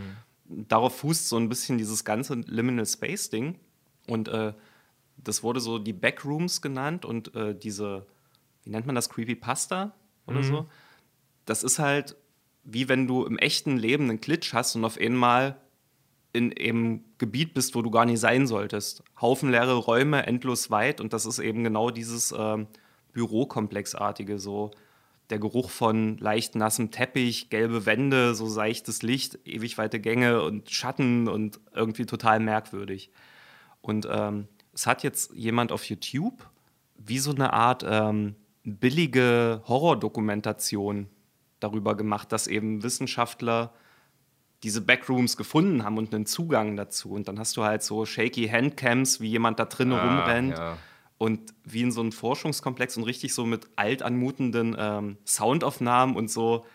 darauf 0.54 0.98
fußt 0.98 1.28
so 1.28 1.38
ein 1.38 1.48
bisschen 1.48 1.78
dieses 1.78 2.04
ganze 2.04 2.34
Liminal 2.34 2.84
Space 2.84 3.30
Ding. 3.30 3.58
Und 4.06 4.28
äh, 4.28 4.52
das 5.16 5.42
wurde 5.42 5.60
so 5.60 5.78
die 5.78 5.92
Backrooms 5.92 6.60
genannt 6.60 7.04
und 7.04 7.34
äh, 7.34 7.54
diese, 7.56 8.06
wie 8.64 8.70
nennt 8.70 8.84
man 8.86 8.94
das, 8.94 9.08
Creepypasta 9.08 9.94
oder 10.26 10.40
Mhm. 10.40 10.44
so. 10.44 10.68
Das 11.46 11.62
ist 11.62 11.78
halt 11.78 12.16
wie 12.64 12.88
wenn 12.88 13.06
du 13.06 13.24
im 13.24 13.38
echten 13.38 13.76
Leben 13.76 14.08
einen 14.08 14.20
Glitch 14.20 14.52
hast 14.52 14.76
und 14.76 14.84
auf 14.84 14.98
einmal 14.98 15.56
in 16.32 16.56
einem 16.58 17.04
Gebiet 17.18 17.54
bist, 17.54 17.74
wo 17.74 17.82
du 17.82 17.90
gar 17.90 18.06
nicht 18.06 18.20
sein 18.20 18.46
solltest. 18.46 19.02
Haufen 19.20 19.50
leere 19.50 19.74
Räume, 19.74 20.26
endlos 20.26 20.70
weit 20.70 21.00
und 21.00 21.12
das 21.12 21.26
ist 21.26 21.38
eben 21.38 21.64
genau 21.64 21.90
dieses 21.90 22.34
ähm, 22.36 22.66
Bürokomplexartige, 23.12 24.38
so 24.38 24.70
der 25.30 25.38
Geruch 25.38 25.70
von 25.70 26.18
leicht 26.18 26.54
nassem 26.56 26.90
Teppich, 26.90 27.48
gelbe 27.48 27.86
Wände, 27.86 28.34
so 28.34 28.46
seichtes 28.46 29.02
Licht, 29.02 29.38
ewig 29.44 29.78
weite 29.78 30.00
Gänge 30.00 30.42
und 30.42 30.70
Schatten 30.70 31.28
und 31.28 31.60
irgendwie 31.74 32.06
total 32.06 32.40
merkwürdig. 32.40 33.10
Und 33.80 34.06
ähm, 34.10 34.48
es 34.72 34.86
hat 34.86 35.02
jetzt 35.02 35.32
jemand 35.34 35.72
auf 35.72 35.84
YouTube 35.84 36.48
wie 36.96 37.18
so 37.18 37.32
eine 37.32 37.52
Art 37.52 37.84
ähm, 37.86 38.36
billige 38.62 39.62
Horrordokumentation 39.66 41.08
darüber 41.62 41.96
gemacht, 41.96 42.32
dass 42.32 42.46
eben 42.46 42.82
Wissenschaftler 42.82 43.72
diese 44.62 44.80
Backrooms 44.80 45.36
gefunden 45.36 45.84
haben 45.84 45.98
und 45.98 46.14
einen 46.14 46.26
Zugang 46.26 46.76
dazu. 46.76 47.12
Und 47.12 47.28
dann 47.28 47.38
hast 47.38 47.56
du 47.56 47.64
halt 47.64 47.82
so 47.82 48.06
shaky 48.06 48.48
Handcams, 48.48 49.20
wie 49.20 49.28
jemand 49.28 49.58
da 49.58 49.64
drinnen 49.64 49.98
rumrennt. 49.98 50.58
ja. 50.58 50.78
Und 51.18 51.54
wie 51.62 51.82
in 51.82 51.92
so 51.92 52.00
einem 52.00 52.10
Forschungskomplex 52.10 52.96
und 52.96 53.04
richtig 53.04 53.32
so 53.32 53.46
mit 53.46 53.68
alt 53.76 54.02
anmutenden 54.02 54.74
ähm, 54.76 55.18
Soundaufnahmen 55.24 56.16
und 56.16 56.28
so. 56.28 56.66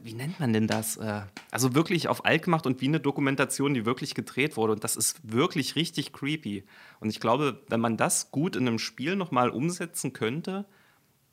Wie 0.00 0.14
nennt 0.14 0.38
man 0.38 0.52
denn 0.52 0.68
das? 0.68 0.96
Äh, 0.96 1.22
also 1.50 1.74
wirklich 1.74 2.06
auf 2.06 2.24
alt 2.24 2.44
gemacht 2.44 2.66
und 2.66 2.80
wie 2.80 2.86
eine 2.86 3.00
Dokumentation, 3.00 3.74
die 3.74 3.84
wirklich 3.84 4.14
gedreht 4.14 4.56
wurde. 4.56 4.74
Und 4.74 4.84
das 4.84 4.94
ist 4.94 5.18
wirklich 5.24 5.74
richtig 5.74 6.12
creepy. 6.12 6.64
Und 7.00 7.10
ich 7.10 7.18
glaube, 7.18 7.64
wenn 7.68 7.80
man 7.80 7.96
das 7.96 8.30
gut 8.30 8.54
in 8.54 8.68
einem 8.68 8.78
Spiel 8.78 9.16
nochmal 9.16 9.50
umsetzen 9.50 10.12
könnte, 10.12 10.66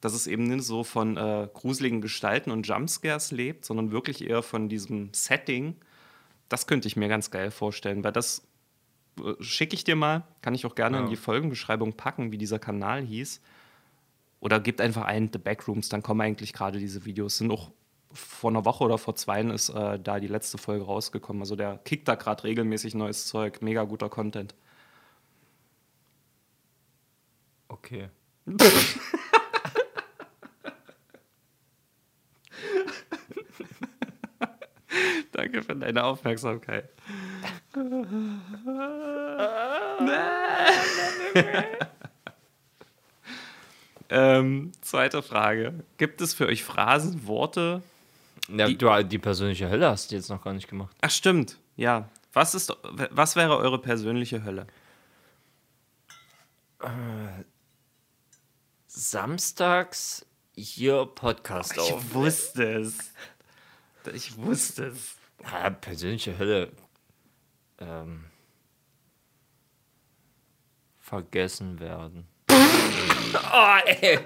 dass 0.02 0.14
es 0.14 0.28
eben 0.28 0.44
nicht 0.44 0.64
so 0.64 0.84
von 0.84 1.16
äh, 1.16 1.48
gruseligen 1.54 2.02
Gestalten 2.02 2.52
und 2.52 2.68
Jumpscares 2.68 3.32
lebt, 3.32 3.66
sondern 3.66 3.92
wirklich 3.92 4.28
eher 4.28 4.42
von 4.44 4.68
diesem 4.68 5.10
Setting, 5.14 5.76
das 6.50 6.68
könnte 6.68 6.88
ich 6.88 6.96
mir 6.98 7.08
ganz 7.08 7.32
geil 7.32 7.52
vorstellen, 7.52 8.04
weil 8.04 8.12
das 8.12 8.46
äh, 9.24 9.34
schicke 9.42 9.76
ich 9.76 9.84
dir 9.84 9.96
mal, 9.96 10.24
kann 10.42 10.54
ich 10.56 10.66
auch 10.66 10.76
gerne 10.76 10.98
Ja. 10.98 11.04
in 11.04 11.10
die 11.10 11.16
Folgenbeschreibung 11.16 11.94
packen, 11.94 12.32
wie 12.32 12.38
dieser 12.38 12.60
Kanal 12.60 13.02
hieß. 13.04 13.42
Oder 14.40 14.60
gibt 14.60 14.82
einfach 14.82 15.06
ein 15.06 15.30
The 15.32 15.38
Backrooms, 15.38 15.90
dann 15.90 16.02
kommen 16.02 16.22
eigentlich 16.22 16.52
gerade 16.52 16.80
diese 16.80 17.06
Videos. 17.06 17.38
Sind 17.38 17.52
auch 17.52 17.72
vor 18.12 18.50
einer 18.50 18.66
Woche 18.66 18.84
oder 18.84 18.98
vor 18.98 19.16
zwei 19.16 19.42
ist 19.42 19.70
äh, 19.70 20.00
da 20.00 20.20
die 20.20 20.28
letzte 20.28 20.58
Folge 20.58 20.84
rausgekommen. 20.84 21.44
Also 21.44 21.56
der 21.56 21.78
kickt 21.86 22.08
da 22.08 22.16
gerade 22.16 22.44
regelmäßig 22.44 22.96
neues 22.96 23.28
Zeug, 23.28 23.62
mega 23.62 23.84
guter 23.84 24.10
Content. 24.10 24.56
Okay. 27.70 28.10
Danke 35.42 35.64
für 35.64 35.76
deine 35.76 36.04
Aufmerksamkeit. 36.04 36.88
ähm, 44.10 44.72
zweite 44.82 45.24
Frage. 45.24 45.84
Gibt 45.98 46.22
es 46.22 46.36
für 46.36 46.46
euch 46.46 46.64
Phrasen, 46.64 47.26
Worte? 47.26 47.82
Ja, 48.50 48.68
Die- 48.68 48.78
du, 48.78 49.04
die 49.04 49.18
persönliche 49.18 49.68
Hölle 49.68 49.90
hast 49.90 50.12
du 50.12 50.16
jetzt 50.16 50.30
noch 50.30 50.44
gar 50.44 50.54
nicht 50.54 50.68
gemacht. 50.68 50.96
Ach 51.02 51.10
stimmt, 51.10 51.58
ja. 51.76 52.08
Was, 52.34 52.54
ist, 52.54 52.72
was 53.10 53.36
wäre 53.36 53.58
eure 53.58 53.82
persönliche 53.82 54.44
Hölle? 54.44 54.68
Samstags 58.86 60.24
hier 60.56 61.08
Podcast 61.08 61.80
auf. 61.80 62.14
wusste 62.14 62.74
es. 62.74 63.12
Ich 64.14 64.38
wusste 64.38 64.86
es. 64.86 65.16
Ja, 65.44 65.70
persönliche 65.70 66.38
Hölle. 66.38 66.72
Ähm, 67.80 68.26
vergessen 71.00 71.80
werden. 71.80 72.28
oh, 72.50 73.78
ey. 73.86 74.20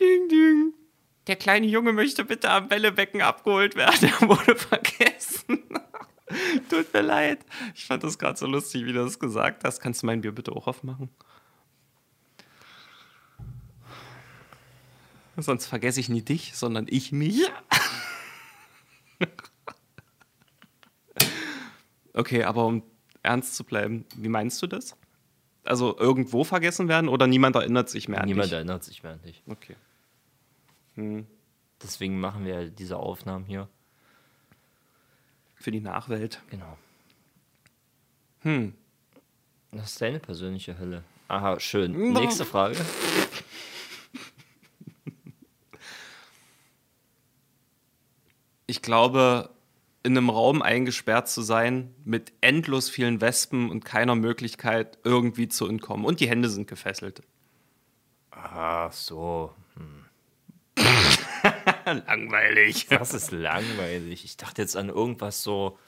Ding, 0.00 0.28
ding. 0.28 0.74
Der 1.28 1.36
kleine 1.36 1.66
Junge 1.66 1.92
möchte 1.92 2.24
bitte 2.24 2.50
am 2.50 2.68
Bällebecken 2.68 3.22
abgeholt 3.22 3.76
werden. 3.76 4.10
Er 4.20 4.28
wurde 4.28 4.56
vergessen. 4.56 5.62
Tut 6.68 6.92
mir 6.92 7.02
leid. 7.02 7.44
Ich 7.74 7.84
fand 7.84 8.02
das 8.02 8.18
gerade 8.18 8.38
so 8.38 8.46
lustig, 8.46 8.84
wie 8.86 8.92
du 8.92 9.04
das 9.04 9.18
gesagt 9.18 9.64
hast. 9.64 9.80
Kannst 9.80 10.02
du 10.02 10.06
mein 10.06 10.20
Bier 10.22 10.32
bitte 10.32 10.52
auch 10.52 10.66
aufmachen? 10.66 11.10
Sonst 15.36 15.66
vergesse 15.66 16.00
ich 16.00 16.08
nie 16.08 16.22
dich, 16.22 16.54
sondern 16.54 16.86
ich 16.88 17.12
mich. 17.12 17.50
okay, 22.12 22.44
aber 22.44 22.66
um 22.66 22.82
ernst 23.22 23.54
zu 23.54 23.64
bleiben, 23.64 24.04
wie 24.14 24.28
meinst 24.28 24.60
du 24.62 24.66
das? 24.66 24.96
Also 25.64 25.96
irgendwo 25.96 26.44
vergessen 26.44 26.88
werden 26.88 27.08
oder 27.08 27.26
niemand 27.26 27.56
erinnert 27.56 27.88
sich 27.88 28.08
mehr 28.08 28.20
an 28.20 28.26
Niemand 28.26 28.46
dich? 28.46 28.52
erinnert 28.54 28.84
sich 28.84 29.02
mehr 29.02 29.12
an 29.12 29.22
dich. 29.22 29.42
Okay. 29.46 29.76
Deswegen 31.82 32.20
machen 32.20 32.44
wir 32.44 32.68
diese 32.68 32.96
Aufnahmen 32.98 33.44
hier. 33.44 33.68
Für 35.54 35.70
die 35.70 35.80
Nachwelt. 35.80 36.42
Genau. 36.50 36.76
Hm. 38.40 38.74
Das 39.70 39.92
ist 39.92 40.02
deine 40.02 40.18
persönliche 40.18 40.78
Hölle. 40.78 41.04
Aha, 41.28 41.58
schön. 41.60 42.12
Nächste 42.12 42.44
Frage. 42.44 42.76
Ich 48.72 48.80
glaube, 48.80 49.50
in 50.02 50.16
einem 50.16 50.30
Raum 50.30 50.62
eingesperrt 50.62 51.28
zu 51.28 51.42
sein 51.42 51.94
mit 52.06 52.32
endlos 52.40 52.88
vielen 52.88 53.20
Wespen 53.20 53.70
und 53.70 53.84
keiner 53.84 54.14
Möglichkeit, 54.14 54.96
irgendwie 55.04 55.46
zu 55.46 55.68
entkommen. 55.68 56.06
Und 56.06 56.20
die 56.20 56.26
Hände 56.26 56.48
sind 56.48 56.68
gefesselt. 56.68 57.22
Ach 58.30 58.90
so. 58.90 59.54
Langweilig. 61.84 62.86
Das 62.88 63.12
ist 63.12 63.30
langweilig. 63.30 64.24
Ich 64.24 64.38
dachte 64.38 64.62
jetzt 64.62 64.74
an 64.74 64.88
irgendwas 64.88 65.42
so 65.42 65.78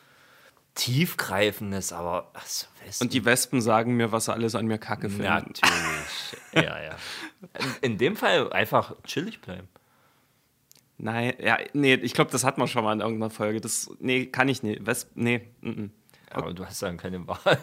tiefgreifendes, 0.75 1.95
aber 1.95 2.33
ach 2.35 2.45
so, 2.45 2.67
weißt 2.85 3.01
Und 3.01 3.15
die 3.15 3.25
Wespen 3.25 3.63
sagen 3.63 3.97
mir, 3.97 4.13
was 4.13 4.27
sie 4.27 4.35
alles 4.35 4.55
an 4.55 4.67
mir 4.67 4.77
kacke 4.77 5.09
finden. 5.09 5.25
Natürlich. 5.25 6.37
ja, 6.53 6.83
ja. 6.83 6.97
In, 7.59 7.93
in 7.93 7.99
dem 7.99 8.17
Fall 8.17 8.53
einfach 8.53 8.95
chillig 9.05 9.41
bleiben. 9.41 9.69
Nein, 10.97 11.35
ja, 11.41 11.59
nee, 11.73 11.95
ich 11.95 12.15
glaube, 12.15 12.31
das 12.31 12.45
hat 12.45 12.57
man 12.57 12.69
schon 12.69 12.85
mal 12.85 12.93
in 12.93 13.01
irgendeiner 13.01 13.31
Folge. 13.31 13.61
Das, 13.61 13.91
nee, 13.99 14.27
kann 14.27 14.49
ich 14.49 14.63
nicht. 14.63 14.87
Wesp, 14.87 15.11
nee, 15.15 15.49
mm, 15.61 15.69
mm. 15.69 15.91
Aber 16.31 16.53
du 16.53 16.65
hast 16.65 16.83
dann 16.83 16.97
keine 16.97 17.27
Wahl. 17.27 17.39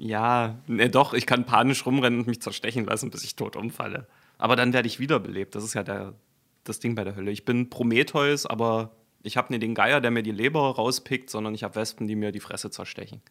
Ja, 0.00 0.62
nee, 0.68 0.88
doch, 0.88 1.12
ich 1.12 1.26
kann 1.26 1.44
panisch 1.44 1.84
rumrennen 1.84 2.20
und 2.20 2.28
mich 2.28 2.40
zerstechen 2.40 2.84
lassen, 2.84 3.10
bis 3.10 3.24
ich 3.24 3.34
tot 3.34 3.56
umfalle. 3.56 4.06
Aber 4.38 4.54
dann 4.54 4.72
werde 4.72 4.86
ich 4.86 5.00
wiederbelebt. 5.00 5.56
Das 5.56 5.64
ist 5.64 5.74
ja 5.74 5.82
der, 5.82 6.14
das 6.62 6.78
Ding 6.78 6.94
bei 6.94 7.02
der 7.02 7.16
Hölle. 7.16 7.32
Ich 7.32 7.44
bin 7.44 7.68
Prometheus, 7.68 8.46
aber 8.46 8.94
ich 9.24 9.36
habe 9.36 9.52
nicht 9.52 9.64
den 9.64 9.74
Geier, 9.74 10.00
der 10.00 10.12
mir 10.12 10.22
die 10.22 10.30
Leber 10.30 10.60
rauspickt, 10.60 11.28
sondern 11.28 11.52
ich 11.52 11.64
habe 11.64 11.74
Wespen, 11.74 12.06
die 12.06 12.14
mir 12.14 12.30
die 12.30 12.38
Fresse 12.38 12.70
zerstechen. 12.70 13.22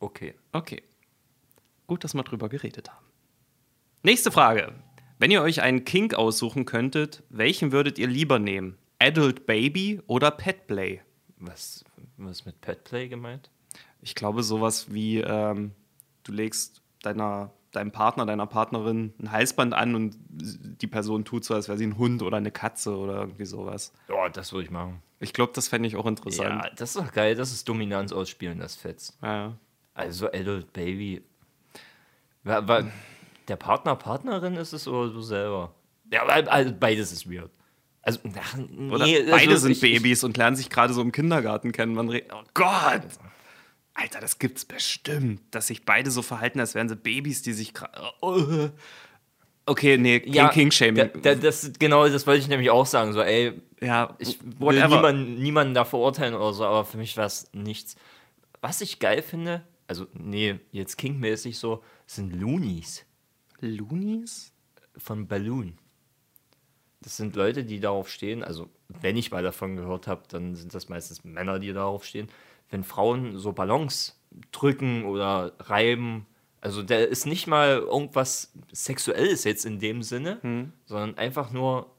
Okay. 0.00 0.34
Okay. 0.52 0.82
Gut, 1.86 2.02
dass 2.02 2.14
wir 2.14 2.24
drüber 2.24 2.48
geredet 2.48 2.90
haben. 2.90 3.06
Nächste 4.02 4.32
Frage. 4.32 4.72
Wenn 5.18 5.30
ihr 5.30 5.42
euch 5.42 5.62
einen 5.62 5.84
Kink 5.84 6.14
aussuchen 6.14 6.64
könntet, 6.66 7.22
welchen 7.30 7.72
würdet 7.72 7.98
ihr 7.98 8.06
lieber 8.06 8.38
nehmen? 8.38 8.76
Adult 8.98 9.46
Baby 9.46 10.00
oder 10.06 10.30
Pet 10.30 10.66
Play? 10.66 11.00
Was, 11.38 11.84
was 12.16 12.38
ist 12.40 12.46
mit 12.46 12.60
Petplay 12.60 13.08
gemeint? 13.08 13.50
Ich 14.02 14.14
glaube, 14.14 14.42
sowas 14.42 14.92
wie, 14.92 15.18
ähm, 15.18 15.72
du 16.22 16.32
legst 16.32 16.80
deiner, 17.02 17.50
deinem 17.72 17.92
Partner, 17.92 18.24
deiner 18.26 18.46
Partnerin 18.46 19.12
ein 19.20 19.32
Halsband 19.32 19.74
an 19.74 19.94
und 19.94 20.16
die 20.28 20.86
Person 20.86 21.24
tut 21.24 21.44
so, 21.44 21.54
als 21.54 21.68
wäre 21.68 21.76
sie 21.78 21.86
ein 21.86 21.98
Hund 21.98 22.22
oder 22.22 22.36
eine 22.38 22.50
Katze 22.50 22.96
oder 22.96 23.20
irgendwie 23.20 23.44
sowas. 23.46 23.92
Ja, 24.08 24.28
das 24.28 24.52
würde 24.52 24.64
ich 24.64 24.70
machen. 24.70 25.02
Ich 25.20 25.32
glaube, 25.32 25.52
das 25.54 25.68
fände 25.68 25.88
ich 25.88 25.96
auch 25.96 26.06
interessant. 26.06 26.62
Ja, 26.64 26.70
das 26.76 26.90
ist 26.94 26.96
doch 26.96 27.12
geil. 27.12 27.34
Das 27.34 27.52
ist 27.52 27.68
Dominanz 27.68 28.12
ausspielen, 28.12 28.58
das 28.58 28.76
fetzt. 28.76 29.16
Ja. 29.22 29.54
Also 29.94 30.28
Adult 30.30 30.72
Baby. 30.74 31.22
Wa- 32.44 32.66
wa- 32.68 32.84
Der 33.48 33.56
Partner, 33.56 33.96
Partnerin 33.96 34.54
ist 34.56 34.72
es 34.72 34.86
oder 34.88 35.12
du 35.12 35.20
selber? 35.20 35.74
Ja, 36.12 36.26
weil- 36.26 36.48
also 36.48 36.72
beides 36.78 37.12
ist 37.12 37.30
weird. 37.30 37.50
Also, 38.02 38.20
ach, 38.38 38.56
nee, 38.56 38.90
Oder 38.92 39.04
also 39.04 39.30
beide 39.30 39.58
sind 39.58 39.72
ich- 39.72 39.80
Babys 39.80 40.22
und 40.24 40.36
lernen 40.36 40.54
sich 40.56 40.70
gerade 40.70 40.92
so 40.94 41.02
im 41.02 41.10
Kindergarten 41.12 41.72
kennen. 41.72 41.94
Man 41.94 42.08
re- 42.08 42.22
oh 42.32 42.42
Gott! 42.54 43.02
Alter, 43.94 44.20
das 44.20 44.38
gibt's 44.38 44.64
bestimmt, 44.64 45.40
dass 45.52 45.68
sich 45.68 45.84
beide 45.84 46.10
so 46.10 46.22
verhalten, 46.22 46.60
als 46.60 46.74
wären 46.74 46.88
sie 46.88 46.96
Babys, 46.96 47.42
die 47.42 47.52
sich 47.52 47.72
gerade. 47.74 47.98
Oh. 48.20 48.68
Okay, 49.68 49.98
nee, 49.98 50.20
kein 50.20 50.32
Ja, 50.32 50.48
King-Shaming. 50.48 50.94
da- 50.96 51.06
da- 51.20 51.34
das, 51.34 51.72
genau, 51.80 52.06
das 52.08 52.26
wollte 52.26 52.40
ich 52.40 52.48
nämlich 52.48 52.70
auch 52.70 52.86
sagen. 52.86 53.12
So, 53.12 53.20
ey, 53.22 53.60
ja, 53.80 54.14
ich 54.20 54.40
will 54.40 54.52
whatever. 54.60 54.88
niemanden, 54.96 55.34
niemanden 55.42 55.74
da 55.74 55.84
verurteilen 55.84 56.34
oder 56.34 56.52
so, 56.52 56.64
aber 56.64 56.84
für 56.84 56.98
mich 56.98 57.16
war 57.16 57.26
es 57.26 57.50
nichts. 57.52 57.96
Was 58.60 58.80
ich 58.80 59.00
geil 59.00 59.22
finde, 59.22 59.62
also, 59.88 60.06
nee, 60.12 60.60
jetzt 60.70 60.96
King-mäßig 60.98 61.58
so, 61.58 61.82
sind 62.06 62.32
Loonies 62.38 63.04
Loonies? 63.60 64.52
von 64.98 65.26
Balloon. 65.28 65.76
Das 67.02 67.18
sind 67.18 67.36
Leute, 67.36 67.64
die 67.64 67.80
darauf 67.80 68.08
stehen, 68.08 68.42
also 68.42 68.70
wenn 68.88 69.16
ich 69.16 69.30
mal 69.30 69.42
davon 69.42 69.76
gehört 69.76 70.06
habe, 70.06 70.22
dann 70.28 70.54
sind 70.56 70.72
das 70.74 70.88
meistens 70.88 71.22
Männer, 71.22 71.58
die 71.58 71.72
darauf 71.74 72.04
stehen. 72.04 72.28
Wenn 72.70 72.82
Frauen 72.82 73.36
so 73.38 73.52
Ballons 73.52 74.18
drücken 74.52 75.04
oder 75.04 75.52
reiben, 75.60 76.26
also 76.62 76.82
der 76.82 77.08
ist 77.08 77.26
nicht 77.26 77.46
mal 77.46 77.76
irgendwas 77.78 78.52
Sexuelles 78.72 79.44
jetzt 79.44 79.66
in 79.66 79.78
dem 79.78 80.02
Sinne, 80.02 80.72
sondern 80.86 81.18
einfach 81.18 81.52
nur 81.52 81.90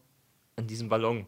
an 0.55 0.65
diesem 0.65 0.89
Ballon. 0.89 1.27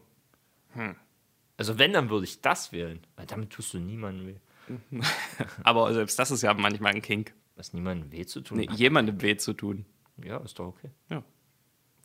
Also 1.56 1.78
wenn, 1.78 1.92
dann 1.92 2.10
würde 2.10 2.24
ich 2.24 2.40
das 2.40 2.72
wählen, 2.72 2.98
weil 3.16 3.26
damit 3.26 3.50
tust 3.50 3.72
du 3.74 3.78
niemandem 3.78 4.26
weh. 4.26 5.00
Aber 5.62 5.92
selbst 5.94 6.18
das 6.18 6.32
ist 6.32 6.42
ja 6.42 6.52
manchmal 6.54 6.94
ein 6.94 7.02
Kink. 7.02 7.32
Was 7.54 7.72
niemandem 7.72 8.10
weh 8.10 8.26
zu 8.26 8.40
tun 8.40 8.58
Nee, 8.58 8.68
hat. 8.68 8.78
jemandem 8.78 9.22
weh 9.22 9.36
zu 9.36 9.52
tun. 9.52 9.84
Ja, 10.24 10.38
ist 10.38 10.58
doch 10.58 10.66
okay. 10.68 10.90
Ja. 11.08 11.22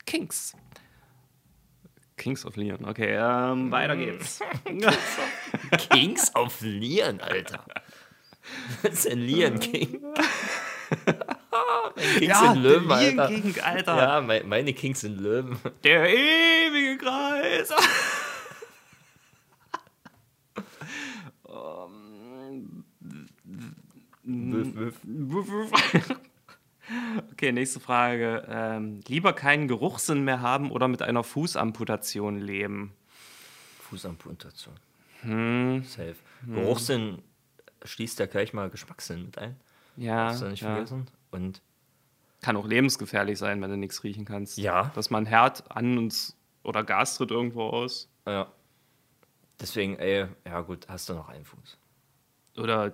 Kinks. 0.05 0.55
Kings 2.18 2.45
of 2.45 2.55
Leon. 2.55 2.86
Okay, 2.86 3.16
ähm, 3.16 3.72
weiter 3.72 3.97
geht's. 3.97 4.39
Kings 5.89 6.34
auf 6.34 6.61
Lian, 6.61 7.20
Alter. 7.20 7.66
Was 8.82 8.93
ist 8.93 9.11
ein 9.11 9.20
Lian 9.20 9.59
King? 9.59 10.01
mein 11.95 12.20
Kings 12.20 12.39
sind 12.39 12.63
Löwen, 12.63 12.91
Alter. 12.91 13.28
King, 13.28 13.59
Alter. 13.61 13.97
Ja, 13.97 14.22
mein, 14.22 14.47
meine 14.47 14.74
Kings 14.74 15.01
sind 15.01 15.20
Löwen. 15.20 15.59
Der 15.84 16.07
ewige 16.09 16.97
Kreis. 16.97 17.74
Wüff, 24.28 24.95
wüff. 25.03 25.72
Okay, 27.32 27.52
nächste 27.52 27.80
Frage. 27.80 28.46
Ähm, 28.48 29.02
lieber 29.08 29.34
keinen 29.34 29.68
Geruchssinn 29.68 30.24
mehr 30.24 30.42
haben 30.42 30.72
oder 30.72 30.88
mit 30.88 31.02
einer 31.02 31.24
Fußamputation 31.24 32.40
leben? 32.40 32.94
Fußamputation. 33.80 34.76
Hm. 35.22 35.84
Safe. 35.84 36.16
Geruchssinn 36.48 37.22
schließt 37.84 38.20
ja 38.20 38.26
gleich 38.28 38.54
mal 38.54 38.70
Geschmackssinn 38.70 39.26
mit 39.26 39.38
ein. 39.38 39.56
Ja, 39.98 40.26
Hast 40.28 40.42
du 40.42 40.48
nicht 40.48 40.62
ja. 40.62 40.74
vergessen? 40.74 41.08
Und 41.32 41.62
kann 42.42 42.58
auch 42.58 42.68
lebensgefährlich 42.68 43.40
sein, 43.40 43.62
wenn 43.62 43.72
du 43.72 43.78
nichts 43.78 44.04
riechen 44.04 44.26
kannst. 44.26 44.58
Ja. 44.58 44.92
Dass 44.94 45.10
man 45.10 45.26
Herd 45.26 45.64
an 45.72 45.98
uns 45.98 46.38
oder 46.64 46.84
Gas 46.84 47.18
tritt 47.18 47.32
irgendwo 47.32 47.64
aus. 47.64 48.10
ja. 48.28 48.52
Deswegen, 49.58 49.98
ey, 50.00 50.28
ja 50.46 50.60
gut, 50.62 50.86
hast 50.90 51.08
du 51.08 51.14
noch 51.14 51.30
einen 51.30 51.46
Fuß. 51.46 51.78
Oder 52.58 52.94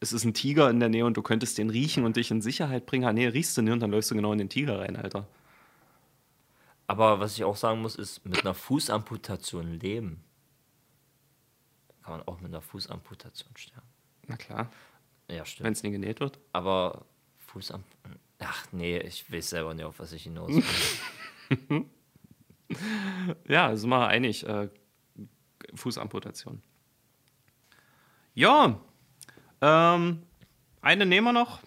es 0.00 0.12
ist 0.12 0.24
ein 0.24 0.34
Tiger 0.34 0.70
in 0.70 0.80
der 0.80 0.88
Nähe 0.88 1.04
und 1.04 1.16
du 1.16 1.22
könntest 1.22 1.58
den 1.58 1.70
riechen 1.70 2.04
und 2.04 2.16
dich 2.16 2.30
in 2.30 2.40
Sicherheit 2.42 2.86
bringen. 2.86 3.04
Ah, 3.04 3.12
nee, 3.12 3.26
riechst 3.26 3.56
du 3.56 3.62
nicht 3.62 3.72
und 3.72 3.80
dann 3.80 3.90
läufst 3.90 4.10
du 4.10 4.14
genau 4.14 4.32
in 4.32 4.38
den 4.38 4.48
Tiger 4.48 4.78
rein, 4.80 4.96
Alter. 4.96 5.26
Aber 6.86 7.20
was 7.20 7.34
ich 7.36 7.44
auch 7.44 7.56
sagen 7.56 7.82
muss, 7.82 7.96
ist, 7.96 8.24
mit 8.24 8.40
einer 8.40 8.54
Fußamputation 8.54 9.78
leben. 9.78 10.22
Kann 12.02 12.12
man 12.18 12.28
auch 12.28 12.40
mit 12.40 12.50
einer 12.52 12.62
Fußamputation 12.62 13.50
sterben. 13.56 13.86
Na 14.26 14.36
klar, 14.36 14.70
Ja, 15.30 15.44
stimmt. 15.44 15.66
wenn 15.66 15.72
es 15.74 15.82
nie 15.82 15.90
genäht 15.90 16.20
wird. 16.20 16.38
Aber 16.52 17.04
Fußam... 17.38 17.84
Ach 18.38 18.66
nee, 18.72 18.98
ich 19.00 19.30
weiß 19.32 19.50
selber 19.50 19.74
nicht, 19.74 19.84
auf 19.84 19.98
was 19.98 20.12
ich 20.12 20.22
hinaus 20.22 20.50
will. 20.50 21.84
Ja, 23.48 23.74
sind 23.76 23.88
wir 23.90 24.06
einig. 24.08 24.46
Äh, 24.46 24.68
Fußamputation. 25.74 26.62
Ja, 28.34 28.78
ähm, 29.60 30.22
eine 30.80 31.06
nehmen 31.06 31.26
wir 31.26 31.32
noch. 31.32 31.60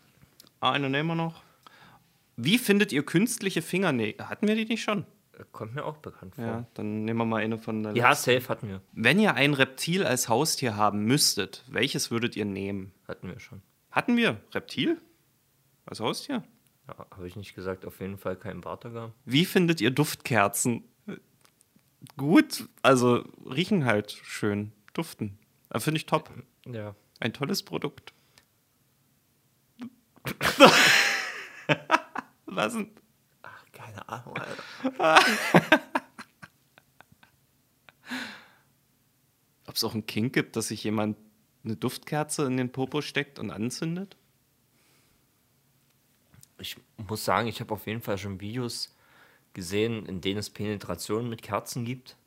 Eine 0.59 0.89
nehmen 0.89 1.07
wir 1.09 1.15
noch. 1.15 1.41
Wie 2.37 2.57
findet 2.57 2.91
ihr 2.91 3.03
künstliche 3.03 3.61
Fingernägel? 3.61 4.29
Hatten 4.29 4.47
wir 4.47 4.55
die 4.55 4.65
nicht 4.65 4.83
schon? 4.83 5.05
Kommt 5.51 5.75
mir 5.75 5.85
auch 5.85 5.97
bekannt 5.97 6.35
vor. 6.35 6.43
Ja, 6.43 6.65
dann 6.75 7.03
nehmen 7.03 7.19
wir 7.19 7.25
mal 7.25 7.41
eine 7.41 7.57
von 7.57 7.81
der. 7.83 7.95
Ja, 7.95 8.13
safe 8.13 8.47
hatten 8.47 8.67
wir. 8.67 8.81
Wenn 8.91 9.19
ihr 9.19 9.33
ein 9.33 9.53
Reptil 9.53 10.05
als 10.05 10.29
Haustier 10.29 10.75
haben 10.75 11.05
müsstet, 11.05 11.63
welches 11.67 12.11
würdet 12.11 12.35
ihr 12.35 12.45
nehmen? 12.45 12.93
Hatten 13.07 13.27
wir 13.27 13.39
schon. 13.39 13.61
Hatten 13.89 14.17
wir 14.17 14.39
Reptil 14.53 15.01
als 15.85 15.99
Haustier? 15.99 16.43
Ja, 16.87 17.05
Habe 17.11 17.27
ich 17.27 17.35
nicht 17.35 17.55
gesagt, 17.55 17.85
auf 17.85 17.99
jeden 17.99 18.17
Fall 18.17 18.35
kein 18.35 18.61
Bartagam. 18.61 19.13
Wie 19.25 19.45
findet 19.45 19.81
ihr 19.81 19.91
Duftkerzen? 19.91 20.83
Gut, 22.17 22.67
also 22.81 23.23
riechen 23.45 23.85
halt 23.85 24.11
schön, 24.11 24.71
duften. 24.93 25.37
Finde 25.77 25.97
ich 25.97 26.05
top. 26.05 26.29
Ja. 26.65 26.95
Ein 27.21 27.31
tolles 27.33 27.63
Produkt. 27.63 28.13
Was 32.47 32.73
denn? 32.73 32.91
Keine 33.71 34.09
Ahnung, 34.09 34.35
Alter. 34.37 34.63
Ob 39.67 39.75
es 39.75 39.83
auch 39.83 39.93
einen 39.93 40.07
Kink 40.07 40.33
gibt, 40.33 40.55
dass 40.55 40.69
sich 40.69 40.83
jemand 40.83 41.15
eine 41.63 41.75
Duftkerze 41.75 42.45
in 42.45 42.57
den 42.57 42.71
Popo 42.71 43.01
steckt 43.01 43.37
und 43.37 43.51
anzündet? 43.51 44.17
Ich 46.57 46.75
muss 46.97 47.23
sagen, 47.23 47.47
ich 47.47 47.59
habe 47.59 47.73
auf 47.75 47.85
jeden 47.85 48.01
Fall 48.01 48.17
schon 48.17 48.41
Videos 48.41 48.97
gesehen, 49.53 50.07
in 50.07 50.21
denen 50.21 50.39
es 50.39 50.49
Penetration 50.49 51.29
mit 51.29 51.43
Kerzen 51.43 51.85
gibt, 51.85 52.17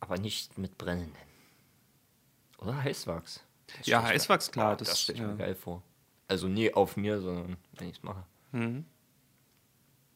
aber 0.00 0.18
nicht 0.18 0.58
mit 0.58 0.76
brennenden. 0.78 1.16
Oder 2.58 2.82
Heißwachs. 2.82 3.44
Ja, 3.84 4.02
Heißwachs, 4.02 4.50
klar, 4.50 4.72
Ah, 4.72 4.76
das- 4.76 4.88
das 4.88 5.02
stelle 5.02 5.18
ich 5.18 5.22
ja. 5.22 5.28
mir 5.28 5.36
geil 5.36 5.54
vor. 5.54 5.82
Also 6.26 6.48
nie 6.48 6.72
auf 6.74 6.96
mir, 6.96 7.20
sondern 7.20 7.56
wenn 7.78 7.88
ich 7.88 7.96
es 7.98 8.02
mache. 8.02 8.24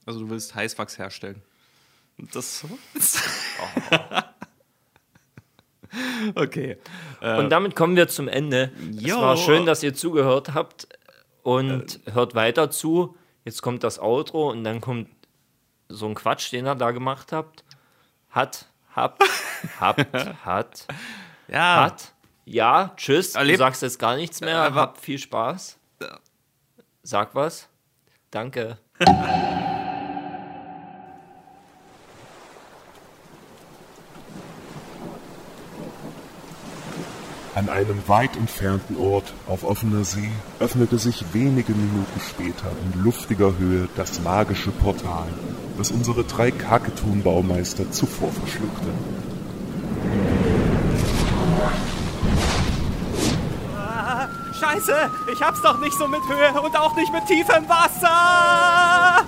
Also 0.06 0.20
du 0.20 0.30
willst 0.30 0.54
Heißwachs 0.54 0.98
herstellen. 0.98 1.42
Das. 2.32 2.64
okay. 6.34 6.78
Und 7.20 7.50
damit 7.50 7.76
kommen 7.76 7.96
wir 7.96 8.08
zum 8.08 8.28
Ende. 8.28 8.72
Es 8.96 9.02
Jo. 9.02 9.20
war 9.20 9.36
schön, 9.36 9.66
dass 9.66 9.82
ihr 9.82 9.94
zugehört 9.94 10.54
habt 10.54 10.88
und 11.42 12.00
hört 12.12 12.34
weiter 12.34 12.70
zu. 12.70 13.16
Jetzt 13.44 13.62
kommt 13.62 13.84
das 13.84 13.98
Outro 13.98 14.50
und 14.50 14.64
dann 14.64 14.80
kommt 14.80 15.08
so 15.88 16.06
ein 16.06 16.14
Quatsch, 16.14 16.52
den 16.52 16.66
ihr 16.66 16.74
da 16.74 16.90
gemacht 16.92 17.32
habt. 17.32 17.64
Hat, 18.30 18.66
habt, 18.94 19.22
habt, 19.80 20.14
hat, 20.44 20.86
Ja. 21.48 21.84
hat. 21.84 22.12
Ja, 22.52 22.92
tschüss. 22.98 23.34
Erlebt- 23.34 23.60
Du 23.60 23.64
sagst 23.64 23.80
jetzt 23.80 23.98
gar 23.98 24.14
nichts 24.14 24.42
mehr. 24.42 24.58
aber- 24.62 24.80
Habt 24.82 25.00
viel 25.00 25.18
Spaß. 25.18 25.78
Sag 27.02 27.34
was. 27.34 27.66
Danke. 28.30 28.76
An 37.54 37.68
einem 37.68 38.02
weit 38.06 38.36
entfernten 38.36 38.96
Ort 38.96 39.34
auf 39.46 39.62
offener 39.64 40.04
See 40.04 40.30
öffnete 40.58 40.98
sich 40.98 41.22
wenige 41.34 41.72
Minuten 41.72 42.20
später 42.20 42.70
in 42.94 43.02
luftiger 43.04 43.58
Höhe 43.58 43.88
das 43.94 44.22
magische 44.22 44.70
Portal, 44.70 45.26
das 45.76 45.90
unsere 45.90 46.24
drei 46.24 46.50
Kaketun-Baumeister 46.50 47.90
zuvor 47.90 48.32
verschluckten. 48.32 49.21
Scheiße, 54.62 55.10
ich 55.26 55.42
hab's 55.42 55.60
doch 55.60 55.76
nicht 55.78 55.98
so 55.98 56.06
mit 56.06 56.20
Höhe 56.28 56.52
und 56.60 56.76
auch 56.76 56.94
nicht 56.94 57.12
mit 57.12 57.26
tiefem 57.26 57.68
Wasser! 57.68 59.26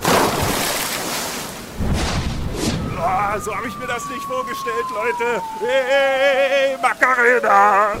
Ah, 2.97 3.37
so 3.37 3.53
habe 3.53 3.67
ich 3.67 3.77
mir 3.77 3.85
das 3.85 4.07
nicht 4.09 4.23
vorgestellt, 4.23 4.85
Leute. 4.93 5.41
Hey, 5.59 6.77
Macarena! 6.81 7.97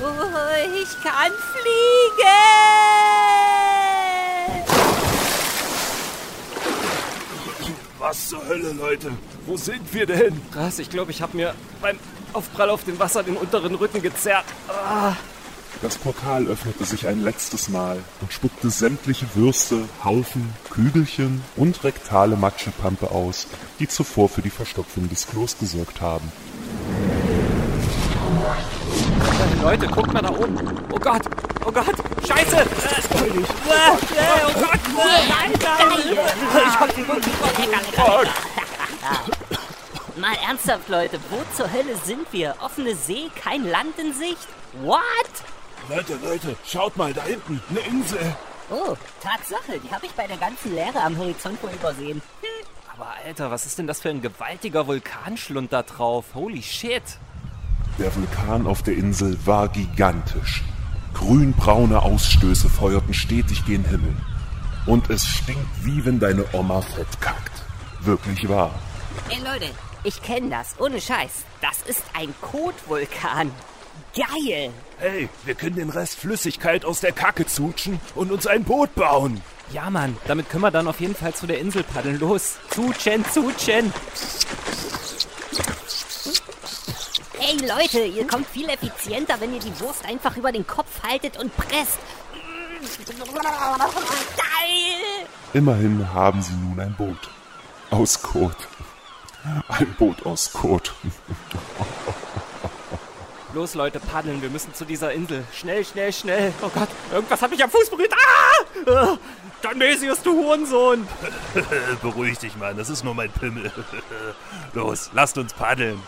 Oh, 0.00 0.24
ich 0.74 0.88
kann 1.02 1.32
fliegen! 1.52 2.28
Was 7.98 8.28
zur 8.28 8.48
Hölle, 8.48 8.72
Leute? 8.72 9.10
Wo 9.44 9.58
sind 9.58 9.92
wir 9.92 10.06
denn? 10.06 10.40
Krass, 10.50 10.78
ich 10.78 10.88
glaube, 10.88 11.10
ich 11.10 11.20
habe 11.20 11.36
mir 11.36 11.54
beim 11.82 11.98
Aufprall 12.32 12.70
auf 12.70 12.84
dem 12.84 12.98
Wasser 12.98 13.22
den 13.22 13.36
unteren 13.36 13.74
Rücken 13.74 14.02
gezerrt. 14.02 14.46
Das 15.82 15.96
Portal 15.96 16.46
öffnete 16.46 16.84
sich 16.84 17.06
ein 17.06 17.22
letztes 17.22 17.68
Mal 17.68 18.02
und 18.20 18.32
spuckte 18.32 18.68
sämtliche 18.68 19.26
Würste, 19.34 19.88
Haufen, 20.02 20.52
Kügelchen 20.70 21.42
und 21.56 21.84
rektale 21.84 22.36
Matschepampe 22.36 23.10
aus, 23.10 23.46
die 23.78 23.86
zuvor 23.86 24.28
für 24.28 24.42
die 24.42 24.50
Verstopfung 24.50 25.08
des 25.08 25.28
Klos 25.28 25.56
gesorgt 25.58 26.00
haben. 26.00 26.32
Leute, 29.62 29.86
guckt 29.86 30.12
mal 30.12 30.22
da 30.22 30.30
oben. 30.30 30.56
Oh 30.92 30.98
Gott, 30.98 31.22
oh 31.64 31.70
Gott, 31.70 31.94
Scheiße! 32.26 32.56
Äh, 32.56 32.60
äh, 32.60 32.64
oh 34.46 34.60
Gott, 34.60 34.80
äh, 34.96 36.68
ich 36.68 36.80
hab 36.80 36.94
den 36.94 37.06
Mund 37.06 37.24
Mal 40.20 40.34
ernsthaft, 40.48 40.88
Leute, 40.88 41.20
wo 41.30 41.44
zur 41.54 41.72
Hölle 41.72 41.96
sind 42.04 42.32
wir? 42.32 42.56
Offene 42.60 42.96
See, 42.96 43.30
kein 43.40 43.64
Land 43.64 43.98
in 43.98 44.12
Sicht? 44.12 44.48
What? 44.82 45.00
Leute, 45.88 46.18
Leute, 46.22 46.56
schaut 46.66 46.96
mal, 46.96 47.12
da 47.14 47.22
hinten, 47.22 47.62
eine 47.70 47.78
Insel. 47.80 48.34
Oh, 48.68 48.96
Tatsache, 49.22 49.78
die 49.78 49.90
habe 49.94 50.06
ich 50.06 50.12
bei 50.12 50.26
der 50.26 50.36
ganzen 50.36 50.74
Leere 50.74 51.00
am 51.00 51.16
Horizont 51.16 51.62
wohl 51.62 51.70
übersehen. 51.70 52.20
Aber 52.92 53.12
Alter, 53.24 53.52
was 53.52 53.64
ist 53.64 53.78
denn 53.78 53.86
das 53.86 54.00
für 54.00 54.08
ein 54.08 54.20
gewaltiger 54.20 54.88
Vulkanschlund 54.88 55.72
da 55.72 55.84
drauf? 55.84 56.24
Holy 56.34 56.62
shit! 56.62 57.04
Der 57.98 58.14
Vulkan 58.16 58.66
auf 58.66 58.82
der 58.82 58.94
Insel 58.94 59.38
war 59.46 59.68
gigantisch. 59.68 60.64
Grünbraune 61.14 62.02
Ausstöße 62.02 62.68
feuerten 62.68 63.14
stetig 63.14 63.64
gen 63.66 63.84
Himmel. 63.84 64.16
Und 64.86 65.10
es 65.10 65.24
stinkt 65.26 65.84
wie 65.84 66.04
wenn 66.04 66.18
deine 66.18 66.44
Oma 66.52 66.82
fett 66.82 67.20
kackt. 67.20 67.62
Wirklich 68.00 68.48
wahr. 68.48 68.74
Ey 69.30 69.38
Leute, 69.38 69.70
ich 70.04 70.22
kenne 70.22 70.50
das, 70.50 70.78
ohne 70.80 71.00
Scheiß. 71.00 71.44
Das 71.60 71.82
ist 71.82 72.02
ein 72.14 72.34
Kotvulkan. 72.40 73.52
Geil! 74.14 74.70
Hey, 74.98 75.28
wir 75.44 75.54
können 75.54 75.76
den 75.76 75.90
Rest 75.90 76.18
Flüssigkeit 76.18 76.84
aus 76.84 77.00
der 77.00 77.12
Kacke 77.12 77.46
zutschen 77.46 78.00
und 78.14 78.32
uns 78.32 78.46
ein 78.46 78.64
Boot 78.64 78.94
bauen. 78.94 79.42
Ja, 79.70 79.90
Mann, 79.90 80.16
damit 80.26 80.48
können 80.48 80.62
wir 80.62 80.70
dann 80.70 80.88
auf 80.88 81.00
jeden 81.00 81.14
Fall 81.14 81.34
zu 81.34 81.46
der 81.46 81.58
Insel 81.58 81.84
paddeln. 81.84 82.18
Los, 82.18 82.56
zu 82.70 82.92
Chen, 82.92 83.24
zu 83.30 83.52
Chen. 83.52 83.92
Ey 87.40 87.56
Leute, 87.66 88.00
ihr 88.00 88.26
kommt 88.26 88.46
viel 88.48 88.68
effizienter, 88.68 89.34
wenn 89.40 89.54
ihr 89.54 89.60
die 89.60 89.78
Wurst 89.80 90.04
einfach 90.04 90.36
über 90.36 90.52
den 90.52 90.66
Kopf 90.66 91.02
haltet 91.02 91.36
und 91.38 91.54
presst. 91.56 91.98
Geil! 94.36 95.26
Immerhin 95.52 96.12
haben 96.12 96.42
sie 96.42 96.52
nun 96.54 96.80
ein 96.80 96.94
Boot. 96.94 97.30
Aus 97.90 98.22
Kot. 98.22 98.56
Ein 99.68 99.94
Boot 99.98 100.26
aus 100.26 100.52
Kot. 100.52 100.94
Los, 103.54 103.74
Leute, 103.74 103.98
paddeln. 103.98 104.42
Wir 104.42 104.50
müssen 104.50 104.74
zu 104.74 104.84
dieser 104.84 105.12
Insel. 105.12 105.44
Schnell, 105.52 105.84
schnell, 105.84 106.12
schnell. 106.12 106.52
Oh 106.62 106.70
Gott, 106.74 106.88
irgendwas 107.12 107.40
hat 107.40 107.50
mich 107.50 107.62
am 107.62 107.70
Fuß 107.70 107.90
berührt. 107.90 108.12
Ah! 108.14 109.12
Äh, 109.12 109.16
Danesius, 109.62 110.22
du 110.22 110.32
Hurensohn. 110.32 111.08
Beruhig 112.02 112.38
dich, 112.38 112.56
Mann, 112.56 112.76
das 112.76 112.90
ist 112.90 113.04
nur 113.04 113.14
mein 113.14 113.30
Pimmel. 113.30 113.72
Los, 114.74 115.10
lasst 115.14 115.38
uns 115.38 115.54
paddeln. 115.54 116.00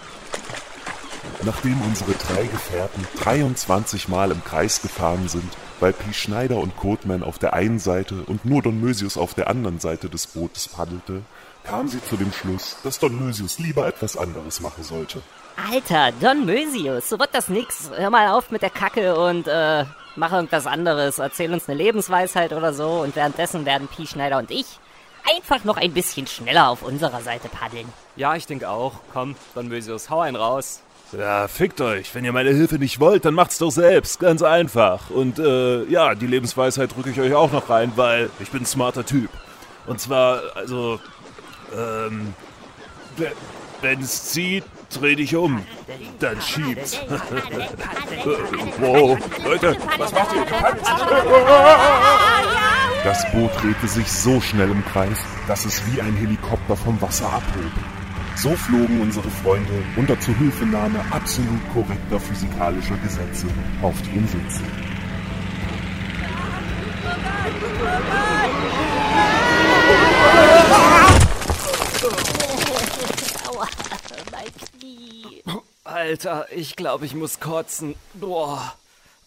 Nachdem 1.42 1.80
unsere 1.82 2.12
drei 2.12 2.44
Gefährten 2.44 3.06
23 3.18 4.08
Mal 4.08 4.30
im 4.30 4.44
Kreis 4.44 4.82
gefahren 4.82 5.28
sind, 5.28 5.50
weil 5.80 5.92
Pi 5.92 6.12
Schneider 6.12 6.58
und 6.58 6.76
Codeman 6.76 7.22
auf 7.22 7.38
der 7.38 7.54
einen 7.54 7.78
Seite 7.78 8.22
und 8.26 8.44
nur 8.44 8.62
Don 8.62 8.78
Mösius 8.80 9.16
auf 9.16 9.34
der 9.34 9.48
anderen 9.48 9.80
Seite 9.80 10.10
des 10.10 10.26
Bootes 10.26 10.68
paddelte, 10.68 11.22
kam 11.64 11.88
sie 11.88 12.02
zu 12.02 12.16
dem 12.16 12.32
Schluss, 12.32 12.76
dass 12.82 12.98
Don 12.98 13.24
Mösius 13.24 13.58
lieber 13.58 13.86
etwas 13.86 14.16
anderes 14.16 14.60
machen 14.60 14.82
sollte. 14.84 15.22
Alter, 15.70 16.12
Don 16.20 16.46
Mösius, 16.46 17.08
so 17.08 17.18
wird 17.18 17.34
das 17.34 17.48
nix. 17.48 17.90
Hör 17.94 18.10
mal 18.10 18.28
auf 18.28 18.50
mit 18.50 18.62
der 18.62 18.70
Kacke 18.70 19.16
und 19.16 19.46
äh, 19.46 19.84
mach 20.16 20.32
irgendwas 20.32 20.66
anderes. 20.66 21.18
Erzähl 21.18 21.52
uns 21.52 21.68
eine 21.68 21.76
Lebensweisheit 21.76 22.52
oder 22.52 22.72
so 22.72 23.00
und 23.02 23.14
währenddessen 23.16 23.66
werden 23.66 23.88
Pi 23.88 24.06
Schneider 24.06 24.38
und 24.38 24.50
ich 24.50 24.66
einfach 25.28 25.64
noch 25.64 25.76
ein 25.76 25.92
bisschen 25.92 26.26
schneller 26.26 26.68
auf 26.68 26.82
unserer 26.82 27.20
Seite 27.20 27.48
paddeln. 27.48 27.86
Ja, 28.16 28.34
ich 28.36 28.46
denke 28.46 28.68
auch. 28.68 28.94
Komm, 29.12 29.36
Danmösius, 29.54 30.10
hau 30.10 30.20
einen 30.20 30.36
raus. 30.36 30.82
Ja, 31.12 31.48
fickt 31.48 31.80
euch. 31.80 32.14
Wenn 32.14 32.24
ihr 32.24 32.32
meine 32.32 32.50
Hilfe 32.50 32.76
nicht 32.76 33.00
wollt, 33.00 33.24
dann 33.24 33.34
macht's 33.34 33.58
doch 33.58 33.72
selbst. 33.72 34.20
Ganz 34.20 34.42
einfach. 34.42 35.10
Und 35.10 35.38
äh, 35.38 35.84
ja, 35.86 36.14
die 36.14 36.26
Lebensweisheit 36.26 36.94
drücke 36.94 37.10
ich 37.10 37.20
euch 37.20 37.34
auch 37.34 37.50
noch 37.50 37.68
rein, 37.68 37.92
weil 37.96 38.30
ich 38.38 38.50
bin 38.50 38.62
ein 38.62 38.66
smarter 38.66 39.04
Typ. 39.04 39.28
Und 39.86 40.00
zwar, 40.00 40.40
also, 40.54 41.00
ähm, 41.76 42.34
wenn 43.82 44.00
es 44.00 44.30
zieht, 44.30 44.64
dreh 44.90 45.14
dich 45.14 45.34
um. 45.36 45.64
Dann 46.18 46.40
schieb's. 46.40 47.00
wow, 48.78 49.18
Leute, 49.44 49.76
was 49.98 50.12
macht 50.12 50.34
ihr? 50.34 50.46
Das 53.02 53.32
Boot 53.32 53.50
drehte 53.62 53.88
sich 53.88 54.10
so 54.12 54.40
schnell 54.40 54.70
im 54.70 54.84
Kreis, 54.84 55.18
dass 55.48 55.64
es 55.64 55.82
wie 55.86 56.00
ein 56.00 56.14
Helikopter 56.16 56.76
vom 56.76 57.00
Wasser 57.00 57.32
abhob. 57.32 57.72
So 58.36 58.54
flogen 58.54 59.00
unsere 59.00 59.28
Freunde 59.30 59.82
unter 59.96 60.18
Zuhilfenahme 60.20 61.00
absolut 61.10 61.60
korrekter 61.72 62.20
physikalischer 62.20 62.96
Gesetze 62.98 63.46
auf 63.82 63.94
die 64.02 64.18
Insel 64.18 64.40
zu. 64.48 64.62
Mein 74.40 74.52
Knie. 74.80 75.42
Alter, 75.84 76.46
ich 76.52 76.76
glaube, 76.76 77.06
ich 77.06 77.14
muss 77.14 77.40
kotzen. 77.40 77.94
Boah. 78.14 78.74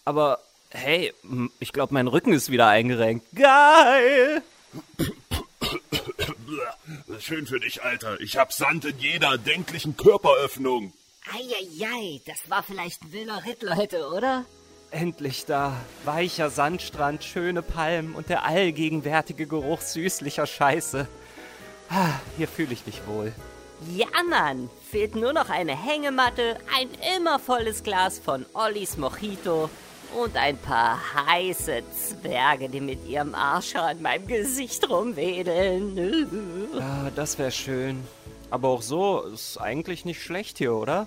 Aber 0.04 0.40
hey, 0.70 1.12
ich 1.60 1.72
glaube, 1.72 1.94
mein 1.94 2.08
Rücken 2.08 2.32
ist 2.32 2.50
wieder 2.50 2.68
eingerenkt. 2.68 3.26
Geil! 3.34 4.42
Schön 7.20 7.46
für 7.46 7.60
dich, 7.60 7.82
Alter. 7.82 8.20
Ich 8.20 8.36
hab 8.36 8.52
Sand 8.52 8.84
in 8.84 8.98
jeder 8.98 9.28
erdenklichen 9.32 9.96
Körperöffnung. 9.96 10.92
Eieiei, 11.32 12.20
das 12.26 12.50
war 12.50 12.62
vielleicht 12.62 13.02
ein 13.02 13.12
wilder 13.12 13.42
Ritt, 13.46 13.62
Leute, 13.62 14.08
oder? 14.08 14.44
Endlich 14.90 15.46
da. 15.46 15.74
Weicher 16.04 16.50
Sandstrand, 16.50 17.24
schöne 17.24 17.62
Palmen 17.62 18.14
und 18.14 18.28
der 18.28 18.44
allgegenwärtige 18.44 19.46
Geruch 19.46 19.80
süßlicher 19.80 20.46
Scheiße. 20.46 21.08
Ah, 21.88 22.12
hier 22.36 22.46
fühle 22.46 22.74
ich 22.74 22.86
mich 22.86 23.06
wohl. 23.06 23.32
Ja, 23.92 24.06
Mann. 24.28 24.70
Fehlt 24.90 25.14
nur 25.14 25.32
noch 25.32 25.50
eine 25.50 25.76
Hängematte, 25.76 26.58
ein 26.74 26.88
immer 27.16 27.38
volles 27.38 27.82
Glas 27.82 28.18
von 28.18 28.46
Ollis 28.54 28.96
Mojito 28.96 29.68
und 30.16 30.36
ein 30.36 30.56
paar 30.56 30.98
heiße 31.26 31.82
Zwerge, 31.92 32.68
die 32.68 32.80
mit 32.80 33.06
ihrem 33.06 33.34
Arsch 33.34 33.74
an 33.74 34.00
meinem 34.00 34.26
Gesicht 34.26 34.88
rumwedeln. 34.88 36.70
Ja, 36.78 37.10
das 37.14 37.38
wäre 37.38 37.52
schön. 37.52 38.04
Aber 38.50 38.68
auch 38.68 38.82
so 38.82 39.22
ist 39.22 39.58
eigentlich 39.58 40.04
nicht 40.04 40.22
schlecht 40.22 40.58
hier, 40.58 40.74
oder? 40.74 41.06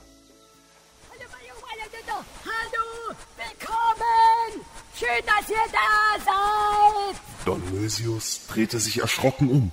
Hallo, 2.45 3.15
willkommen! 3.35 4.65
Schön, 4.95 5.25
dass 5.25 5.49
ihr 5.49 5.55
da 5.71 6.23
seid! 6.23 7.21
Don 7.45 7.61
Mösius 7.73 8.47
drehte 8.47 8.79
sich 8.79 8.99
erschrocken 8.99 9.49
um 9.49 9.71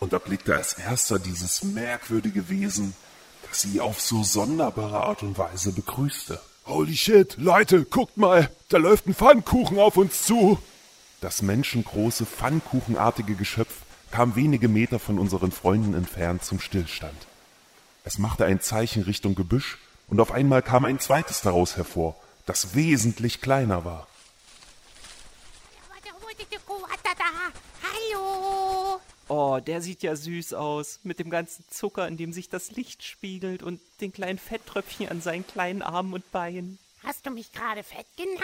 und 0.00 0.12
erblickte 0.12 0.56
als 0.56 0.72
erster 0.72 1.18
dieses 1.18 1.62
merkwürdige 1.62 2.48
Wesen, 2.48 2.94
das 3.48 3.62
sie 3.62 3.80
auf 3.80 4.00
so 4.00 4.24
sonderbare 4.24 5.00
Art 5.02 5.22
und 5.22 5.38
Weise 5.38 5.72
begrüßte. 5.72 6.40
Holy 6.66 6.96
shit, 6.96 7.36
Leute, 7.36 7.84
guckt 7.84 8.16
mal, 8.16 8.50
da 8.68 8.78
läuft 8.78 9.06
ein 9.06 9.14
Pfannkuchen 9.14 9.78
auf 9.78 9.96
uns 9.96 10.24
zu. 10.24 10.58
Das 11.20 11.42
menschengroße, 11.42 12.26
pfannkuchenartige 12.26 13.34
Geschöpf 13.34 13.74
kam 14.10 14.36
wenige 14.36 14.68
Meter 14.68 14.98
von 14.98 15.18
unseren 15.18 15.52
Freunden 15.52 15.94
entfernt 15.94 16.44
zum 16.44 16.60
Stillstand. 16.60 17.26
Es 18.04 18.18
machte 18.18 18.44
ein 18.44 18.60
Zeichen 18.60 19.02
Richtung 19.02 19.34
Gebüsch, 19.34 19.78
und 20.08 20.20
auf 20.20 20.32
einmal 20.32 20.62
kam 20.62 20.84
ein 20.84 20.98
zweites 20.98 21.40
daraus 21.40 21.76
hervor, 21.76 22.16
das 22.46 22.74
wesentlich 22.74 23.40
kleiner 23.40 23.84
war. 23.84 24.08
Hallo! 27.82 29.00
Oh, 29.30 29.60
der 29.64 29.80
sieht 29.80 30.02
ja 30.02 30.16
süß 30.16 30.54
aus. 30.54 30.98
Mit 31.04 31.20
dem 31.20 31.30
ganzen 31.30 31.64
Zucker, 31.70 32.08
in 32.08 32.16
dem 32.16 32.32
sich 32.32 32.48
das 32.48 32.72
Licht 32.72 33.04
spiegelt 33.04 33.62
und 33.62 33.80
den 34.00 34.12
kleinen 34.12 34.40
Fetttröpfchen 34.40 35.08
an 35.08 35.20
seinen 35.20 35.46
kleinen 35.46 35.82
Armen 35.82 36.14
und 36.14 36.32
Beinen. 36.32 36.80
Hast 37.04 37.24
du 37.26 37.30
mich 37.30 37.52
gerade 37.52 37.84
fett 37.84 38.08
genannt? 38.16 38.40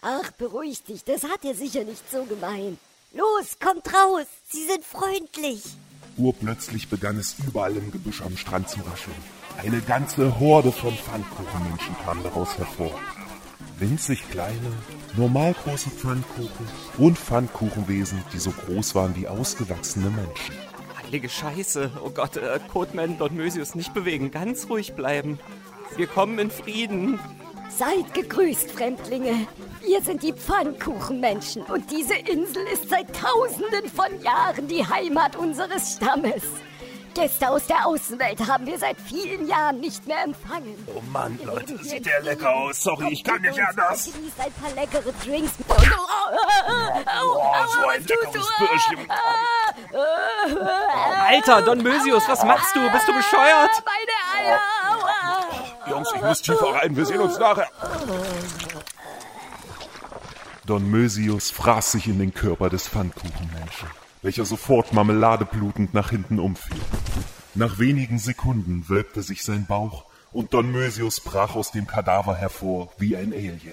Ach, 0.00 0.30
beruhig 0.32 0.82
dich, 0.84 1.04
das 1.04 1.24
hat 1.24 1.44
er 1.44 1.54
sicher 1.54 1.84
nicht 1.84 2.10
so 2.10 2.24
gemeint. 2.24 2.78
Los, 3.12 3.58
kommt 3.60 3.86
raus, 3.92 4.26
Sie 4.48 4.64
sind 4.64 4.82
freundlich. 4.82 5.62
Urplötzlich 6.16 6.88
begann 6.88 7.18
es 7.18 7.36
überall 7.46 7.76
im 7.76 7.90
Gebüsch 7.90 8.22
am 8.22 8.38
Strand 8.38 8.70
zu 8.70 8.80
rascheln. 8.80 9.16
Eine 9.58 9.82
ganze 9.82 10.40
Horde 10.40 10.72
von 10.72 10.94
Pfannkuchenmenschen 10.96 11.94
kam 12.06 12.22
daraus 12.22 12.56
hervor. 12.56 12.98
Winzig 13.78 14.26
kleine, 14.30 14.72
normal 15.16 15.54
große 15.54 15.90
Pfannkuchen 15.90 16.66
und 16.98 17.18
Pfannkuchenwesen, 17.18 18.22
die 18.32 18.38
so 18.38 18.50
groß 18.50 18.94
waren 18.94 19.16
wie 19.16 19.28
ausgewachsene 19.28 20.10
Menschen. 20.10 20.54
Heilige 21.02 21.28
Scheiße. 21.28 21.90
Oh 22.04 22.10
Gott, 22.10 22.36
äh, 22.36 22.58
Codeman, 22.72 23.18
Don 23.18 23.34
Mösius, 23.34 23.74
nicht 23.74 23.94
bewegen. 23.94 24.30
Ganz 24.30 24.68
ruhig 24.68 24.94
bleiben. 24.94 25.38
Wir 25.96 26.06
kommen 26.06 26.38
in 26.38 26.50
Frieden. 26.50 27.18
Seid 27.70 28.12
gegrüßt, 28.12 28.70
Fremdlinge. 28.70 29.46
Wir 29.84 30.02
sind 30.02 30.22
die 30.22 30.32
Pfannkuchenmenschen 30.32 31.62
und 31.62 31.90
diese 31.90 32.14
Insel 32.14 32.62
ist 32.72 32.88
seit 32.88 33.14
tausenden 33.14 33.88
von 33.88 34.20
Jahren 34.22 34.68
die 34.68 34.84
Heimat 34.84 35.36
unseres 35.36 35.94
Stammes. 35.94 36.42
Gäste 37.18 37.50
aus 37.50 37.66
der 37.66 37.84
Außenwelt 37.84 38.46
haben 38.46 38.64
wir 38.64 38.78
seit 38.78 38.96
vielen 39.00 39.48
Jahren 39.48 39.80
nicht 39.80 40.06
mehr 40.06 40.22
empfangen. 40.22 40.76
Oh 40.94 41.00
Mann, 41.10 41.36
Leute, 41.44 41.76
sieht 41.82 42.06
der 42.06 42.22
lecker 42.22 42.48
aus. 42.48 42.80
Sorry, 42.80 43.12
ich 43.12 43.24
kann 43.24 43.42
nicht 43.42 43.60
anders. 43.60 44.10
Genießt 44.12 44.38
ein 44.38 44.52
paar 44.52 44.70
leckere 44.70 45.12
Drinks. 45.24 45.52
Oh, 45.68 45.74
so 47.74 47.88
ein 47.88 48.04
leckeres 48.04 48.48
Bürschchen. 48.58 49.10
Alter, 51.26 51.62
Don 51.62 51.82
Mösius, 51.82 52.28
was 52.28 52.44
machst 52.44 52.76
du? 52.76 52.88
Bist 52.88 53.08
du 53.08 53.12
bescheuert? 53.12 53.82
Meine 53.84 54.46
Eier. 54.46 54.60
Aua. 54.88 55.90
Jungs, 55.90 56.08
ich 56.14 56.22
muss 56.22 56.40
tiefer 56.40 56.72
rein. 56.72 56.96
Wir 56.96 57.04
sehen 57.04 57.20
uns 57.20 57.36
nachher. 57.36 57.68
Don 60.66 60.88
Mösius 60.88 61.50
fraß 61.50 61.92
sich 61.92 62.06
in 62.06 62.20
den 62.20 62.32
Körper 62.32 62.68
des 62.70 62.86
Pfannkuchenmenschen, 62.86 63.88
welcher 64.22 64.44
sofort 64.44 64.92
marmeladeblutend 64.92 65.94
nach 65.94 66.10
hinten 66.10 66.38
umfiel. 66.38 66.80
Nach 67.54 67.78
wenigen 67.78 68.18
Sekunden 68.18 68.88
wölbte 68.88 69.22
sich 69.22 69.44
sein 69.44 69.66
Bauch 69.66 70.04
und 70.32 70.54
Don 70.54 70.70
Mösius 70.70 71.20
brach 71.20 71.54
aus 71.56 71.72
dem 71.72 71.86
Kadaver 71.86 72.34
hervor 72.36 72.92
wie 72.98 73.16
ein 73.16 73.32
Alien. 73.32 73.72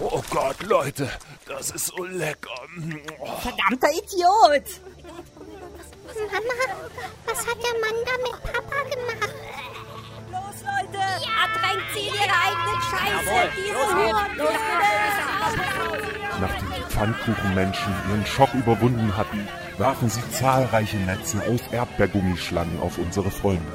Oh, 0.00 0.22
Gott, 0.30 0.62
Leute, 0.62 1.08
das 1.46 1.70
ist 1.70 1.86
so 1.86 2.04
lecker. 2.04 2.50
Verdammter 3.40 3.88
Idiot. 3.90 4.80
Mama, 6.16 6.54
was 7.26 7.46
hat 7.46 7.58
der 7.62 7.80
Mann 7.80 7.98
da 8.04 8.12
mit 8.22 8.42
Papa 8.42 8.82
gemacht? 8.88 9.34
Los, 10.56 10.64
Leute. 10.64 10.98
Ertränkt 10.98 11.86
sie 11.92 12.06
in 12.08 12.14
ihre 12.14 12.36
eigenen 12.46 12.80
Scheiße. 12.90 13.36
Diese 13.56 13.84
Nachdem 16.40 16.70
die 16.76 16.82
Pfannkuchenmenschen 16.92 17.94
ihren 18.08 18.26
Schock 18.26 18.54
überwunden 18.54 19.16
hatten, 19.16 19.48
warfen 19.78 20.08
sie 20.08 20.28
zahlreiche 20.30 20.96
Netze 20.98 21.42
aus 21.48 21.60
Erdbeergummischlangen 21.72 22.80
auf 22.80 22.98
unsere 22.98 23.30
Freunde. 23.30 23.72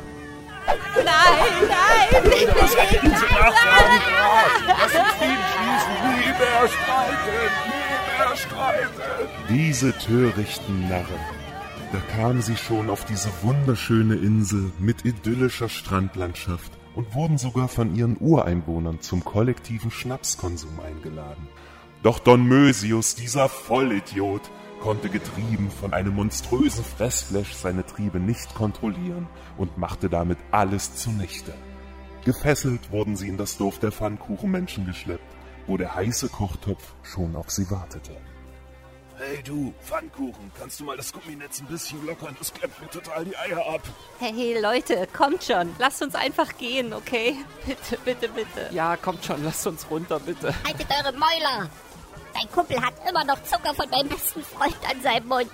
Nein, 0.95 1.05
nein. 1.67 2.47
Was 2.59 2.77
hat 2.77 2.91
die 2.91 2.95
Insel 2.95 3.29
nachfragen? 3.29 4.01
Lass 4.67 4.95
uns 4.95 5.13
Frieden 5.17 5.45
schließen. 5.51 5.93
Nie 6.17 6.27
mehr 6.27 6.67
streiten. 6.67 7.51
Nie 7.67 8.17
mehr 8.17 8.35
streiten. 8.37 9.01
Diese 9.49 9.97
törichten 9.97 10.89
Narren. 10.89 11.40
Da 11.91 11.99
kamen 12.15 12.41
sie 12.41 12.55
schon 12.55 12.89
auf 12.89 13.03
diese 13.03 13.29
wunderschöne 13.41 14.15
Insel 14.15 14.71
mit 14.79 15.03
idyllischer 15.03 15.67
Strandlandschaft 15.67 16.71
und 16.95 17.13
wurden 17.13 17.37
sogar 17.37 17.67
von 17.67 17.93
ihren 17.93 18.15
Ureinwohnern 18.17 19.01
zum 19.01 19.25
kollektiven 19.25 19.91
Schnapskonsum 19.91 20.79
eingeladen. 20.79 21.49
Doch 22.01 22.19
Don 22.19 22.45
Mösius, 22.45 23.15
dieser 23.15 23.49
Vollidiot, 23.49 24.49
konnte 24.79 25.09
getrieben 25.09 25.69
von 25.69 25.91
einem 25.91 26.15
monströsen 26.15 26.85
Fressflash 26.85 27.53
seine 27.53 27.85
Triebe 27.85 28.21
nicht 28.21 28.55
kontrollieren 28.55 29.27
und 29.57 29.77
machte 29.77 30.09
damit 30.09 30.37
alles 30.51 30.95
zunichte. 30.95 31.53
Gefesselt 32.23 32.91
wurden 32.91 33.17
sie 33.17 33.27
in 33.27 33.37
das 33.37 33.57
Dorf 33.57 33.79
der 33.79 33.91
Pfannkuchenmenschen 33.91 34.85
geschleppt, 34.85 35.35
wo 35.67 35.75
der 35.75 35.93
heiße 35.93 36.29
Kochtopf 36.29 36.93
schon 37.03 37.35
auf 37.35 37.49
sie 37.51 37.69
wartete. 37.69 38.15
Hey 39.23 39.43
du, 39.43 39.71
Pfannkuchen, 39.85 40.51
kannst 40.57 40.79
du 40.79 40.83
mal 40.83 40.97
das 40.97 41.13
Gumminetz 41.13 41.59
ein 41.61 41.67
bisschen 41.67 42.03
lockern? 42.07 42.35
Das 42.39 42.51
klemmt 42.51 42.81
mir 42.81 42.89
total 42.89 43.23
die 43.23 43.37
Eier 43.37 43.59
ab. 43.71 43.81
Hey 44.17 44.59
Leute, 44.59 45.07
kommt 45.15 45.43
schon. 45.43 45.75
Lasst 45.77 46.01
uns 46.01 46.15
einfach 46.15 46.57
gehen, 46.57 46.91
okay? 46.91 47.35
Bitte, 47.67 47.99
bitte, 48.03 48.29
bitte. 48.29 48.69
Ja, 48.71 48.97
kommt 48.97 49.23
schon, 49.23 49.43
lasst 49.43 49.67
uns 49.67 49.87
runter, 49.91 50.19
bitte. 50.19 50.51
Haltet 50.65 50.87
eure 50.89 51.13
Mäuler! 51.13 51.69
Dein 52.33 52.51
Kumpel 52.51 52.81
hat 52.81 52.95
immer 53.07 53.23
noch 53.23 53.43
Zucker 53.43 53.75
von 53.75 53.87
meinem 53.91 54.09
besten 54.09 54.41
Freund 54.43 54.77
an 54.89 54.99
seinem 55.03 55.27
Mund. 55.27 55.51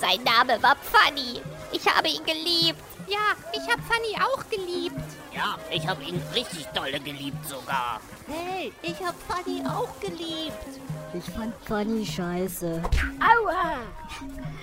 Sein 0.00 0.20
Name 0.24 0.60
war 0.60 0.74
Pfanny. 0.74 1.40
Ich 1.70 1.86
habe 1.86 2.08
ihn 2.08 2.24
geliebt. 2.26 2.82
Ja, 3.06 3.34
ich 3.52 3.70
hab 3.70 3.80
Fanny 3.84 4.16
auch 4.20 4.48
geliebt. 4.48 5.02
Ja, 5.34 5.58
ich 5.70 5.86
habe 5.86 6.02
ihn 6.04 6.20
richtig 6.34 6.66
dolle 6.68 7.00
geliebt 7.00 7.44
sogar. 7.46 8.00
Hey, 8.26 8.72
ich 8.82 8.96
hab 9.04 9.14
Fanny 9.28 9.62
auch 9.66 10.00
geliebt. 10.00 10.80
Ich 11.12 11.24
fand 11.32 11.54
Fanny 11.64 12.04
scheiße. 12.04 12.82
Aua! 13.20 13.76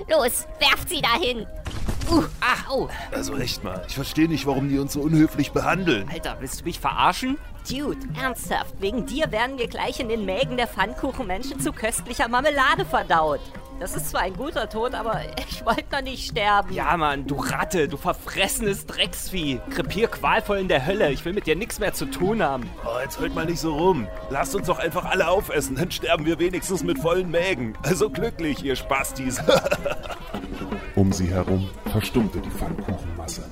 Los, 0.07 0.47
werft 0.59 0.89
sie 0.89 1.01
dahin. 1.01 1.45
Uh, 2.09 2.23
ach, 2.41 2.69
oh. 2.69 2.89
Also 3.11 3.37
echt 3.37 3.63
mal, 3.63 3.85
ich 3.87 3.95
verstehe 3.95 4.27
nicht, 4.27 4.45
warum 4.45 4.67
die 4.67 4.79
uns 4.79 4.93
so 4.93 5.01
unhöflich 5.01 5.51
behandeln. 5.51 6.09
Alter, 6.11 6.37
willst 6.39 6.61
du 6.61 6.65
mich 6.65 6.79
verarschen? 6.79 7.37
Dude, 7.69 7.99
ernsthaft, 8.19 8.73
wegen 8.79 9.05
dir 9.05 9.31
werden 9.31 9.57
wir 9.57 9.67
gleich 9.67 9.99
in 9.99 10.09
den 10.09 10.25
Mägen 10.25 10.57
der 10.57 10.67
Pfannkuchenmenschen 10.67 11.59
zu 11.59 11.71
köstlicher 11.71 12.27
Marmelade 12.27 12.85
verdaut. 12.85 13.39
Das 13.81 13.95
ist 13.95 14.11
zwar 14.11 14.21
ein 14.21 14.35
guter 14.35 14.69
Tod, 14.69 14.93
aber 14.93 15.21
ich 15.49 15.65
wollte 15.65 15.85
noch 15.91 16.03
nicht 16.03 16.29
sterben. 16.29 16.71
Ja, 16.71 16.95
Mann, 16.97 17.25
du 17.25 17.37
Ratte, 17.37 17.87
du 17.87 17.97
verfressenes 17.97 18.85
Drecksvieh. 18.85 19.59
Krepier 19.71 20.07
qualvoll 20.07 20.59
in 20.59 20.67
der 20.67 20.85
Hölle. 20.85 21.11
Ich 21.11 21.25
will 21.25 21.33
mit 21.33 21.47
dir 21.47 21.55
nichts 21.55 21.79
mehr 21.79 21.91
zu 21.91 22.05
tun 22.05 22.43
haben. 22.43 22.69
Oh, 22.85 22.99
jetzt 23.01 23.19
heult 23.19 23.33
mal 23.33 23.47
nicht 23.47 23.59
so 23.59 23.75
rum. 23.75 24.07
Lasst 24.29 24.53
uns 24.53 24.67
doch 24.67 24.77
einfach 24.77 25.05
alle 25.05 25.27
aufessen, 25.27 25.77
dann 25.77 25.89
sterben 25.89 26.27
wir 26.27 26.37
wenigstens 26.37 26.83
mit 26.83 26.99
vollen 26.99 27.31
Mägen. 27.31 27.73
Also 27.81 28.11
glücklich, 28.11 28.63
ihr 28.63 28.75
Spastis. 28.75 29.41
Um 30.95 31.11
sie 31.11 31.27
herum 31.27 31.67
verstummte 31.91 32.39
die 32.39 32.51
Pfannkuchenmasse. 32.51 33.43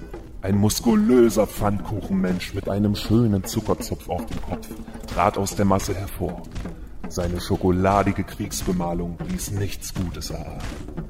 Ein 0.43 0.57
muskulöser 0.57 1.47
Pfannkuchenmensch 1.47 2.53
mit 2.53 2.69
einem 2.69 2.95
schönen 2.95 3.45
Zuckerzopf 3.45 4.07
auf 4.09 4.25
dem 4.27 4.41
Kopf 4.43 4.67
trat 5.07 5.39
aus 5.39 5.55
der 5.55 5.65
Masse 5.65 5.95
hervor. 5.95 6.43
Seine 7.09 7.41
schokoladige 7.41 8.23
Kriegsbemalung 8.23 9.17
ließ 9.27 9.51
nichts 9.51 9.95
Gutes 9.95 10.29
erahnen. 10.29 10.61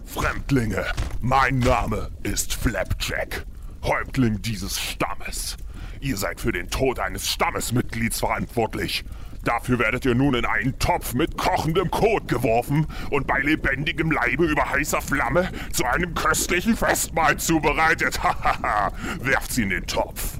Fremdlinge, 0.05 0.85
mein 1.19 1.59
Name 1.59 2.09
ist 2.23 2.53
Flapjack, 2.53 3.45
Häuptling 3.83 4.41
dieses 4.41 4.79
Stammes. 4.79 5.57
Ihr 5.99 6.15
seid 6.15 6.39
für 6.39 6.53
den 6.53 6.69
Tod 6.69 6.99
eines 6.99 7.27
Stammesmitglieds 7.27 8.19
verantwortlich. 8.19 9.03
Dafür 9.43 9.77
werdet 9.79 10.05
ihr 10.05 10.15
nun 10.15 10.35
in 10.35 10.45
einen 10.45 10.79
Topf 10.79 11.13
mit 11.13 11.37
kochendem 11.37 11.91
Kot 11.91 12.29
geworfen 12.29 12.87
und 13.09 13.27
bei 13.27 13.41
lebendigem 13.41 14.09
Leibe 14.09 14.45
über 14.45 14.69
heißer 14.69 15.01
Flamme 15.01 15.49
zu 15.73 15.83
einem 15.83 16.13
köstlichen 16.13 16.77
Festmahl 16.77 17.35
zubereitet. 17.37 18.23
Hahaha, 18.23 18.93
werft 19.19 19.51
sie 19.51 19.63
in 19.63 19.69
den 19.69 19.85
Topf. 19.85 20.39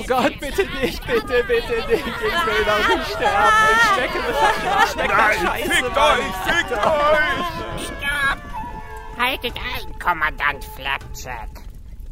Oh 0.00 0.04
Gott, 0.06 0.40
bitte 0.40 0.62
nicht, 0.80 1.06
bitte, 1.06 1.44
bitte 1.46 1.76
nicht. 1.88 2.04
Ich 2.06 2.46
will 2.46 2.64
doch 2.66 2.88
nicht 2.96 3.08
sterben. 3.10 3.52
Ich 3.72 3.88
schmecke, 3.88 4.18
ich 4.84 4.90
schmecke 4.92 5.14
Nein, 5.14 5.46
scheiße. 5.46 5.70
fickt 5.70 5.94
Mann. 5.96 6.18
euch, 6.18 6.54
fickt 6.54 6.72
euch! 6.72 7.84
Stopp! 7.84 9.18
Haltet 9.18 9.52
ein, 9.56 9.98
Kommandant 9.98 10.64
Flapjack. 10.76 11.48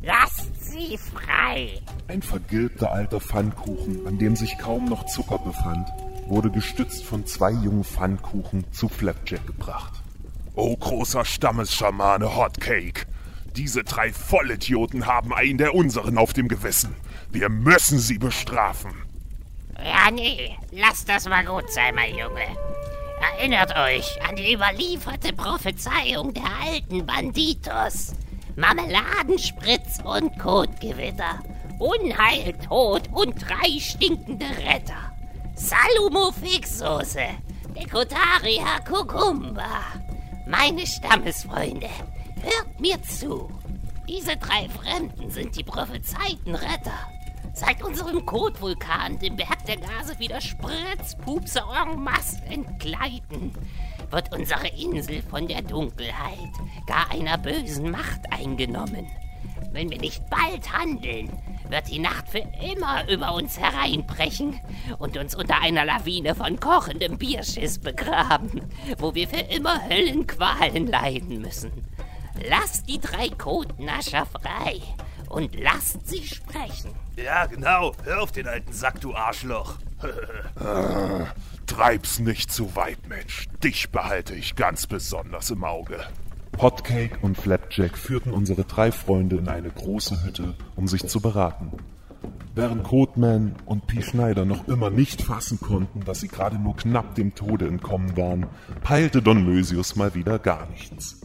Lasst 0.02 0.70
sie 0.70 0.96
frei. 0.98 1.80
Ein 2.08 2.22
vergilbter 2.22 2.92
alter 2.92 3.20
Pfannkuchen, 3.20 4.06
an 4.06 4.18
dem 4.18 4.36
sich 4.36 4.56
kaum 4.58 4.86
noch 4.86 5.06
Zucker 5.06 5.38
befand, 5.38 5.88
wurde 6.26 6.50
gestützt 6.50 7.04
von 7.04 7.26
zwei 7.26 7.50
jungen 7.50 7.84
Pfannkuchen 7.84 8.64
zu 8.72 8.88
Flapjack 8.88 9.46
gebracht. 9.46 9.92
Oh, 10.54 10.76
großer 10.76 11.24
Stammesschamane 11.24 12.36
Hotcake. 12.36 13.06
Diese 13.56 13.82
drei 13.82 14.12
Vollidioten 14.12 15.06
haben 15.06 15.34
einen 15.34 15.58
der 15.58 15.74
unseren 15.74 16.16
auf 16.18 16.32
dem 16.32 16.48
Gewissen. 16.48 16.94
Wir 17.32 17.48
müssen 17.48 17.98
sie 17.98 18.18
bestrafen. 18.18 18.92
Ja, 19.82 20.10
nee, 20.10 20.56
lasst 20.72 21.08
das 21.08 21.28
mal 21.28 21.44
gut 21.44 21.70
sein, 21.70 21.94
mein 21.94 22.16
Junge. 22.16 22.46
Erinnert 23.20 23.76
euch 23.76 24.20
an 24.28 24.36
die 24.36 24.52
überlieferte 24.54 25.32
Prophezeiung 25.32 26.34
der 26.34 26.44
alten 26.66 27.06
Banditos. 27.06 28.14
Marmeladenspritz 28.56 30.00
und 30.04 30.38
Kotgewitter. 30.38 31.42
Unheil, 31.78 32.52
Tod 32.66 33.08
und 33.12 33.34
drei 33.36 33.78
stinkende 33.78 34.46
Retter. 34.46 35.12
Salumo 35.54 36.32
Fixsoße. 36.32 37.26
Dekotaria 37.76 38.80
Kukumba. 38.86 39.82
Meine 40.46 40.86
Stammesfreunde, 40.86 41.88
hört 42.42 42.80
mir 42.80 43.00
zu. 43.02 43.48
Diese 44.08 44.36
drei 44.36 44.68
Fremden 44.68 45.30
sind 45.30 45.56
die 45.56 45.62
prophezeiten 45.62 46.54
Retter. 46.54 46.98
Seit 47.60 47.82
unserem 47.82 48.24
Kotvulkan 48.24 49.18
dem 49.18 49.36
Berg 49.36 49.66
der 49.66 49.76
Gase 49.76 50.18
wieder 50.18 50.40
Spritzpupse 50.40 51.60
en 51.60 52.02
masse 52.02 52.42
entgleiten, 52.48 53.52
wird 54.08 54.34
unsere 54.34 54.68
Insel 54.68 55.20
von 55.20 55.46
der 55.46 55.60
Dunkelheit, 55.60 56.52
gar 56.86 57.10
einer 57.10 57.36
bösen 57.36 57.90
Macht 57.90 58.20
eingenommen. 58.30 59.06
Wenn 59.72 59.90
wir 59.90 59.98
nicht 59.98 60.22
bald 60.30 60.72
handeln, 60.72 61.30
wird 61.68 61.90
die 61.90 61.98
Nacht 61.98 62.30
für 62.30 62.42
immer 62.72 63.06
über 63.10 63.34
uns 63.34 63.60
hereinbrechen 63.60 64.58
und 64.98 65.18
uns 65.18 65.34
unter 65.34 65.60
einer 65.60 65.84
Lawine 65.84 66.34
von 66.34 66.58
kochendem 66.58 67.18
Bierschiss 67.18 67.78
begraben, 67.78 68.62
wo 68.96 69.14
wir 69.14 69.28
für 69.28 69.52
immer 69.54 69.86
Höllenqualen 69.86 70.86
leiden 70.86 71.42
müssen. 71.42 71.72
Lasst 72.48 72.88
die 72.88 73.00
drei 73.00 73.28
Kotnascher 73.28 74.24
frei 74.24 74.80
und 75.28 75.54
lasst 75.60 76.08
sie 76.08 76.26
sprechen. 76.26 76.94
Ja, 77.24 77.46
genau. 77.46 77.92
Hör 78.04 78.22
auf 78.22 78.32
den 78.32 78.46
alten 78.46 78.72
Sack, 78.72 79.00
du 79.00 79.14
Arschloch. 79.14 79.76
Treib's 81.66 82.18
nicht 82.18 82.50
zu 82.52 82.74
weit, 82.76 83.08
Mensch. 83.08 83.46
Dich 83.62 83.90
behalte 83.90 84.34
ich 84.34 84.56
ganz 84.56 84.86
besonders 84.86 85.50
im 85.50 85.64
Auge. 85.64 86.00
Hotcake 86.58 87.18
und 87.22 87.36
Flapjack 87.36 87.96
führten 87.96 88.32
unsere 88.32 88.64
drei 88.64 88.92
Freunde 88.92 89.36
in 89.36 89.48
eine 89.48 89.70
große 89.70 90.24
Hütte, 90.24 90.54
um 90.76 90.88
sich 90.88 91.06
zu 91.06 91.20
beraten. 91.20 91.72
Während 92.54 92.82
Codeman 92.82 93.54
und 93.64 93.86
P. 93.86 94.02
Schneider 94.02 94.44
noch 94.44 94.66
immer 94.66 94.90
nicht 94.90 95.22
fassen 95.22 95.60
konnten, 95.60 96.04
dass 96.04 96.20
sie 96.20 96.28
gerade 96.28 96.58
nur 96.58 96.76
knapp 96.76 97.14
dem 97.14 97.34
Tode 97.34 97.68
entkommen 97.68 98.16
waren, 98.16 98.46
peilte 98.82 99.22
Don 99.22 99.44
Mösius 99.44 99.94
mal 99.96 100.14
wieder 100.14 100.38
gar 100.38 100.68
nichts. 100.70 101.20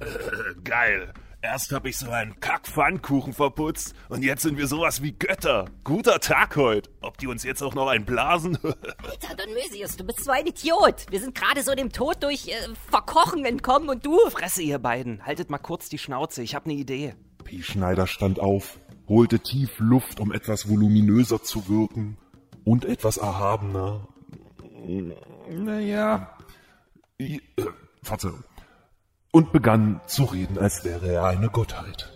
Äh, 0.00 0.54
geil. 0.62 1.12
Erst 1.44 1.72
hab 1.72 1.84
ich 1.84 1.98
so 1.98 2.08
einen 2.08 2.40
Kack-Pfannkuchen 2.40 3.34
verputzt 3.34 3.94
und 4.08 4.24
jetzt 4.24 4.40
sind 4.40 4.56
wir 4.56 4.66
sowas 4.66 5.02
wie 5.02 5.12
Götter. 5.12 5.66
Guter 5.84 6.18
Tag 6.18 6.56
heute. 6.56 6.88
Ob 7.02 7.18
die 7.18 7.26
uns 7.26 7.44
jetzt 7.44 7.62
auch 7.62 7.74
noch 7.74 7.88
einen 7.88 8.06
blasen? 8.06 8.56
Alter, 8.64 9.36
Don 9.36 9.52
Mösius, 9.52 9.94
du 9.98 10.04
bist 10.04 10.24
so 10.24 10.30
ein 10.30 10.46
Idiot. 10.46 11.04
Wir 11.10 11.20
sind 11.20 11.34
gerade 11.34 11.62
so 11.62 11.74
dem 11.74 11.92
Tod 11.92 12.22
durch 12.22 12.48
äh, 12.48 12.54
Verkochen 12.88 13.44
entkommen 13.44 13.90
und 13.90 14.06
du... 14.06 14.18
Fresse, 14.30 14.62
ihr 14.62 14.78
beiden. 14.78 15.26
Haltet 15.26 15.50
mal 15.50 15.58
kurz 15.58 15.90
die 15.90 15.98
Schnauze. 15.98 16.42
Ich 16.42 16.54
hab 16.54 16.66
ne 16.66 16.72
Idee. 16.72 17.14
P. 17.44 17.62
Schneider 17.62 18.06
stand 18.06 18.40
auf, 18.40 18.78
holte 19.06 19.38
tief 19.38 19.78
Luft, 19.80 20.20
um 20.20 20.32
etwas 20.32 20.70
voluminöser 20.70 21.42
zu 21.42 21.68
wirken 21.68 22.16
und 22.64 22.86
etwas 22.86 23.18
erhabener. 23.18 24.08
Naja. 25.50 26.38
Äh, 27.18 27.40
Verzeihung. 28.02 28.44
Und 29.34 29.50
begann 29.50 30.00
zu 30.06 30.26
reden, 30.26 30.60
als 30.60 30.84
wäre 30.84 31.12
er 31.12 31.24
eine 31.24 31.48
Gottheit. 31.48 32.12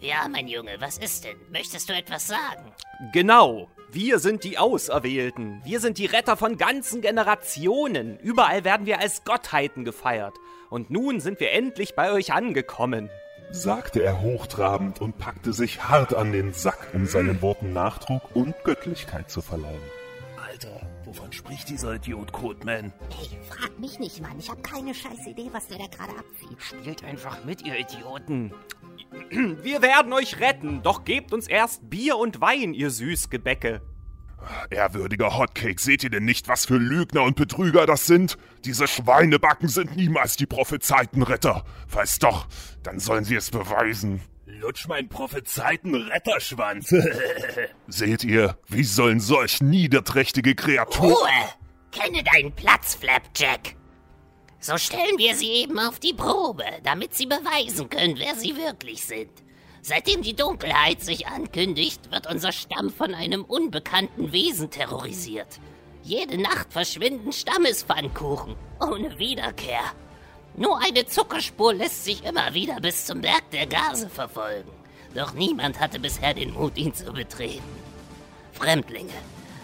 Ja, 0.00 0.26
mein 0.28 0.48
Junge, 0.48 0.72
was 0.80 0.98
ist 0.98 1.24
denn? 1.24 1.36
Möchtest 1.52 1.88
du 1.88 1.92
etwas 1.92 2.26
sagen? 2.26 2.72
Genau. 3.12 3.68
Wir 3.92 4.18
sind 4.18 4.42
die 4.42 4.58
Auserwählten. 4.58 5.62
Wir 5.64 5.78
sind 5.78 5.98
die 5.98 6.06
Retter 6.06 6.36
von 6.36 6.56
ganzen 6.56 7.02
Generationen. 7.02 8.18
Überall 8.18 8.64
werden 8.64 8.86
wir 8.86 8.98
als 8.98 9.22
Gottheiten 9.22 9.84
gefeiert. 9.84 10.34
Und 10.70 10.90
nun 10.90 11.20
sind 11.20 11.38
wir 11.38 11.52
endlich 11.52 11.94
bei 11.94 12.10
euch 12.10 12.32
angekommen. 12.32 13.08
sagte 13.52 14.02
er 14.02 14.20
hochtrabend 14.20 15.00
und 15.00 15.18
packte 15.18 15.52
sich 15.52 15.84
hart 15.84 16.14
an 16.14 16.32
den 16.32 16.52
Sack, 16.52 16.88
um 16.94 17.06
seinen 17.06 17.42
Worten 17.42 17.72
Nachdruck 17.72 18.34
und 18.34 18.56
Göttlichkeit 18.64 19.30
zu 19.30 19.40
verleihen. 19.40 19.82
Wovon 21.06 21.32
spricht 21.32 21.68
dieser 21.68 21.94
Idiot 21.94 22.32
Codeman? 22.32 22.92
Ey, 23.10 23.38
frag 23.48 23.78
mich 23.78 24.00
nicht, 24.00 24.20
Mann. 24.20 24.38
Ich 24.40 24.50
habe 24.50 24.60
keine 24.60 24.92
scheiß 24.92 25.28
Idee, 25.28 25.48
was 25.52 25.68
der 25.68 25.78
da 25.78 25.86
gerade 25.86 26.18
abzieht. 26.18 26.60
Spielt 26.60 27.04
einfach 27.04 27.44
mit, 27.44 27.64
ihr 27.64 27.78
Idioten. 27.78 28.52
Wir 29.30 29.82
werden 29.82 30.12
euch 30.12 30.40
retten, 30.40 30.82
doch 30.82 31.04
gebt 31.04 31.32
uns 31.32 31.46
erst 31.46 31.88
Bier 31.88 32.16
und 32.16 32.40
Wein, 32.40 32.74
ihr 32.74 32.90
Süßgebäcke. 32.90 33.82
Ehrwürdiger 34.70 35.38
Hotcake, 35.38 35.80
seht 35.80 36.02
ihr 36.02 36.10
denn 36.10 36.24
nicht, 36.24 36.48
was 36.48 36.66
für 36.66 36.76
Lügner 36.76 37.22
und 37.22 37.36
Betrüger 37.36 37.86
das 37.86 38.06
sind? 38.06 38.36
Diese 38.64 38.88
Schweinebacken 38.88 39.68
sind 39.68 39.96
niemals 39.96 40.36
die 40.36 40.46
prophezeiten 40.46 41.22
Retter. 41.22 41.64
Falls 41.86 42.18
doch, 42.18 42.48
dann 42.82 42.98
sollen 42.98 43.24
sie 43.24 43.36
es 43.36 43.50
beweisen. 43.50 44.20
Lutsch 44.60 44.88
mein 44.88 45.08
prophezeiten 45.08 45.94
Retterschwanz. 45.94 46.94
Seht 47.88 48.24
ihr, 48.24 48.58
wie 48.68 48.84
sollen 48.84 49.20
solch 49.20 49.60
niederträchtige 49.60 50.54
Kreaturen... 50.54 51.12
Ruhe! 51.12 51.28
Kenne 51.92 52.22
deinen 52.22 52.52
Platz, 52.52 52.94
Flapjack. 52.94 53.76
So 54.58 54.78
stellen 54.78 55.18
wir 55.18 55.34
sie 55.34 55.50
eben 55.50 55.78
auf 55.78 55.98
die 56.00 56.14
Probe, 56.14 56.64
damit 56.82 57.14
sie 57.14 57.26
beweisen 57.26 57.88
können, 57.90 58.18
wer 58.18 58.34
sie 58.34 58.56
wirklich 58.56 59.04
sind. 59.04 59.30
Seitdem 59.82 60.22
die 60.22 60.34
Dunkelheit 60.34 61.02
sich 61.02 61.26
ankündigt, 61.26 62.10
wird 62.10 62.26
unser 62.26 62.52
Stamm 62.52 62.90
von 62.90 63.14
einem 63.14 63.44
unbekannten 63.44 64.32
Wesen 64.32 64.70
terrorisiert. 64.70 65.60
Jede 66.02 66.40
Nacht 66.40 66.72
verschwinden 66.72 67.32
Stammespfannkuchen, 67.32 68.56
ohne 68.80 69.18
Wiederkehr. 69.18 69.84
Nur 70.56 70.80
eine 70.82 71.04
Zuckerspur 71.04 71.74
lässt 71.74 72.04
sich 72.04 72.24
immer 72.24 72.54
wieder 72.54 72.80
bis 72.80 73.04
zum 73.04 73.20
Berg 73.20 73.50
der 73.50 73.66
Gase 73.66 74.08
verfolgen. 74.08 74.70
Doch 75.14 75.34
niemand 75.34 75.80
hatte 75.80 76.00
bisher 76.00 76.32
den 76.32 76.54
Mut, 76.54 76.76
ihn 76.78 76.94
zu 76.94 77.12
betreten. 77.12 77.62
Fremdlinge, 78.52 79.12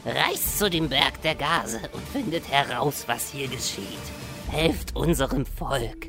reist 0.04 0.58
zu 0.58 0.68
dem 0.68 0.90
Berg 0.90 1.22
der 1.22 1.34
Gase 1.34 1.80
und 1.92 2.06
findet 2.08 2.46
heraus, 2.50 3.04
was 3.06 3.30
hier 3.30 3.48
geschieht. 3.48 3.86
Helft 4.50 4.94
unserem 4.94 5.46
Volk. 5.46 6.08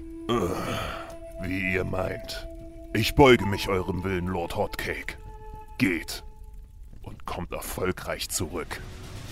Wie 1.41 1.73
ihr 1.73 1.85
meint. 1.85 2.47
Ich 2.93 3.15
beuge 3.15 3.45
mich 3.45 3.69
eurem 3.69 4.03
Willen, 4.03 4.27
Lord 4.27 4.55
Hotcake. 4.57 5.17
Geht. 5.77 6.23
Und 7.01 7.25
kommt 7.25 7.53
erfolgreich 7.53 8.29
zurück. 8.29 8.81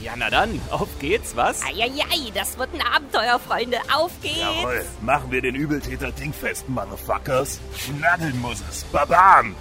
Ja, 0.02 0.14
na 0.18 0.32
dann, 0.32 0.60
auf 0.72 0.89
geht's, 0.99 1.36
was? 1.36 1.62
Eieiei, 1.62 2.32
das 2.34 2.58
wird 2.58 2.70
ein 2.74 2.82
Abenteuer, 2.82 3.38
Freunde. 3.38 3.78
Auf 3.93 4.12
geht's! 4.24 4.39
Jawohl, 4.39 4.84
machen 5.02 5.30
wir 5.30 5.41
den 5.41 5.54
Übeltäter 5.54 6.12
dingfest, 6.12 6.68
Motherfuckers. 6.68 7.60
Schnadeln 7.78 8.39
muss 8.41 8.64
es. 8.68 8.84
Babam! 8.86 9.56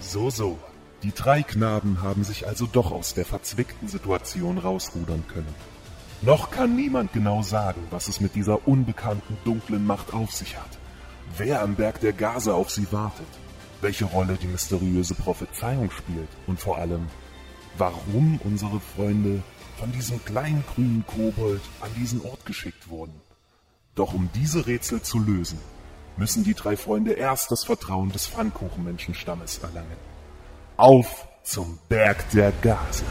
So, 0.00 0.30
so. 0.30 0.58
Die 1.04 1.12
drei 1.12 1.44
Knaben 1.44 2.02
haben 2.02 2.24
sich 2.24 2.48
also 2.48 2.66
doch 2.66 2.90
aus 2.90 3.14
der 3.14 3.24
verzwickten 3.24 3.86
Situation 3.86 4.58
rausrudern 4.58 5.24
können. 5.28 5.54
Noch 6.22 6.50
kann 6.50 6.74
niemand 6.74 7.12
genau 7.12 7.42
sagen, 7.42 7.86
was 7.90 8.08
es 8.08 8.20
mit 8.20 8.34
dieser 8.34 8.66
unbekannten 8.66 9.38
dunklen 9.44 9.86
Macht 9.86 10.12
auf 10.12 10.32
sich 10.32 10.56
hat. 10.56 10.78
Wer 11.36 11.62
am 11.62 11.76
Berg 11.76 12.00
der 12.00 12.14
Gase 12.14 12.52
auf 12.52 12.70
sie 12.70 12.90
wartet. 12.90 13.28
Welche 13.80 14.06
Rolle 14.06 14.36
die 14.42 14.48
mysteriöse 14.48 15.14
Prophezeiung 15.14 15.92
spielt. 15.92 16.30
Und 16.48 16.58
vor 16.58 16.78
allem, 16.78 17.06
warum 17.76 18.40
unsere 18.42 18.80
Freunde 18.80 19.44
von 19.78 19.92
diesem 19.92 20.24
kleinen 20.24 20.64
grünen 20.74 21.04
Kobold 21.06 21.62
an 21.80 21.90
diesen 21.96 22.20
Ort 22.24 22.44
geschickt 22.44 22.88
wurden. 22.88 23.14
Doch 23.94 24.12
um 24.12 24.28
diese 24.34 24.66
Rätsel 24.66 25.02
zu 25.02 25.18
lösen, 25.18 25.58
müssen 26.16 26.42
die 26.42 26.54
drei 26.54 26.76
Freunde 26.76 27.12
erst 27.12 27.50
das 27.52 27.64
Vertrauen 27.64 28.10
des 28.10 28.26
Pfannkuchenmenschenstammes 28.26 29.58
erlangen. 29.58 29.96
Auf 30.76 31.28
zum 31.44 31.78
Berg 31.88 32.28
der 32.30 32.52
Gase. 32.60 33.04